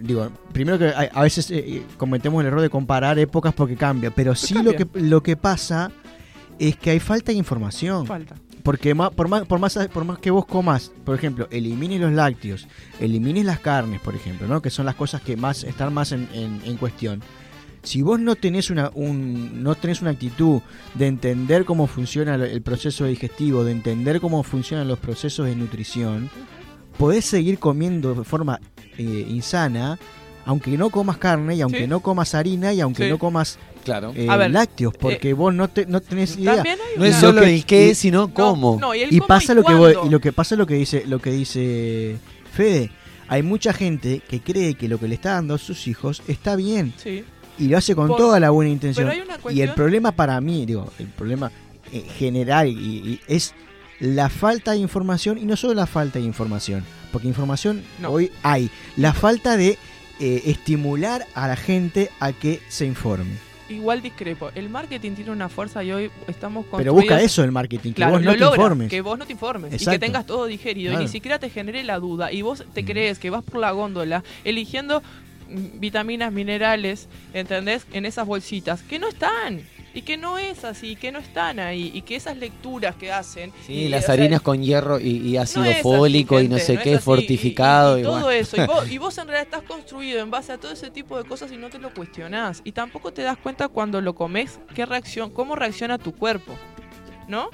Digo, 0.00 0.30
primero 0.52 0.78
que 0.78 0.88
a, 0.88 1.22
veces 1.22 1.50
eh, 1.50 1.82
cometemos 1.96 2.40
el 2.42 2.48
error 2.48 2.60
de 2.60 2.68
comparar 2.68 3.18
épocas 3.18 3.54
porque 3.54 3.76
cambia, 3.76 4.10
pero 4.10 4.34
sí 4.34 4.54
lo 4.62 4.72
que, 4.74 4.86
lo 4.94 5.22
que 5.22 5.36
pasa 5.36 5.90
es 6.58 6.76
que 6.76 6.90
hay 6.90 7.00
falta 7.00 7.30
de 7.32 7.38
información. 7.38 8.04
Falta. 8.06 8.34
Porque 8.62 8.94
ma- 8.94 9.10
por, 9.10 9.28
más, 9.28 9.44
por, 9.46 9.58
más, 9.58 9.76
por 9.92 10.04
más 10.04 10.18
que 10.18 10.30
vos 10.30 10.46
comas, 10.46 10.92
por 11.04 11.16
ejemplo, 11.16 11.48
elimines 11.50 12.00
los 12.00 12.12
lácteos, 12.12 12.68
elimines 13.00 13.44
las 13.44 13.58
carnes, 13.58 14.00
por 14.00 14.14
ejemplo, 14.14 14.46
¿no? 14.46 14.62
que 14.62 14.70
son 14.70 14.86
las 14.86 14.94
cosas 14.94 15.20
que 15.22 15.36
más 15.36 15.64
están 15.64 15.92
más 15.92 16.12
en, 16.12 16.28
en- 16.32 16.60
en 16.64 16.76
cuestión. 16.76 17.22
Si 17.82 18.00
vos 18.02 18.20
no 18.20 18.36
tenés 18.36 18.70
una, 18.70 18.92
un, 18.94 19.64
no 19.64 19.74
tenés 19.74 20.00
una 20.02 20.12
actitud 20.12 20.60
de 20.94 21.08
entender 21.08 21.64
cómo 21.64 21.88
funciona 21.88 22.36
el- 22.36 22.42
el 22.42 22.62
proceso 22.62 23.04
digestivo, 23.06 23.64
de 23.64 23.72
entender 23.72 24.20
cómo 24.20 24.44
funcionan 24.44 24.86
los 24.86 25.00
procesos 25.00 25.46
de 25.46 25.56
nutrición, 25.56 26.30
podés 26.98 27.24
seguir 27.24 27.58
comiendo 27.58 28.14
de 28.14 28.22
forma 28.22 28.60
eh, 28.98 29.26
insana, 29.28 29.98
aunque 30.44 30.76
no 30.78 30.90
comas 30.90 31.16
carne 31.16 31.56
y 31.56 31.60
aunque 31.62 31.80
Sí. 31.80 31.86
no 31.88 31.98
comas 32.00 32.34
harina 32.36 32.72
y 32.72 32.80
aunque 32.80 33.04
Sí. 33.04 33.10
no 33.10 33.18
comas 33.18 33.58
Claro. 33.84 34.12
eh, 34.16 34.26
A 34.28 34.36
ver, 34.36 34.50
lácteos, 34.50 34.94
porque 34.98 35.32
vos 35.34 35.52
no, 35.52 35.68
te, 35.68 35.86
no 35.86 36.00
tenés 36.00 36.36
idea. 36.36 36.62
No 36.96 37.04
es 37.04 37.16
solo 37.16 37.42
el 37.42 37.64
qué, 37.64 37.88
y- 37.88 37.94
sino 37.94 38.28
No, 38.28 38.34
cómo. 38.34 38.78
no, 38.80 38.94
y, 38.94 39.02
el 39.02 39.12
y 39.12 39.18
cómo 39.18 39.28
pasa 39.28 39.54
lo 39.54 39.64
que 39.64 39.72
y 40.06 40.08
lo 40.08 40.20
que 40.20 40.32
pasa 40.32 40.56
lo 40.56 40.66
que 40.66 40.74
dice 40.74 41.04
lo 41.06 41.18
que 41.20 41.30
dice 41.32 42.16
Fede 42.52 42.90
hay 43.28 43.42
mucha 43.42 43.72
gente 43.72 44.20
que 44.28 44.40
cree 44.40 44.74
que 44.74 44.88
lo 44.88 44.98
que 44.98 45.08
le 45.08 45.14
está 45.14 45.32
dando 45.34 45.54
a 45.54 45.58
sus 45.58 45.86
hijos 45.88 46.22
está 46.28 46.54
bien 46.56 46.92
Sí. 47.02 47.24
y 47.58 47.68
lo 47.68 47.78
hace 47.78 47.94
con 47.94 48.08
Por- 48.08 48.16
toda 48.18 48.38
la 48.40 48.50
buena 48.50 48.70
intención 48.70 49.08
Pero 49.08 49.20
hay 49.20 49.26
una 49.26 49.38
y 49.54 49.60
el 49.62 49.72
problema 49.74 50.12
para 50.12 50.40
mí 50.40 50.66
digo 50.66 50.92
el 50.98 51.06
problema 51.06 51.50
eh, 51.92 52.04
general 52.18 52.68
y, 52.68 52.72
y 52.74 53.20
es 53.26 53.54
la 54.00 54.28
falta 54.28 54.72
de 54.72 54.78
información 54.78 55.38
y 55.38 55.44
no 55.44 55.56
solo 55.56 55.74
la 55.74 55.86
falta 55.86 56.18
de 56.18 56.24
información 56.24 56.84
porque 57.10 57.28
información 57.28 57.82
No. 58.00 58.10
hoy 58.10 58.30
hay 58.42 58.70
la 58.96 59.12
falta 59.14 59.56
de 59.56 59.78
eh, 60.20 60.42
estimular 60.46 61.26
a 61.34 61.48
la 61.48 61.56
gente 61.56 62.10
a 62.20 62.32
que 62.32 62.60
se 62.68 62.84
informe 62.86 63.38
Igual 63.72 64.02
discrepo. 64.02 64.50
El 64.54 64.68
marketing 64.68 65.12
tiene 65.12 65.30
una 65.30 65.48
fuerza 65.48 65.82
y 65.82 65.92
hoy 65.92 66.10
estamos 66.28 66.66
pero 66.76 66.92
busca 66.92 67.20
eso 67.20 67.42
el 67.44 67.52
marketing 67.52 67.90
que 67.90 67.94
Claro, 67.96 68.12
vos 68.12 68.22
no 68.22 68.32
lo 68.34 68.50
te 68.50 68.56
informes 68.56 68.90
que 68.90 69.00
vos 69.00 69.18
no 69.18 69.26
te 69.26 69.32
informes 69.32 69.80
y 69.82 69.86
que 69.86 69.98
tengas 69.98 70.26
todo 70.26 70.46
digerido 70.46 70.92
y 70.92 70.96
ni 70.96 71.08
siquiera 71.08 71.38
te 71.38 71.50
genere 71.50 71.82
la 71.84 71.98
duda 71.98 72.32
y 72.32 72.42
vos 72.42 72.64
te 72.74 72.82
Mm. 72.82 72.86
crees 72.86 73.18
que 73.18 73.30
vas 73.30 73.42
por 73.44 73.60
la 73.60 73.70
góndola 73.72 74.22
eligiendo 74.44 75.02
mm, 75.50 75.80
vitaminas, 75.80 76.32
minerales, 76.32 77.08
¿entendés? 77.34 77.86
En 77.92 78.06
esas 78.06 78.26
bolsitas 78.26 78.82
que 78.82 78.98
no 78.98 79.08
están. 79.08 79.62
Y 79.94 80.02
que 80.02 80.16
no 80.16 80.38
es 80.38 80.64
así, 80.64 80.96
que 80.96 81.12
no 81.12 81.18
están 81.18 81.58
ahí 81.58 81.90
y 81.94 82.02
que 82.02 82.16
esas 82.16 82.36
lecturas 82.36 82.96
que 82.96 83.12
hacen. 83.12 83.52
Sí, 83.66 83.74
y, 83.74 83.88
las 83.88 84.06
sea, 84.06 84.14
harinas 84.14 84.40
con 84.40 84.62
hierro 84.62 84.98
y, 84.98 85.18
y 85.18 85.36
ácido 85.36 85.64
no 85.64 85.70
así, 85.70 85.82
fólico 85.82 86.40
y 86.40 86.48
no 86.48 86.58
sé 86.58 86.78
qué, 86.78 86.94
así, 86.94 87.04
fortificado. 87.04 87.98
Y, 87.98 88.02
todo 88.02 88.12
bueno. 88.12 88.30
eso. 88.30 88.56
Y 88.62 88.66
vos, 88.66 88.90
y 88.90 88.98
vos 88.98 89.18
en 89.18 89.28
realidad 89.28 89.54
estás 89.54 89.62
construido 89.62 90.20
en 90.20 90.30
base 90.30 90.52
a 90.52 90.58
todo 90.58 90.72
ese 90.72 90.90
tipo 90.90 91.18
de 91.18 91.24
cosas 91.24 91.52
y 91.52 91.56
no 91.56 91.68
te 91.68 91.78
lo 91.78 91.92
cuestionás. 91.92 92.62
Y 92.64 92.72
tampoco 92.72 93.12
te 93.12 93.22
das 93.22 93.36
cuenta 93.36 93.68
cuando 93.68 94.00
lo 94.00 94.14
comes 94.14 94.60
qué 94.74 94.86
reacción, 94.86 95.30
cómo 95.30 95.56
reacciona 95.56 95.98
tu 95.98 96.12
cuerpo. 96.12 96.54
¿No? 97.28 97.50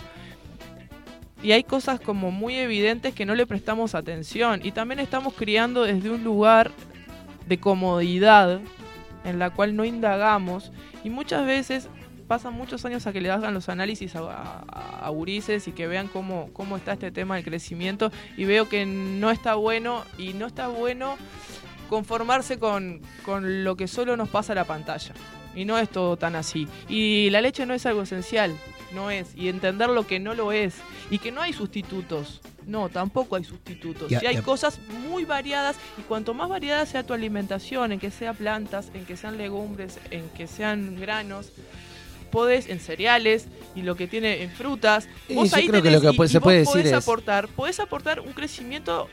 Y 1.43 1.53
hay 1.53 1.63
cosas 1.63 2.01
como 2.01 2.31
muy 2.31 2.57
evidentes 2.57 3.15
que 3.15 3.25
no 3.25 3.35
le 3.35 3.47
prestamos 3.47 3.95
atención. 3.95 4.61
Y 4.63 4.73
también 4.73 5.01
estamos 5.01 5.35
criando 5.35 5.83
desde 5.83 6.11
un 6.11 6.25
lugar 6.25 6.71
de 7.47 7.59
comodidad 7.59 8.61
en 9.25 9.39
la 9.39 9.51
cual 9.51 9.77
no 9.77 9.85
indagamos. 9.85 10.73
Y 11.05 11.11
muchas 11.11 11.47
veces 11.47 11.89
pasan 12.29 12.53
muchos 12.55 12.85
años 12.85 13.07
a 13.07 13.13
que 13.13 13.21
le 13.21 13.31
hagan 13.31 13.55
los 13.55 13.69
análisis 13.69 14.15
a, 14.15 14.21
a, 14.21 15.07
a 15.07 15.09
gurises 15.09 15.67
y 15.67 15.73
que 15.73 15.87
vean 15.89 16.09
cómo, 16.09 16.51
cómo 16.53 16.77
está 16.77 16.93
este 16.93 17.11
tema 17.11 17.37
del 17.37 17.45
crecimiento. 17.45 18.13
Y 18.37 18.45
veo 18.45 18.69
que 18.69 18.87
no 18.87 19.31
está 19.31 19.55
bueno 19.55 20.05
y 20.19 20.35
no 20.35 20.47
está 20.47 20.69
bueno 20.69 21.17
conformarse 21.89 22.59
con, 22.59 23.01
con 23.25 23.65
lo 23.65 23.77
que 23.77 23.89
solo 23.89 24.17
nos 24.17 24.29
pasa 24.29 24.53
a 24.53 24.57
la 24.57 24.65
pantalla. 24.65 25.15
Y 25.55 25.65
no 25.65 25.79
es 25.79 25.89
todo 25.89 26.17
tan 26.17 26.37
así. 26.37 26.69
Y 26.89 27.31
la 27.31 27.41
leche 27.41 27.67
no 27.67 27.75
es 27.75 27.85
algo 27.87 28.03
esencial, 28.03 28.55
no 28.95 29.11
es. 29.11 29.35
Y 29.35 29.49
entender 29.49 29.89
lo 29.89 30.07
que 30.07 30.21
no 30.21 30.35
lo 30.35 30.53
es. 30.53 30.77
Y 31.11 31.19
que 31.19 31.33
no 31.33 31.41
hay 31.41 31.53
sustitutos. 31.53 32.41
No, 32.67 32.91
tampoco 32.91 33.37
hay 33.37 33.45
sustitutos. 33.45 34.11
Ya, 34.11 34.23
y 34.23 34.27
hay 34.27 34.43
cosas 34.43 34.79
muy 35.09 35.25
variadas. 35.25 35.77
Y 35.97 36.03
cuanto 36.03 36.35
más 36.35 36.51
variada 36.51 36.85
sea 36.85 37.03
tu 37.03 37.15
alimentación, 37.15 37.93
en 37.93 37.99
que 37.99 38.11
sea 38.11 38.35
plantas, 38.35 38.91
en 38.93 39.07
que 39.07 39.17
sean 39.17 39.39
legumbres, 39.39 39.99
en 40.11 40.29
que 40.29 40.47
sean 40.47 41.01
granos, 41.01 41.51
podés 42.31 42.69
en 42.69 42.81
cereales 42.81 43.47
y 43.75 43.83
lo 43.83 43.97
que 43.97 44.07
tiene 44.07 44.43
en 44.43 44.51
frutas. 44.51 45.09
Y 45.29 45.35
Vos 45.35 45.53
ahí 45.55 45.67
creo 45.69 45.83
que 45.83 45.91
lo 45.91 46.01
que 46.01 46.11
y- 46.11 46.17
puede- 46.17 46.29
y 46.29 46.33
se 46.33 46.39
vos 46.39 46.45
puede 46.45 46.65
podés 46.65 46.85
decir 46.85 46.95
es- 46.99 47.03
aportar, 47.03 47.49
podés 47.49 47.81
aportar 47.81 48.21
un 48.21 48.33
crecimiento 48.33 49.09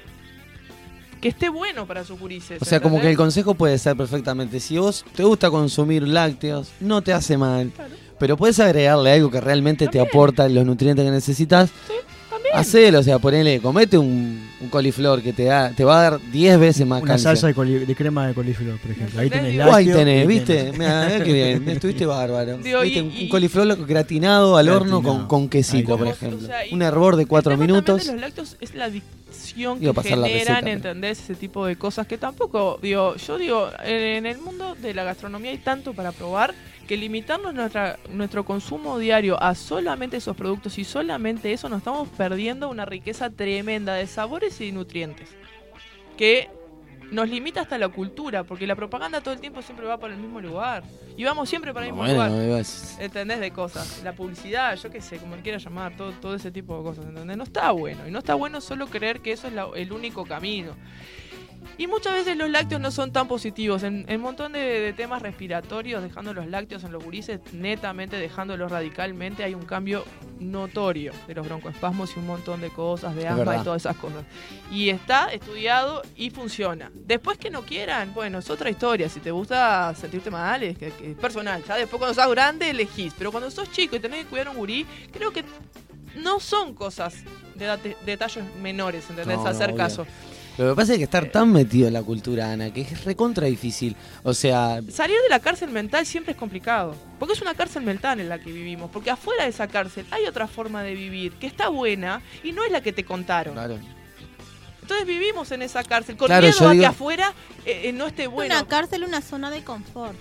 que 1.22 1.30
esté 1.30 1.50
bueno 1.50 1.88
para 1.88 2.04
sus 2.04 2.20
gurises. 2.20 2.62
O 2.62 2.66
sea, 2.66 2.80
como 2.80 3.00
que 3.02 3.10
el 3.10 3.18
consejo 3.18 3.56
puede 3.56 3.78
ser 3.80 3.96
perfectamente, 3.98 4.60
si 4.60 4.78
vos 4.78 5.04
te 5.16 5.24
gusta 5.24 5.50
consumir 5.50 6.08
lácteos, 6.08 6.70
no 6.80 7.02
te 7.02 7.14
hace 7.14 7.38
mal, 7.38 7.72
pero 8.20 8.38
puedes 8.38 8.60
agregarle 8.60 9.12
algo 9.12 9.32
que 9.32 9.42
realmente 9.42 9.88
te 9.88 10.00
aporta 10.00 10.48
los 10.50 10.66
nutrientes 10.66 11.04
que 11.04 11.12
necesitas, 11.12 11.72
También. 12.36 12.56
hacelo, 12.56 13.00
o 13.00 13.04
sea, 13.04 13.20
ponele, 13.20 13.60
comete 13.60 13.98
un, 13.98 14.48
un 14.62 14.70
coliflor 14.70 15.22
que 15.22 15.34
te, 15.34 15.46
da, 15.46 15.72
te 15.72 15.84
va 15.84 16.00
a 16.00 16.12
dar 16.12 16.20
10 16.32 16.60
veces 16.60 16.86
más 16.88 17.02
Una 17.02 17.14
calcio. 17.14 17.30
salsa 17.30 17.48
de, 17.48 17.56
coli- 17.56 17.86
de 17.86 17.96
crema 17.96 18.28
de 18.28 18.34
coliflor, 18.34 18.78
por 18.80 18.92
ejemplo. 18.92 19.20
Ahí 19.22 19.30
tenés. 19.30 19.60
Oh, 19.60 19.74
ahí 19.74 19.86
lácteo 19.86 19.98
tenés, 20.06 20.28
¿viste? 20.28 20.72
mirá 20.78 21.24
qué 21.24 21.34
bien, 21.34 21.70
estuviste 21.70 22.06
bárbaro. 22.06 22.58
Digo, 22.58 22.82
¿Viste? 22.82 23.00
y- 23.00 23.02
Un- 23.02 23.12
y- 23.12 23.24
un 23.24 23.30
coliflor 23.30 23.86
gratinado 23.86 24.58
al 24.58 24.70
horno 24.70 25.02
Gratinado. 25.02 25.28
con, 25.28 25.42
con 25.42 25.50
quesito, 25.50 25.98
por 25.98 26.08
ejemplo. 26.08 26.40
O 26.44 26.48
sea, 26.48 26.58
un 26.72 26.82
hervor 26.82 27.16
de 27.16 27.24
El 27.24 27.28
4 27.28 27.52
tema 27.52 27.58
también 27.60 27.72
minutos. 27.76 28.06
de 28.06 28.12
los 28.14 28.22
lácteos 28.22 28.58
es 28.62 28.76
la 28.76 28.90
que 29.56 30.04
generan, 30.04 30.68
¿entendés? 30.68 31.22
Ese 31.22 31.36
tipo 31.36 31.66
de 31.66 31.76
cosas 31.78 32.06
que 32.08 32.18
tampoco, 32.18 32.78
digo, 32.82 33.16
yo 33.16 33.38
digo, 33.38 33.70
en 33.84 34.26
el 34.26 34.38
mundo 34.38 34.76
de 34.76 34.94
la 34.94 35.04
gastronomía 35.04 35.52
hay 35.52 35.58
tanto 35.58 35.94
para 35.94 36.12
probar 36.12 36.54
que 36.88 36.98
limitarnos 36.98 37.54
nuestra, 37.54 37.98
nuestro 38.10 38.46
consumo 38.46 39.00
diario 39.00 39.42
a 39.42 39.56
solamente 39.56 40.18
esos 40.18 40.36
productos 40.36 40.78
y 40.78 40.84
solamente 40.84 41.52
eso 41.52 41.68
nos 41.70 41.80
estamos 41.80 42.08
perdiendo 42.10 42.70
una 42.70 42.86
riqueza 42.86 43.30
tremenda 43.30 43.96
de 43.96 44.06
sabores 44.06 44.62
y 44.62 44.72
nutrientes 44.72 45.30
que 46.18 46.50
nos 47.12 47.30
limita 47.30 47.62
hasta 47.62 47.78
la 47.78 47.88
cultura, 47.90 48.44
porque 48.44 48.66
la 48.68 48.76
propaganda 48.76 49.22
todo 49.22 49.34
el 49.34 49.40
tiempo 49.40 49.62
siempre 49.62 49.86
va 49.86 49.98
por 50.00 50.12
el 50.12 50.18
mismo 50.18 50.42
lugar 50.42 50.84
y 51.16 51.24
vamos 51.24 51.48
siempre 51.50 51.74
para 51.74 51.86
el 51.86 51.92
mismo 51.94 52.06
lugar. 52.14 52.32
Es- 52.62 52.98
¿Entendés? 53.00 53.40
De 53.40 53.52
cosas. 53.52 54.02
La 54.04 54.14
publicidad, 54.14 54.76
yo 54.78 54.90
qué 54.92 55.02
sé, 55.02 55.18
como 55.18 55.36
le 55.36 55.42
quieras 55.42 55.64
llamar, 55.64 55.96
todo, 55.96 56.12
todo 56.14 56.36
ese 56.36 56.52
tipo 56.52 56.78
de 56.78 56.84
cosas, 56.84 57.06
¿entendés? 57.06 57.38
No 57.38 57.44
está 57.44 57.72
bueno. 57.72 58.08
Y 58.08 58.12
no 58.12 58.20
está 58.20 58.36
bueno 58.36 58.60
solo 58.62 58.88
creer 58.88 59.22
que 59.22 59.32
eso 59.32 59.48
es 59.48 59.54
la- 59.54 59.68
el 59.76 59.92
único 59.92 60.26
camino. 60.26 60.76
Y 61.78 61.88
muchas 61.88 62.14
veces 62.14 62.38
los 62.38 62.50
lácteos 62.50 62.82
no 62.82 62.92
son 62.92 63.12
tan 63.12 63.28
positivos. 63.28 63.84
En 63.84 64.06
un 64.08 64.22
montón 64.22 64.54
de, 64.54 64.60
de 64.60 64.94
temas 64.94 65.22
respiratorios, 65.22 66.02
dejando 66.02 66.34
los 66.34 66.48
lácteos 66.48 66.84
en 66.84 66.92
los 66.92 67.04
gurises, 67.04 67.40
netamente 67.54 68.18
dejándolos 68.18 68.72
radicalmente, 68.72 69.44
hay 69.44 69.54
un 69.54 69.66
cambio 69.66 70.06
notorio 70.40 71.14
de 71.28 71.36
los 71.36 71.46
broncoespasmos 71.46 72.16
y 72.16 72.20
un 72.20 72.28
montón 72.28 72.62
de 72.62 72.70
cosas, 72.70 73.16
de 73.16 73.28
asma 73.28 73.58
y 73.58 73.64
todas 73.64 73.82
esas 73.82 73.96
cosas. 73.98 74.24
Y 74.72 74.90
está 74.90 75.28
estudiado 75.28 76.02
y 76.16 76.30
funciona. 76.30 76.92
Después 76.94 77.38
que 77.38 77.50
no 77.50 77.64
quieran, 77.64 78.14
bueno, 78.14 78.40
es 78.40 78.50
otra 78.50 78.70
historia. 78.70 79.10
Si 79.10 79.20
te 79.20 79.32
gusta 79.32 79.94
sentirte 79.96 80.32
mal, 80.32 80.64
es, 80.64 80.78
que, 80.78 80.92
que 80.92 81.12
es 81.12 81.18
personal. 81.18 81.64
Ya 81.68 81.76
después 81.76 82.00
cuando 82.00 82.14
sos 82.14 82.32
grande 82.32 82.70
elegís. 82.70 83.14
Pero 83.18 83.32
cuando 83.32 83.50
sos 83.52 83.72
chico 83.72 83.96
y 83.96 84.00
tenés 84.00 84.24
que 84.24 84.30
cuidar 84.30 84.48
a 84.48 84.52
un 84.52 84.58
gurí, 84.58 84.86
creo 85.12 85.32
que 85.32 85.44
no 86.16 86.40
son 86.40 86.74
cosas 86.74 87.16
de 87.56 87.96
detalles 88.06 88.44
menores, 88.62 89.10
¿entendés? 89.10 89.38
No, 89.38 89.46
Hacer 89.46 89.76
caso. 89.76 90.06
Lo 90.58 90.70
que 90.70 90.76
pasa 90.76 90.94
es 90.94 90.98
que 91.00 91.04
estar 91.04 91.26
tan 91.32 91.52
metido 91.52 91.88
en 91.88 91.94
la 91.94 92.02
cultura, 92.04 92.52
Ana, 92.52 92.72
que 92.72 92.82
es 92.82 93.04
recontra 93.04 93.46
difícil. 93.48 93.96
O 94.24 94.34
sea, 94.34 94.80
Salir 94.90 95.18
de 95.22 95.30
la 95.30 95.40
cárcel 95.40 95.70
mental 95.70 96.06
siempre 96.06 96.32
es 96.32 96.38
complicado. 96.38 96.96
Porque 97.20 97.34
es 97.34 97.42
una 97.42 97.54
cárcel 97.56 97.84
mental 97.84 98.20
en 98.22 98.30
la 98.30 98.40
que 98.40 98.52
vivimos. 98.52 98.90
Porque 98.92 99.10
afuera 99.12 99.44
de 99.44 99.50
esa 99.50 99.68
cárcel 99.68 100.06
hay 100.12 100.26
otra 100.26 100.48
forma 100.48 100.82
de 100.84 100.94
vivir 100.96 101.34
que 101.34 101.48
está 101.48 101.68
buena 101.70 102.22
y 102.44 102.54
no 102.54 102.64
es 102.64 102.72
la 102.72 102.82
que 102.82 102.94
te 102.94 103.04
contaron. 103.04 103.54
claro. 103.54 103.78
Entonces 104.82 105.08
vivimos 105.08 105.52
en 105.52 105.64
esa 105.64 105.84
cárcel 105.84 106.16
con 106.16 106.28
Claro, 106.28 106.46
miedo 106.46 106.68
a 106.68 106.72
digo- 106.72 106.82
que 106.84 106.86
afuera 106.86 107.34
eh, 107.66 107.82
eh, 107.86 107.92
no 107.92 108.06
esté 108.06 108.28
bueno. 108.28 108.54
Una 108.54 108.68
cárcel, 108.68 109.04
una 109.04 109.20
zona 109.22 109.50
de 109.50 109.64
confort. 109.64 110.16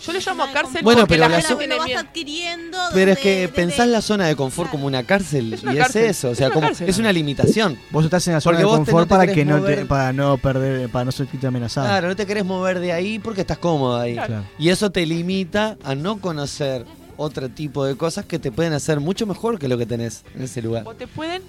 Yo 0.00 0.12
le 0.12 0.20
llamo 0.20 0.44
cárcel. 0.52 0.82
Bueno, 0.82 1.02
porque 1.02 1.14
pero 1.14 1.28
la 1.28 1.36
la 1.36 1.40
gente 1.42 1.56
tiene 1.56 1.76
vas 1.76 1.86
miedo. 1.86 2.00
adquiriendo. 2.00 2.78
Pero 2.92 3.12
es 3.12 3.18
que 3.18 3.48
pensás 3.48 3.88
la 3.88 4.02
zona 4.02 4.26
de 4.26 4.36
confort 4.36 4.66
Claro. 4.68 4.72
como 4.72 4.86
una 4.86 5.02
cárcel 5.04 5.52
Es 5.54 5.62
una 5.62 5.74
y 5.74 5.78
cárcel, 5.78 6.04
es 6.04 6.10
eso, 6.18 6.28
o 6.28 6.32
es 6.32 6.38
sea, 6.38 6.48
una 6.48 6.54
como 6.54 6.66
cárcel. 6.66 6.88
es 6.88 6.98
una 6.98 7.12
limitación. 7.12 7.78
Vos 7.90 8.04
estás 8.04 8.26
en 8.26 8.34
la 8.34 8.40
zona 8.40 8.58
Porque 8.58 8.70
de 8.70 8.76
confort 8.76 9.08
no 9.10 9.16
para 9.18 9.32
que 9.32 9.44
no 9.44 9.62
te, 9.62 9.84
para 9.86 10.12
no 10.12 10.36
perder, 10.38 10.88
para 10.90 11.04
no 11.06 11.12
sentirte 11.12 11.46
amenazado. 11.46 11.86
Claro, 11.86 12.08
no 12.08 12.16
te 12.16 12.26
querés 12.26 12.44
mover 12.44 12.80
de 12.80 12.92
ahí 12.92 13.18
porque 13.18 13.42
estás 13.42 13.58
cómodo 13.58 13.98
ahí. 13.98 14.14
Claro. 14.14 14.44
Y 14.58 14.68
eso 14.68 14.90
te 14.90 15.06
limita 15.06 15.78
a 15.84 15.94
no 15.94 16.18
conocer 16.20 16.84
otro 17.16 17.48
tipo 17.48 17.84
de 17.86 17.96
cosas 17.96 18.24
que 18.26 18.38
te 18.38 18.50
pueden 18.52 18.72
hacer 18.72 19.00
mucho 19.00 19.26
mejor 19.26 19.58
que 19.58 19.68
lo 19.68 19.78
que 19.78 19.86
tenés 19.86 20.24
en 20.34 20.42
ese 20.42 20.60
lugar. 20.60 20.82
O 20.86 20.94
te 20.94 21.06
pueden 21.06 21.42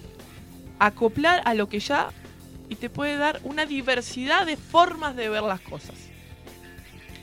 acoplar 0.79 1.41
a 1.45 1.53
lo 1.55 1.67
que 1.67 1.79
ya 1.79 2.09
y 2.69 2.75
te 2.75 2.89
puede 2.89 3.17
dar 3.17 3.39
una 3.43 3.65
diversidad 3.65 4.45
de 4.45 4.57
formas 4.57 5.15
de 5.15 5.29
ver 5.29 5.43
las 5.43 5.61
cosas. 5.61 5.95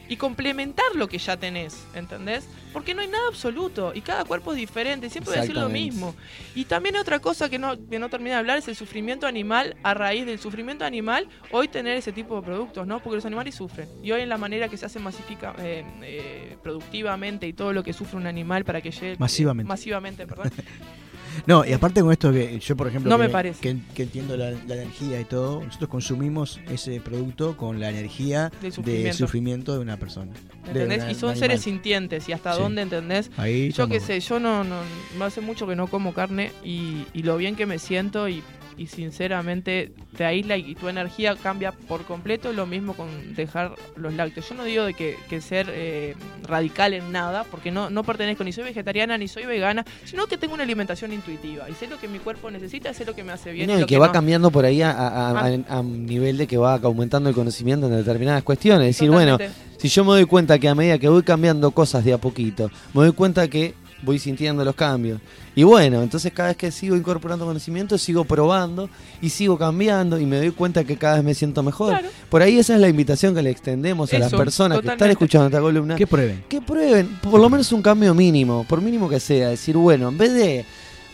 Y 0.09 0.17
complementar 0.17 0.95
lo 0.95 1.09
que 1.09 1.19
ya 1.19 1.37
tenés, 1.37 1.87
¿entendés? 1.95 2.49
Porque 2.73 2.95
no 2.95 3.03
hay 3.03 3.09
nada 3.09 3.29
absoluto 3.29 3.93
y 3.95 4.01
cada 4.01 4.25
cuerpo 4.25 4.53
es 4.53 4.59
diferente, 4.59 5.09
siempre 5.09 5.31
voy 5.31 5.39
a 5.39 5.41
decir 5.43 5.57
lo 5.57 5.69
mismo. 5.69 6.15
Y 6.55 6.65
también 6.65 6.97
otra 6.97 7.19
cosa 7.19 7.49
que 7.49 7.59
no, 7.59 7.77
que 7.89 7.99
no 7.99 8.09
terminé 8.09 8.31
de 8.31 8.37
hablar 8.37 8.59
es 8.59 8.69
el 8.69 8.77
sufrimiento 8.77 9.27
animal 9.27 9.77
a 9.83 9.95
raíz 9.95 10.27
del 10.27 10.39
sufrimiento 10.39 10.85
animal, 10.85 11.29
hoy 11.51 11.69
tener 11.69 11.97
ese 11.97 12.13
tipo 12.13 12.37
de 12.37 12.43
productos, 12.43 12.87
¿no? 12.87 13.01
Porque 13.01 13.17
los 13.17 13.25
animales 13.25 13.55
sufren. 13.55 13.89
Y 14.03 14.13
hoy 14.13 14.23
en 14.23 14.29
la 14.29 14.39
manera 14.39 14.69
que 14.69 14.77
se 14.77 14.87
hace 14.87 14.99
masifica, 14.99 15.55
eh, 15.59 15.85
eh, 16.03 16.57
productivamente 16.63 17.47
y 17.47 17.53
todo 17.53 17.73
lo 17.73 17.83
que 17.83 17.93
sufre 17.93 18.17
un 18.17 18.27
animal 18.27 18.65
para 18.65 18.81
que 18.81 18.91
llegue... 18.91 19.17
Masivamente. 19.19 19.69
masivamente, 19.69 20.27
perdón. 20.27 20.51
No, 21.47 21.65
y 21.65 21.73
aparte 21.73 22.01
con 22.03 22.13
esto 22.13 22.33
que 22.33 22.59
yo, 22.59 22.77
por 22.77 22.89
ejemplo, 22.89 23.11
No 23.11 23.17
que, 23.19 23.23
me 23.25 23.29
parece. 23.29 23.61
que, 23.61 23.77
que 23.95 24.03
entiendo 24.05 24.37
la, 24.37 24.51
la 24.51 24.75
energía 24.75 25.21
y 25.21 25.25
todo, 25.25 25.63
nosotros 25.65 25.89
consumimos 25.91 26.61
ese 26.71 27.01
producto 27.01 27.57
con 27.57 27.81
la 27.81 27.91
energía 27.91 28.51
Del 28.61 28.71
de 28.71 28.73
sufrimiento. 28.73 29.17
sufrimiento 29.19 29.73
de 29.75 29.79
una 29.81 29.97
persona. 29.97 30.33
de 30.65 30.71
¿Entendés? 30.71 31.03
una- 31.03 31.13
y 31.13 31.15
son 31.15 31.37
seres 31.37 31.61
sintientes. 31.63 32.29
¿Y 32.29 32.33
hasta 32.33 32.55
Sí. 32.55 32.61
dónde 32.63 32.83
entendés? 32.83 33.31
Ahí 33.37 33.73
Yo 33.73 33.89
qué 33.89 34.01
sé, 34.01 34.21
yo 34.21 34.39
no, 34.41 34.63
no, 34.65 34.77
no 35.19 35.25
hace 35.25 35.41
mucho 35.41 35.67
que 35.67 35.75
no 35.77 35.87
como 35.89 36.13
carne 36.15 36.53
y, 36.65 37.05
y 37.15 37.23
lo 37.23 37.37
bien 37.37 37.57
que 37.57 37.67
me 37.67 37.79
siento 37.79 38.29
y, 38.29 38.43
y 38.77 38.87
sinceramente 38.87 39.93
te 40.17 40.25
aísla 40.25 40.57
y 40.57 40.75
tu 40.75 40.89
energía 40.89 41.37
cambia 41.37 41.73
por 41.73 42.05
completo. 42.05 42.53
Lo 42.53 42.67
mismo 42.67 42.95
con 42.95 43.35
dejar 43.35 43.75
los 43.97 44.13
lácteos. 44.15 44.49
Yo 44.49 44.55
no 44.55 44.65
digo 44.65 44.85
de 44.85 44.95
que, 44.95 45.17
que 45.29 45.41
ser 45.41 45.67
eh, 45.71 46.15
radical 46.47 46.95
en 46.95 47.13
nada, 47.13 47.45
porque 47.45 47.71
no, 47.71 47.91
no 47.91 48.03
pertenezco 48.03 48.45
ni 48.45 48.53
soy 48.53 48.65
vegetariana 48.65 49.17
ni 49.19 49.29
soy 49.29 49.45
vegana, 49.47 49.85
sino 50.05 50.27
que 50.27 50.37
tengo 50.39 50.55
una 50.55 50.63
alimentación 50.65 51.13
intuitiva 51.13 51.69
y 51.71 51.75
sé 51.75 51.87
lo 51.87 51.99
que 51.99 52.09
mi 52.09 52.19
cuerpo 52.19 52.51
necesita, 52.51 52.93
sé 52.95 53.05
lo 53.05 53.15
que 53.15 53.23
me 53.25 53.33
hace 53.33 53.53
bien. 53.53 53.69
No, 53.69 53.77
y 53.77 53.81
lo 53.81 53.87
que 53.87 53.99
va 53.99 54.09
no. 54.09 54.13
cambiando 54.13 54.51
por 54.51 54.65
ahí 54.65 54.83
a, 54.83 54.91
a- 54.91 55.31
a- 55.31 55.33
Ah. 55.33 55.79
a- 55.79 55.83
nivel 55.83 56.37
de 56.39 56.47
que 56.47 56.57
va 56.57 56.75
aumentando 56.75 57.29
el 57.29 57.35
conocimiento 57.35 57.87
en 57.87 57.93
determinadas 57.97 58.43
cuestiones. 58.43 58.89
Es 58.91 58.97
decir, 58.97 59.11
bueno, 59.11 59.33
Totalmente. 59.39 59.81
si 59.81 59.89
yo 59.89 60.05
me 60.05 60.11
doy 60.13 60.25
cuenta 60.27 60.59
que 60.59 60.69
a 60.69 60.75
medida 60.75 60.99
que 60.99 61.09
voy 61.09 61.23
cambiando 61.23 61.71
cosas 61.71 62.05
de 62.05 62.13
a 62.13 62.19
poquito, 62.19 62.71
me 62.95 63.03
doy 63.03 63.13
cuenta 63.13 63.49
que 63.49 63.75
voy 64.03 64.19
sintiendo 64.19 64.65
los 64.65 64.75
cambios. 64.75 65.21
Y 65.55 65.63
bueno, 65.65 66.03
entonces 66.03 66.33
cada 66.33 66.49
vez 66.49 66.57
que 66.57 66.71
sigo 66.71 66.97
incorporando 66.97 67.45
conocimiento, 67.47 67.97
sigo 67.99 68.25
probando 68.25 68.89
y 69.21 69.29
sigo 69.31 69.57
cambiando 69.59 70.19
y 70.19 70.27
me 70.27 70.37
doy 70.39 70.51
cuenta 70.51 70.85
que 70.85 70.97
cada 70.97 71.17
vez 71.17 71.25
me 71.25 71.35
siento 71.35 71.63
mejor. 71.63 71.91
Claro. 71.91 72.09
Por 72.29 72.43
ahí 72.43 72.59
esa 72.59 72.75
es 72.75 72.81
la 72.81 72.89
invitación 72.89 73.35
que 73.35 73.43
le 73.43 73.51
extendemos 73.51 74.13
a 74.13 74.19
las 74.19 74.33
personas 74.33 74.81
que 74.81 74.89
están 74.89 75.11
escuchando 75.11 75.47
esta 75.47 75.61
columna. 75.61 75.97
Que 75.97 76.07
prueben. 76.07 76.45
que 76.49 76.61
prueben, 76.61 77.09
por 77.23 77.41
lo 77.41 77.49
menos 77.49 77.71
un 77.73 77.83
cambio 77.83 78.15
mínimo, 78.15 78.65
por 78.69 78.81
mínimo 78.81 79.09
que 79.09 79.21
sea, 79.21 79.49
decir, 79.51 79.77
bueno, 79.77 80.09
en 80.09 80.19
vez 80.19 80.33
de 80.35 80.65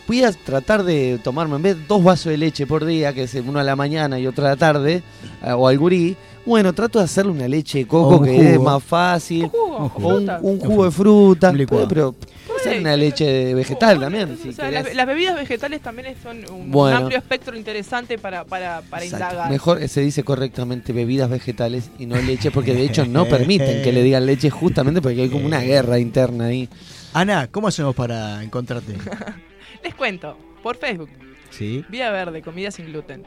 voy 0.07 0.23
a 0.23 0.31
tratar 0.31 0.83
de 0.83 1.19
tomarme 1.23 1.57
en 1.57 1.61
vez 1.61 1.77
de 1.77 1.83
dos 1.87 2.03
vasos 2.03 2.31
de 2.31 2.37
leche 2.37 2.65
por 2.65 2.83
día, 2.83 3.13
que 3.13 3.23
es 3.23 3.35
uno 3.35 3.59
a 3.59 3.63
la 3.63 3.75
mañana 3.75 4.17
y 4.19 4.25
otro 4.25 4.43
a 4.45 4.49
la 4.49 4.55
tarde, 4.55 5.03
eh, 5.43 5.51
o 5.51 5.67
al 5.67 5.77
gurí, 5.77 6.17
bueno, 6.47 6.73
trato 6.73 6.97
de 6.97 7.05
hacerle 7.05 7.31
una 7.31 7.47
leche 7.47 7.79
de 7.79 7.87
coco 7.87 8.19
que 8.23 8.53
es 8.55 8.59
más 8.59 8.81
fácil, 8.83 9.43
Un 9.43 9.49
jugo, 9.49 9.77
Un 9.77 9.83
o 9.83 9.89
jugo. 9.89 10.07
un, 10.07 10.17
fruta. 10.25 10.39
un 10.41 10.59
jugo 10.59 10.85
de 10.85 10.91
fruta, 10.91 11.49
Un 11.51 11.57
licuado. 11.59 11.87
pero 11.87 12.15
puede 12.63 12.73
ser 12.75 12.81
una 12.81 12.97
leche 12.97 13.53
vegetal 13.53 13.97
Oh, 13.97 14.01
también. 14.01 14.31
o 14.31 14.35
si 14.37 14.53
sea, 14.53 14.69
querés. 14.69 14.85
las, 14.85 14.95
las 14.95 15.07
bebidas 15.07 15.35
vegetales 15.35 15.81
también 15.81 16.15
son 16.21 16.37
un, 16.49 16.61
un 16.65 16.71
Bueno. 16.71 16.97
amplio 16.97 17.17
espectro 17.17 17.55
interesante 17.57 18.17
para, 18.17 18.43
para, 18.45 18.81
para 18.81 19.05
indagar. 19.05 19.49
Mejor 19.49 19.87
se 19.87 20.01
dice 20.01 20.23
correctamente 20.23 20.93
bebidas 20.93 21.29
vegetales 21.29 21.89
y 21.99 22.05
no 22.05 22.17
leche, 22.17 22.51
porque 22.51 22.73
de 22.73 22.83
hecho 22.83 23.05
no 23.05 23.25
permiten 23.25 23.81
que 23.83 23.91
le 23.91 24.03
digan 24.03 24.25
leche 24.25 24.49
justamente 24.49 25.01
porque 25.01 25.21
hay 25.21 25.29
como 25.29 25.45
una 25.45 25.59
guerra 25.61 25.99
interna 25.99 26.45
ahí. 26.45 26.69
Ana, 27.13 27.47
¿cómo 27.51 27.67
hacemos 27.67 27.95
para 27.95 28.43
encontrarte? 28.43 28.93
Les 29.83 29.95
cuento, 29.95 30.37
por 30.61 30.75
Facebook, 30.77 31.09
Sí. 31.51 31.83
Vía 31.89 32.11
Verde, 32.11 32.41
comida 32.43 32.69
sin 32.69 32.85
gluten. 32.85 33.23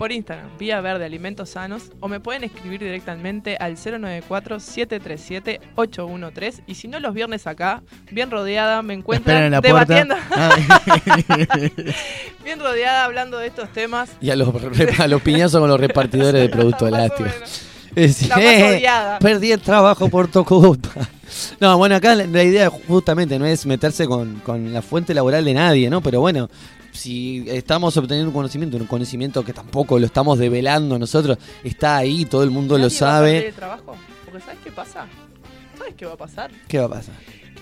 Por 0.00 0.10
Instagram, 0.12 0.48
Vía 0.58 0.80
Verde, 0.80 1.04
alimentos 1.04 1.50
sanos. 1.50 1.92
O 2.00 2.08
me 2.08 2.20
pueden 2.20 2.42
escribir 2.42 2.80
directamente 2.80 3.58
al 3.60 3.76
094-737-813. 3.76 6.62
Y 6.66 6.74
si 6.74 6.88
no, 6.88 6.98
los 7.00 7.12
viernes 7.12 7.46
acá, 7.46 7.82
bien 8.10 8.30
rodeada, 8.30 8.80
me 8.80 8.94
encuentran 8.94 9.42
en 9.42 9.50
la 9.50 9.60
debatiendo. 9.60 10.14
puerta. 10.16 10.56
bien 12.42 12.60
rodeada 12.60 13.04
hablando 13.04 13.36
de 13.36 13.48
estos 13.48 13.70
temas. 13.74 14.08
Y 14.22 14.30
a 14.30 14.36
los, 14.36 14.48
a 14.98 15.06
los 15.06 15.20
piñazos 15.20 15.60
con 15.60 15.68
los 15.68 15.78
repartidores 15.78 16.40
de 16.40 16.48
productos 16.56 16.90
más 16.90 17.10
¡Eh! 17.94 18.76
odiada. 18.78 19.18
Perdí 19.22 19.52
el 19.52 19.60
trabajo 19.60 20.08
por 20.08 20.28
tu 20.28 20.46
culpa. 20.46 20.92
No, 21.60 21.76
bueno, 21.76 21.96
acá 21.96 22.14
la, 22.14 22.24
la 22.24 22.42
idea 22.42 22.70
justamente 22.70 23.38
no 23.38 23.44
es 23.44 23.66
meterse 23.66 24.06
con, 24.06 24.36
con 24.36 24.72
la 24.72 24.80
fuente 24.80 25.12
laboral 25.12 25.44
de 25.44 25.52
nadie, 25.52 25.90
¿no? 25.90 26.00
Pero 26.00 26.20
bueno, 26.20 26.48
si 26.92 27.44
estamos 27.48 27.96
obteniendo 27.96 28.28
un 28.30 28.34
conocimiento, 28.34 28.76
un 28.76 28.86
conocimiento 28.86 29.44
que 29.44 29.52
tampoco 29.52 29.98
lo 29.98 30.06
estamos 30.06 30.38
develando 30.38 30.98
nosotros, 30.98 31.38
está 31.64 31.96
ahí, 31.96 32.24
todo 32.24 32.42
el 32.42 32.50
mundo 32.50 32.76
lo 32.78 32.84
Nadie 32.84 33.00
va 33.00 33.06
a 33.08 33.12
sabe. 33.12 33.46
el 33.48 33.54
trabajo. 33.54 33.96
Porque 34.24 34.40
¿sabes 34.40 34.58
qué 34.64 34.70
pasa? 34.72 35.06
¿Sabes 35.78 35.94
qué 35.96 36.06
va 36.06 36.12
a 36.14 36.16
pasar? 36.16 36.50
¿Qué 36.68 36.78
va 36.78 36.86
a 36.86 36.90
pasar? 36.90 37.14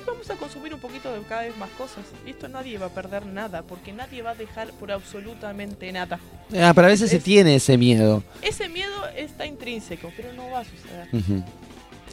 Vamos 0.06 0.30
a 0.30 0.34
consumir 0.36 0.72
un 0.72 0.80
poquito 0.80 1.12
de 1.12 1.20
cada 1.22 1.42
vez 1.42 1.56
más 1.58 1.68
cosas. 1.76 2.02
Y 2.26 2.30
esto 2.30 2.48
nadie 2.48 2.78
va 2.78 2.86
a 2.86 2.88
perder 2.88 3.26
nada. 3.26 3.62
Porque 3.62 3.92
nadie 3.92 4.22
va 4.22 4.30
a 4.30 4.34
dejar 4.34 4.70
por 4.72 4.90
absolutamente 4.90 5.92
nada. 5.92 6.18
Ah, 6.58 6.72
pero 6.74 6.86
a 6.86 6.90
veces 6.90 7.10
se 7.10 7.16
Es- 7.18 7.22
tiene 7.22 7.56
ese 7.56 7.76
miedo. 7.76 8.22
Ese 8.40 8.70
miedo 8.70 8.90
está 9.14 9.44
intrínseco, 9.44 10.10
pero 10.16 10.32
no 10.32 10.50
va 10.50 10.60
a 10.60 10.64
suceder. 10.64 11.08
Ujú. 11.12 11.44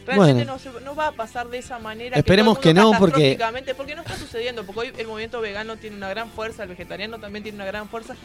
Realmente 0.06 0.46
Bueno. 0.46 0.54
no, 0.54 0.60
se- 0.60 0.86
no 0.86 0.96
va 0.96 1.08
a 1.08 1.12
pasar 1.14 1.50
de 1.50 1.58
esa 1.58 1.80
manera. 1.80 2.18
Esperemos 2.18 2.60
que, 2.60 2.74
no, 2.74 2.92
porque- 3.00 3.38
porque 3.76 3.96
no 3.96 4.02
está 4.02 4.16
sucediendo. 4.18 4.64
Porque 4.66 4.82
hoy 4.82 4.94
el 4.98 5.08
movimiento 5.08 5.42
vegano 5.42 5.78
tiene 5.78 5.96
una 5.98 6.10
gran 6.10 6.30
fuerza, 6.30 6.64
el 6.64 6.70
vegetariano 6.70 7.18
también 7.20 7.44
tiene 7.44 7.56
una 7.58 7.66
gran 7.66 7.90
fuerza. 7.90 8.16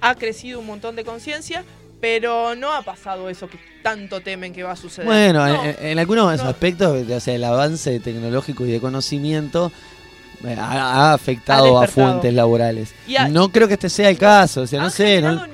Ha 0.00 0.14
crecido 0.14 0.60
un 0.60 0.66
montón 0.66 0.96
de 0.96 1.04
conciencia, 1.04 1.64
pero 2.00 2.54
no 2.54 2.72
ha 2.72 2.82
pasado 2.82 3.28
eso 3.28 3.48
que 3.48 3.58
tanto 3.82 4.20
temen 4.20 4.52
que 4.52 4.62
va 4.62 4.72
a 4.72 4.76
suceder. 4.76 5.06
Bueno, 5.06 5.46
No. 5.46 5.64
en, 5.64 5.76
en 5.80 5.98
algunos 5.98 6.42
no. 6.42 6.48
aspectos, 6.48 7.06
o 7.10 7.20
sea, 7.20 7.34
el 7.34 7.44
avance 7.44 7.98
tecnológico 8.00 8.64
y 8.66 8.70
de 8.72 8.80
conocimiento 8.80 9.72
eh, 10.44 10.54
ha, 10.56 11.10
ha 11.10 11.12
afectado 11.14 11.80
Ha 11.80 11.84
a 11.84 11.88
fuentes 11.88 12.32
laborales. 12.32 12.94
No 13.30 13.48
creo 13.50 13.66
que 13.66 13.74
este 13.74 13.88
sea 13.88 14.08
el 14.08 14.16
caso, 14.18 14.62
o 14.62 14.66
sea, 14.68 14.80
no 14.82 14.90
sé. 14.90 15.20
¿no? 15.20 15.46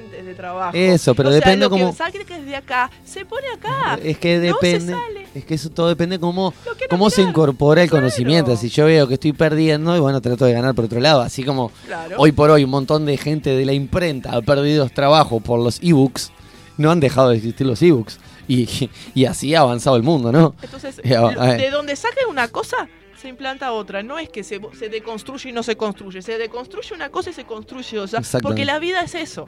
Fuentes 0.00 0.24
de 0.26 0.34
trabajo. 0.34 0.70
Eso, 0.76 1.14
pero 1.14 1.28
O 1.28 1.32
sea, 1.32 1.40
depende 1.40 1.66
lo 1.66 1.70
que 1.70 1.80
cómo- 1.82 1.92
saque 1.94 2.24
desde 2.24 2.56
acá, 2.56 2.90
se 3.04 3.24
pone 3.24 3.46
acá. 3.48 3.98
Es 4.02 4.18
que 4.18 4.36
No 4.36 4.40
se 4.40 4.66
depende. 4.66 4.92
sale. 4.92 5.26
Es 5.34 5.44
que 5.44 5.54
eso 5.54 5.70
todo 5.70 5.88
depende 5.88 6.18
cómo, 6.18 6.54
cómo 6.88 7.10
se 7.10 7.22
incorpora 7.22 7.82
el 7.82 7.90
Claro. 7.90 8.04
conocimiento. 8.04 8.56
Si 8.56 8.68
yo 8.68 8.86
veo 8.86 9.06
que 9.06 9.14
estoy 9.14 9.32
perdiendo, 9.32 9.96
y 9.96 10.00
bueno, 10.00 10.20
trato 10.20 10.44
de 10.44 10.52
ganar 10.52 10.74
por 10.74 10.84
otro 10.86 11.00
lado. 11.00 11.20
Así 11.20 11.42
como 11.42 11.70
Claro. 11.86 12.16
hoy 12.18 12.32
por 12.32 12.50
hoy 12.50 12.64
un 12.64 12.70
montón 12.70 13.04
de 13.06 13.16
gente 13.16 13.50
de 13.50 13.64
la 13.66 13.72
imprenta 13.72 14.30
ha 14.34 14.42
perdido 14.42 14.88
trabajo 14.88 15.40
por 15.40 15.58
los 15.60 15.78
ebooks, 15.82 16.32
no 16.78 16.90
han 16.90 17.00
dejado 17.00 17.30
de 17.30 17.36
existir 17.36 17.66
los 17.66 17.82
ebooks. 17.82 18.18
Y, 18.48 18.88
y 19.14 19.24
así 19.24 19.54
ha 19.56 19.60
avanzado 19.60 19.96
el 19.96 20.02
mundo, 20.04 20.30
¿no? 20.30 20.54
Entonces, 20.62 20.96
de 21.02 21.70
donde 21.72 21.96
saques 21.96 22.24
una 22.30 22.46
cosa, 22.48 22.88
se 23.20 23.28
implanta 23.28 23.72
otra. 23.72 24.02
No 24.04 24.18
es 24.20 24.28
que 24.28 24.44
se, 24.44 24.60
se 24.78 24.88
deconstruye 24.88 25.48
y 25.50 25.52
no 25.52 25.62
se 25.64 25.76
construye. 25.76 26.22
Se 26.22 26.38
deconstruye 26.38 26.94
una 26.94 27.08
cosa 27.10 27.30
y 27.30 27.32
se 27.32 27.44
construye 27.44 27.98
otra. 27.98 28.22
Porque 28.42 28.64
la 28.64 28.78
vida 28.78 29.00
es 29.02 29.14
eso. 29.16 29.46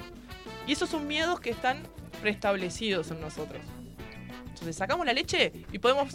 Y 0.68 0.72
esos 0.72 0.88
son 0.90 1.06
miedos 1.08 1.40
que 1.40 1.50
están 1.50 1.78
preestablecidos 2.20 3.10
en 3.10 3.20
nosotros. 3.20 3.60
Entonces 4.50 4.76
sacamos 4.76 5.06
la 5.06 5.12
leche 5.12 5.52
y 5.72 5.78
podemos 5.78 6.08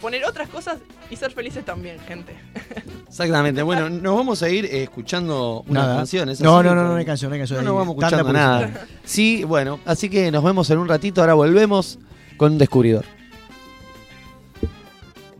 poner 0.00 0.24
otras 0.24 0.48
cosas 0.48 0.78
y 1.10 1.16
ser 1.16 1.30
felices 1.32 1.64
también, 1.64 1.98
gente. 2.00 2.34
Exactamente. 3.08 3.62
Bueno, 3.62 3.88
nos 3.88 4.14
vamos 4.16 4.42
a 4.42 4.48
ir 4.50 4.66
eh, 4.66 4.82
escuchando 4.82 5.64
unas 5.66 5.84
Nada. 5.84 5.96
canciones. 5.96 6.40
No, 6.40 6.62
no, 6.62 6.74
no, 6.74 6.82
con- 6.82 6.90
no 6.90 6.96
hay 6.96 7.04
canción, 7.04 7.30
no 7.30 7.34
hay 7.34 7.40
canción. 7.40 7.64
No 7.64 7.70
nos 7.70 7.78
vamos 7.78 7.96
escuchando 7.96 8.32
nada. 8.32 8.86
Sí, 9.04 9.44
bueno, 9.44 9.80
así 9.86 10.10
que 10.10 10.30
nos 10.30 10.44
vemos 10.44 10.68
en 10.70 10.78
un 10.78 10.88
ratito. 10.88 11.20
Ahora 11.20 11.34
volvemos 11.34 11.98
con 12.36 12.52
un 12.52 12.58
descubridor. 12.58 13.04